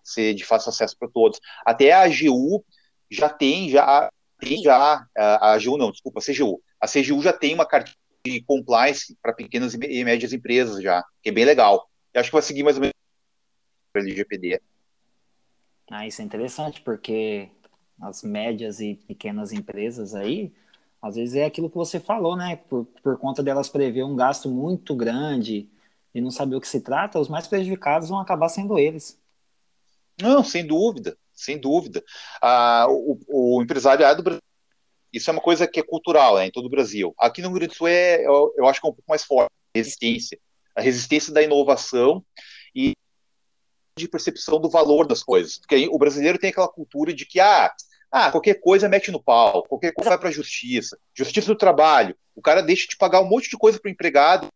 ser 0.03 0.35
de 0.35 0.45
fácil 0.45 0.71
acesso 0.71 0.97
para 0.99 1.09
todos. 1.09 1.41
Até 1.65 1.93
a 1.93 2.03
AGU 2.03 2.65
já 3.11 3.29
tem, 3.29 3.69
já 3.69 4.11
tem 4.39 4.63
já, 4.63 5.07
a 5.17 5.53
AGU 5.53 5.77
não, 5.77 5.91
desculpa, 5.91 6.21
a 6.21 6.23
CGU. 6.23 6.61
A 6.81 6.89
CGU 6.89 7.23
já 7.23 7.33
tem 7.33 7.55
uma 7.55 7.67
cartilha 7.67 7.97
de 8.25 8.43
compliance 8.43 9.17
para 9.21 9.33
pequenas 9.33 9.75
e 9.75 10.05
médias 10.05 10.33
empresas 10.33 10.83
já, 10.83 11.05
que 11.23 11.31
é 11.31 11.33
bem 11.33 11.45
legal. 11.45 11.89
Eu 12.15 12.21
acho 12.21 12.31
que 12.31 12.35
vai 12.35 12.43
seguir 12.43 12.63
mais 12.63 12.77
ou 12.77 12.83
menos 12.83 12.95
o 13.95 13.99
LGPD. 13.99 14.61
Ah, 15.91 16.07
isso 16.07 16.23
é 16.23 16.25
interessante, 16.25 16.81
porque 16.81 17.51
as 18.01 18.23
médias 18.23 18.81
e 18.81 18.95
pequenas 18.95 19.53
empresas 19.53 20.15
aí, 20.15 20.53
às 21.01 21.17
vezes 21.17 21.35
é 21.35 21.45
aquilo 21.45 21.69
que 21.69 21.77
você 21.77 21.99
falou, 21.99 22.37
né? 22.37 22.57
Por, 22.57 22.87
por 23.03 23.19
conta 23.19 23.43
delas 23.43 23.69
prever 23.69 24.05
um 24.05 24.17
gasto 24.17 24.49
muito 24.49 24.95
grande 24.95 25.69
e 26.15 26.21
não 26.21 26.31
saber 26.31 26.57
o 26.57 26.61
que 26.61 26.69
se 26.69 26.81
trata, 26.81 27.19
os 27.19 27.29
mais 27.29 27.47
prejudicados 27.49 28.09
vão 28.09 28.21
acabar 28.21 28.49
sendo 28.49 28.79
eles. 28.79 29.21
Não, 30.21 30.45
sem 30.45 30.67
dúvida, 30.67 31.17
sem 31.33 31.59
dúvida. 31.59 32.03
Ah, 32.41 32.87
o, 32.89 33.19
o 33.29 33.63
empresariado 33.63 34.31
é 34.31 34.39
isso 35.13 35.29
é 35.29 35.33
uma 35.33 35.43
coisa 35.43 35.67
que 35.67 35.79
é 35.79 35.83
cultural 35.83 36.37
né, 36.37 36.47
em 36.47 36.51
todo 36.51 36.67
o 36.67 36.71
Brasil. 36.71 37.15
Aqui 37.19 37.43
no 37.43 37.49
Rio 37.49 37.59
Grande 37.59 37.75
do 37.75 37.77
Sul 37.77 37.89
é, 37.89 38.25
eu, 38.25 38.55
eu 38.57 38.67
acho 38.67 38.81
que 38.81 38.87
é 38.87 38.91
um 38.91 38.95
pouco 38.95 39.09
mais 39.09 39.25
forte, 39.25 39.51
a 39.75 39.79
resistência. 39.79 40.39
A 40.75 40.81
resistência 40.81 41.33
da 41.33 41.43
inovação 41.43 42.25
e 42.75 42.95
de 43.97 44.09
percepção 44.09 44.59
do 44.59 44.71
valor 44.71 45.07
das 45.07 45.23
coisas. 45.23 45.59
Porque 45.59 45.87
o 45.91 45.99
brasileiro 45.99 46.39
tem 46.39 46.51
aquela 46.51 46.69
cultura 46.69 47.13
de 47.13 47.27
que, 47.27 47.39
ah, 47.41 47.71
ah 48.11 48.31
qualquer 48.31 48.55
coisa 48.55 48.89
mete 48.89 49.11
no 49.11 49.23
pau, 49.23 49.65
qualquer 49.65 49.93
coisa 49.93 50.09
vai 50.09 50.19
para 50.19 50.31
a 50.31 50.33
justiça, 50.33 50.99
justiça 51.15 51.49
do 51.49 51.59
trabalho, 51.59 52.17
o 52.35 52.41
cara 52.41 52.63
deixa 52.63 52.89
de 52.89 52.97
pagar 52.97 53.21
um 53.21 53.29
monte 53.29 53.51
de 53.51 53.59
coisa 53.59 53.79
para 53.79 53.91
o 53.91 53.93
empregado, 53.93 54.49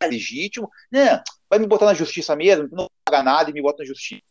é 0.00 0.06
legítimo, 0.06 0.68
né, 0.90 1.22
vai 1.48 1.58
me 1.58 1.66
botar 1.66 1.86
na 1.86 1.94
justiça 1.94 2.34
mesmo, 2.34 2.68
não 2.72 2.88
paga 3.04 3.22
nada 3.22 3.50
e 3.50 3.52
me 3.52 3.62
bota 3.62 3.82
na 3.82 3.86
justiça. 3.86 4.22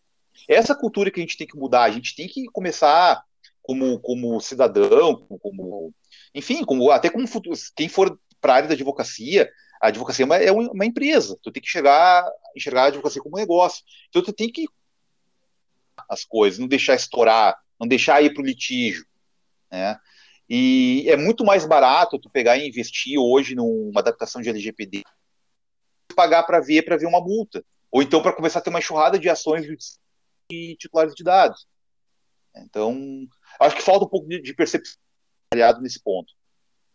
Essa 0.49 0.76
cultura 0.76 1.10
que 1.10 1.20
a 1.20 1.24
gente 1.24 1.38
tem 1.38 1.47
que 1.47 1.58
mudar, 1.58 1.84
a 1.84 1.89
gente 1.89 2.14
tem 2.14 2.28
que 2.28 2.45
começar 2.51 3.24
como, 3.66 3.99
como 3.99 4.39
cidadão, 4.39 5.26
como, 5.41 5.91
enfim, 6.34 6.63
como, 6.63 6.91
até 6.91 7.09
como 7.09 7.28
futuro, 7.28 7.57
quem 7.76 7.89
for 7.89 8.20
para 8.39 8.53
a 8.53 8.55
área 8.57 8.68
da 8.68 8.76
advocacia, 8.76 9.49
a 9.82 9.88
advocacia 9.88 10.24
é 10.24 10.26
uma, 10.26 10.38
é 10.38 10.51
uma, 10.51 10.86
empresa, 10.86 11.38
tu 11.41 11.51
tem 11.51 11.61
que 11.61 11.70
chegar, 11.70 12.24
enxergar 12.55 12.84
a 12.84 12.88
advocacia 12.88 13.22
como 13.22 13.36
um 13.36 13.39
negócio. 13.39 13.84
Então 14.09 14.22
tu 14.22 14.32
tem 14.32 14.51
que 14.51 14.68
as 16.07 16.24
coisas, 16.24 16.59
não 16.59 16.68
deixar 16.68 16.93
estourar, 16.93 17.57
não 17.80 17.88
deixar 17.88 18.22
ir 18.22 18.34
para 18.34 18.43
o 18.43 18.45
litígio, 18.45 19.05
né? 19.72 19.97
E 20.47 21.05
é 21.09 21.18
muito 21.18 21.43
mais 21.43 21.66
barato 21.66 22.20
tu 22.20 22.30
pegar 22.30 22.57
e 22.57 22.68
investir 22.68 23.18
hoje 23.18 23.55
numa 23.55 23.99
adaptação 23.99 24.41
de 24.43 24.49
LGPD 24.49 25.01
pagar 26.16 26.43
para 26.43 26.59
ver 26.59 26.84
para 26.84 26.97
ver 26.97 27.07
uma 27.07 27.20
multa 27.20 27.66
ou 27.91 28.03
então 28.03 28.22
para 28.22 28.32
começar 28.32 28.59
a 28.59 28.61
ter 28.61 28.70
uma 28.70 28.78
enxurrada 28.78 29.18
de 29.18 29.28
ações 29.28 29.66
de 30.47 30.76
titulares 30.76 31.16
de 31.16 31.24
dados. 31.24 31.68
Então, 32.55 33.28
acho 33.60 33.76
que 33.76 33.82
falta 33.82 34.06
um 34.06 34.10
pouco 34.10 34.28
de, 34.28 34.41
de 34.41 34.53
percepção 34.53 34.95
nesse 35.82 36.01
ponto. 36.01 36.34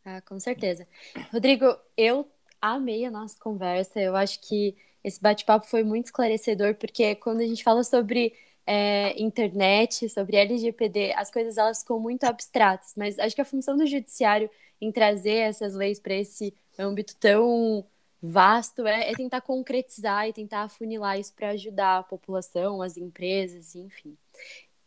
Ah, 0.05 0.21
com 0.23 0.39
certeza. 0.39 0.87
Rodrigo, 1.33 1.77
eu 1.97 2.31
amei 2.61 3.05
a 3.05 3.11
nossa 3.11 3.39
conversa. 3.39 4.01
Eu 4.01 4.17
acho 4.17 4.41
que 4.41 4.77
esse 5.03 5.21
bate-papo 5.21 5.67
foi 5.67 5.83
muito 5.83 6.07
esclarecedor, 6.07 6.75
porque 6.75 7.15
quando 7.15 7.41
a 7.41 7.47
gente 7.47 7.63
fala 7.63 7.83
sobre 7.83 8.35
é, 8.67 9.21
internet, 9.21 10.09
sobre 10.09 10.37
LGPD, 10.37 11.13
as 11.15 11.31
coisas 11.31 11.57
elas 11.57 11.81
ficam 11.81 11.99
muito 11.99 12.25
abstratas, 12.25 12.95
mas 12.97 13.19
acho 13.19 13.35
que 13.35 13.41
a 13.41 13.47
função 13.47 13.77
do 13.77 13.87
judiciário 13.87 14.51
em 14.81 14.93
trazer 14.93 15.37
essas 15.37 15.75
leis 15.75 15.99
para 15.99 16.15
esse 16.15 16.55
âmbito 16.79 17.17
tão 17.17 17.85
vasto 18.23 18.87
é, 18.87 19.11
é, 19.11 19.15
tentar 19.15 19.41
concretizar 19.41 20.29
e 20.29 20.33
tentar 20.33 20.63
afunilar 20.63 21.19
isso 21.19 21.33
para 21.35 21.51
ajudar 21.51 21.99
a 21.99 22.03
população, 22.03 22.83
as 22.83 22.97
empresas, 22.97 23.75
enfim. 23.75 24.17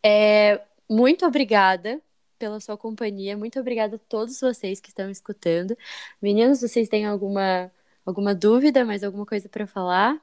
É, 0.02 0.60
muito 0.88 1.26
obrigada 1.26 2.00
pela 2.38 2.60
sua 2.60 2.76
companhia, 2.76 3.36
muito 3.36 3.58
obrigada 3.58 3.96
a 3.96 3.98
todos 3.98 4.40
vocês 4.40 4.80
que 4.80 4.88
estão 4.88 5.10
escutando. 5.10 5.76
Meninos, 6.20 6.60
vocês 6.60 6.88
têm 6.88 7.06
alguma, 7.06 7.70
alguma 8.04 8.34
dúvida, 8.34 8.84
mais 8.84 9.02
alguma 9.02 9.24
coisa 9.24 9.48
para 9.48 9.66
falar? 9.66 10.20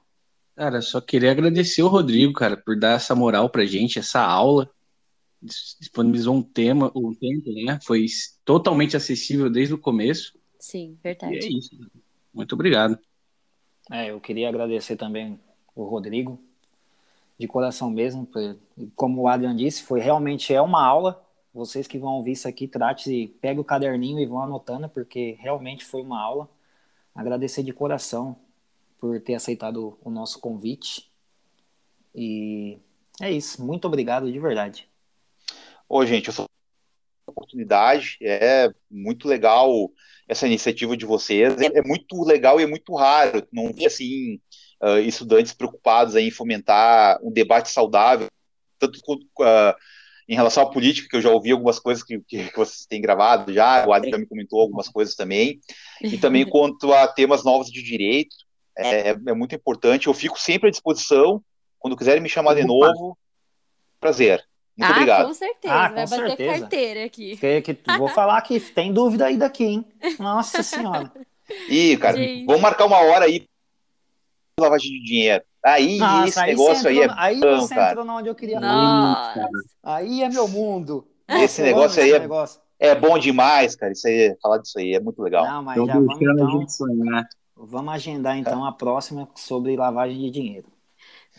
Cara, 0.55 0.82
só 0.82 1.01
queria 1.01 1.32
agradecer 1.32 1.82
o 1.82 1.88
Rodrigo, 1.88 2.34
cara, 2.34 2.57
por 2.57 2.78
dar 2.78 2.95
essa 2.95 3.16
moral 3.16 3.49
pra 3.49 3.66
gente, 3.66 3.97
essa 3.97 4.22
aula. 4.22 4.70
Disponibilizou 5.41 6.36
um 6.36 6.43
tema, 6.43 6.91
um 6.95 7.16
tempo, 7.16 7.51
né? 7.66 7.80
Foi 7.84 8.05
totalmente 8.45 8.95
acessível 8.95 9.49
desde 9.49 9.74
o 9.74 9.78
começo. 9.78 10.38
Sim, 10.59 10.99
verdade. 11.03 11.34
E 11.34 11.39
é 11.39 11.57
isso. 11.57 11.76
Muito 12.32 12.53
obrigado. 12.53 12.99
É, 13.89 14.12
eu 14.12 14.22
queria 14.22 14.49
agradecer 14.49 14.95
também 14.95 15.39
o 15.76 15.84
Rodrigo, 15.86 16.39
de 17.41 17.47
coração 17.47 17.89
mesmo. 17.89 18.27
Como 18.95 19.21
o 19.21 19.27
Adrian 19.27 19.55
disse, 19.55 19.83
foi 19.83 19.99
realmente 19.99 20.53
é 20.53 20.61
uma 20.61 20.85
aula. 20.85 21.21
Vocês 21.53 21.87
que 21.87 21.99
vão 21.99 22.13
ouvir 22.13 22.31
isso 22.31 22.47
aqui, 22.47 22.67
trate, 22.67 23.35
pega 23.41 23.59
o 23.59 23.65
caderninho 23.65 24.19
e 24.19 24.25
vão 24.25 24.41
anotando, 24.41 24.87
porque 24.87 25.37
realmente 25.39 25.83
foi 25.83 26.01
uma 26.01 26.21
aula. 26.21 26.49
Agradecer 27.13 27.63
de 27.63 27.73
coração 27.73 28.37
por 28.97 29.19
ter 29.19 29.33
aceitado 29.33 29.97
o 30.01 30.09
nosso 30.09 30.39
convite. 30.39 31.11
E 32.15 32.79
é 33.19 33.29
isso. 33.31 33.65
Muito 33.65 33.85
obrigado 33.85 34.31
de 34.31 34.39
verdade. 34.39 34.87
Ô, 35.89 36.05
gente, 36.05 36.27
eu 36.27 36.33
sou 36.33 36.45
oportunidade, 37.27 38.17
é 38.21 38.71
muito 38.89 39.27
legal 39.27 39.91
essa 40.27 40.47
iniciativa 40.47 40.95
de 40.95 41.05
vocês, 41.05 41.59
é, 41.59 41.79
é 41.79 41.81
muito 41.81 42.23
legal 42.23 42.59
e 42.59 42.63
é 42.63 42.67
muito 42.67 42.93
raro, 42.95 43.45
não 43.51 43.73
vi 43.73 43.85
assim, 43.85 44.39
uh, 44.82 44.99
estudantes 44.99 45.53
preocupados 45.53 46.15
em 46.15 46.32
fomentar 46.32 47.19
um 47.23 47.32
debate 47.32 47.69
saudável, 47.69 48.27
tanto 48.79 48.97
uh, 48.97 49.75
em 50.27 50.36
relação 50.36 50.63
à 50.63 50.69
política, 50.69 51.07
que 51.09 51.15
eu 51.15 51.21
já 51.21 51.29
ouvi 51.29 51.51
algumas 51.51 51.79
coisas 51.79 52.03
que, 52.03 52.19
que, 52.27 52.49
que 52.49 52.57
vocês 52.57 52.86
têm 52.86 53.01
gravado 53.01 53.53
já, 53.53 53.86
o 53.86 53.93
Adriano 53.93 54.19
me 54.19 54.27
comentou 54.27 54.61
algumas 54.61 54.88
coisas 54.88 55.15
também, 55.15 55.59
e 56.01 56.17
também 56.17 56.45
quanto 56.49 56.93
a 56.93 57.07
temas 57.07 57.43
novos 57.43 57.69
de 57.69 57.84
direito, 57.84 58.36
é, 58.77 59.09
é, 59.09 59.34
muito 59.34 59.53
importante. 59.53 60.07
Eu 60.07 60.13
fico 60.13 60.39
sempre 60.39 60.69
à 60.69 60.71
disposição. 60.71 61.43
Quando 61.77 61.97
quiserem 61.97 62.21
me 62.21 62.29
chamar 62.29 62.53
de 62.53 62.63
novo, 62.63 63.17
prazer. 63.99 64.43
Muito 64.77 64.89
ah, 64.89 64.93
obrigado. 64.93 65.27
Com 65.27 65.34
certeza, 65.34 65.73
ah, 65.73 65.89
vai 65.89 66.07
com 66.07 66.09
bater 66.09 66.27
certeza. 66.27 66.59
carteira 66.59 67.05
aqui. 67.05 67.38
Que, 67.38 67.61
que, 67.61 67.77
vou 67.97 68.07
falar 68.07 68.41
que 68.41 68.59
tem 68.59 68.93
dúvida 68.93 69.25
aí 69.25 69.38
daqui, 69.38 69.65
hein? 69.65 69.86
Nossa 70.17 70.61
Senhora. 70.63 71.11
Ih, 71.69 71.97
cara, 71.97 72.17
Gente. 72.17 72.45
vamos 72.45 72.61
marcar 72.61 72.86
uma 72.86 72.99
hora 72.99 73.25
aí 73.25 73.45
lavagem 74.62 74.91
de 74.91 75.03
dinheiro. 75.03 75.43
Aí 75.64 75.97
Nossa, 75.97 76.28
esse 76.28 76.39
aí 76.39 76.49
negócio 76.49 76.89
aí 76.89 76.99
é 76.99 77.07
Aí 77.18 77.39
bom, 77.39 77.59
você 77.59 77.76
cara. 77.76 77.91
entrou 77.91 78.18
onde 78.18 78.30
eu 78.30 78.36
queria 78.36 78.59
falar. 78.59 79.49
Aí 79.84 80.24
é 80.24 80.30
meu 80.30 80.47
mundo. 80.47 81.07
Esse 81.28 81.62
negócio 81.62 82.01
aí 82.01 82.12
é, 82.12 82.20
negócio. 82.20 82.59
é 82.80 82.95
bom 82.95 83.18
demais, 83.18 83.76
cara. 83.76 83.91
Isso 83.91 84.07
aí, 84.07 84.36
falar 84.41 84.57
disso 84.57 84.80
aí 84.80 84.93
é 84.93 84.99
muito 84.99 85.22
legal. 85.22 85.45
Não, 85.45 85.64
mas 85.64 85.76
já 85.86 85.93
vamos 85.93 86.18
então... 86.20 87.26
Vamos 87.64 87.93
agendar 87.93 88.38
então 88.38 88.66
a 88.66 88.72
próxima 88.72 89.30
sobre 89.36 89.76
lavagem 89.76 90.20
de 90.20 90.32
dinheiro. 90.32 90.68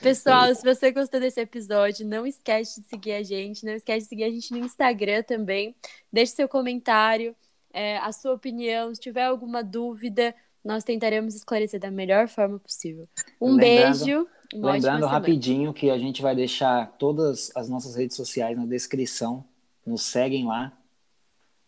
Pessoal, 0.01 0.55
se 0.55 0.63
você 0.63 0.91
gostou 0.91 1.21
desse 1.21 1.41
episódio, 1.41 2.07
não 2.07 2.27
esquece 2.27 2.81
de 2.81 2.87
seguir 2.87 3.13
a 3.13 3.23
gente, 3.23 3.65
não 3.65 3.73
esquece 3.73 4.05
de 4.05 4.09
seguir 4.09 4.25
a 4.25 4.31
gente 4.31 4.53
no 4.53 4.59
Instagram 4.59 5.23
também. 5.23 5.75
Deixe 6.13 6.33
seu 6.33 6.49
comentário, 6.49 7.35
é, 7.73 7.99
a 7.99 8.13
sua 8.13 8.33
opinião, 8.35 8.95
se 8.95 9.01
tiver 9.01 9.25
alguma 9.25 9.63
dúvida, 9.63 10.35
nós 10.65 10.85
tentaremos 10.85 11.35
esclarecer 11.35 11.81
da 11.81 11.91
melhor 11.91 12.29
forma 12.29 12.59
possível. 12.59 13.09
Um 13.41 13.55
lembrando, 13.55 14.05
beijo. 14.05 14.29
Lembrando 14.55 15.07
rapidinho 15.07 15.73
que 15.73 15.91
a 15.91 15.99
gente 15.99 16.23
vai 16.23 16.35
deixar 16.35 16.93
todas 16.99 17.51
as 17.57 17.69
nossas 17.69 17.97
redes 17.97 18.17
sociais 18.17 18.57
na 18.57 18.67
descrição. 18.67 19.45
Nos 19.85 20.03
seguem 20.03 20.47
lá. 20.47 20.73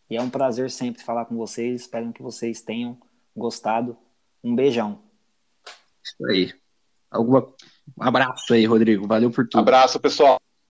E 0.09 0.17
é 0.17 0.23
um 0.23 0.31
prazer 0.31 0.71
sempre 0.71 1.03
falar 1.03 1.25
com 1.25 1.37
vocês. 1.37 1.83
Espero 1.83 2.13
que 2.13 2.23
vocês 2.23 2.63
tenham 2.63 2.99
gostado. 3.37 3.97
Um 4.43 4.55
beijão. 4.55 5.01
Isso 6.05 6.27
aí. 6.27 6.53
Alguma... 7.11 7.53
Um 7.99 8.03
abraço 8.03 8.55
aí, 8.55 8.65
Rodrigo. 8.65 9.07
Valeu 9.07 9.31
por 9.31 9.47
tudo. 9.49 9.61
Abraço, 9.61 9.99
pessoal. 9.99 10.41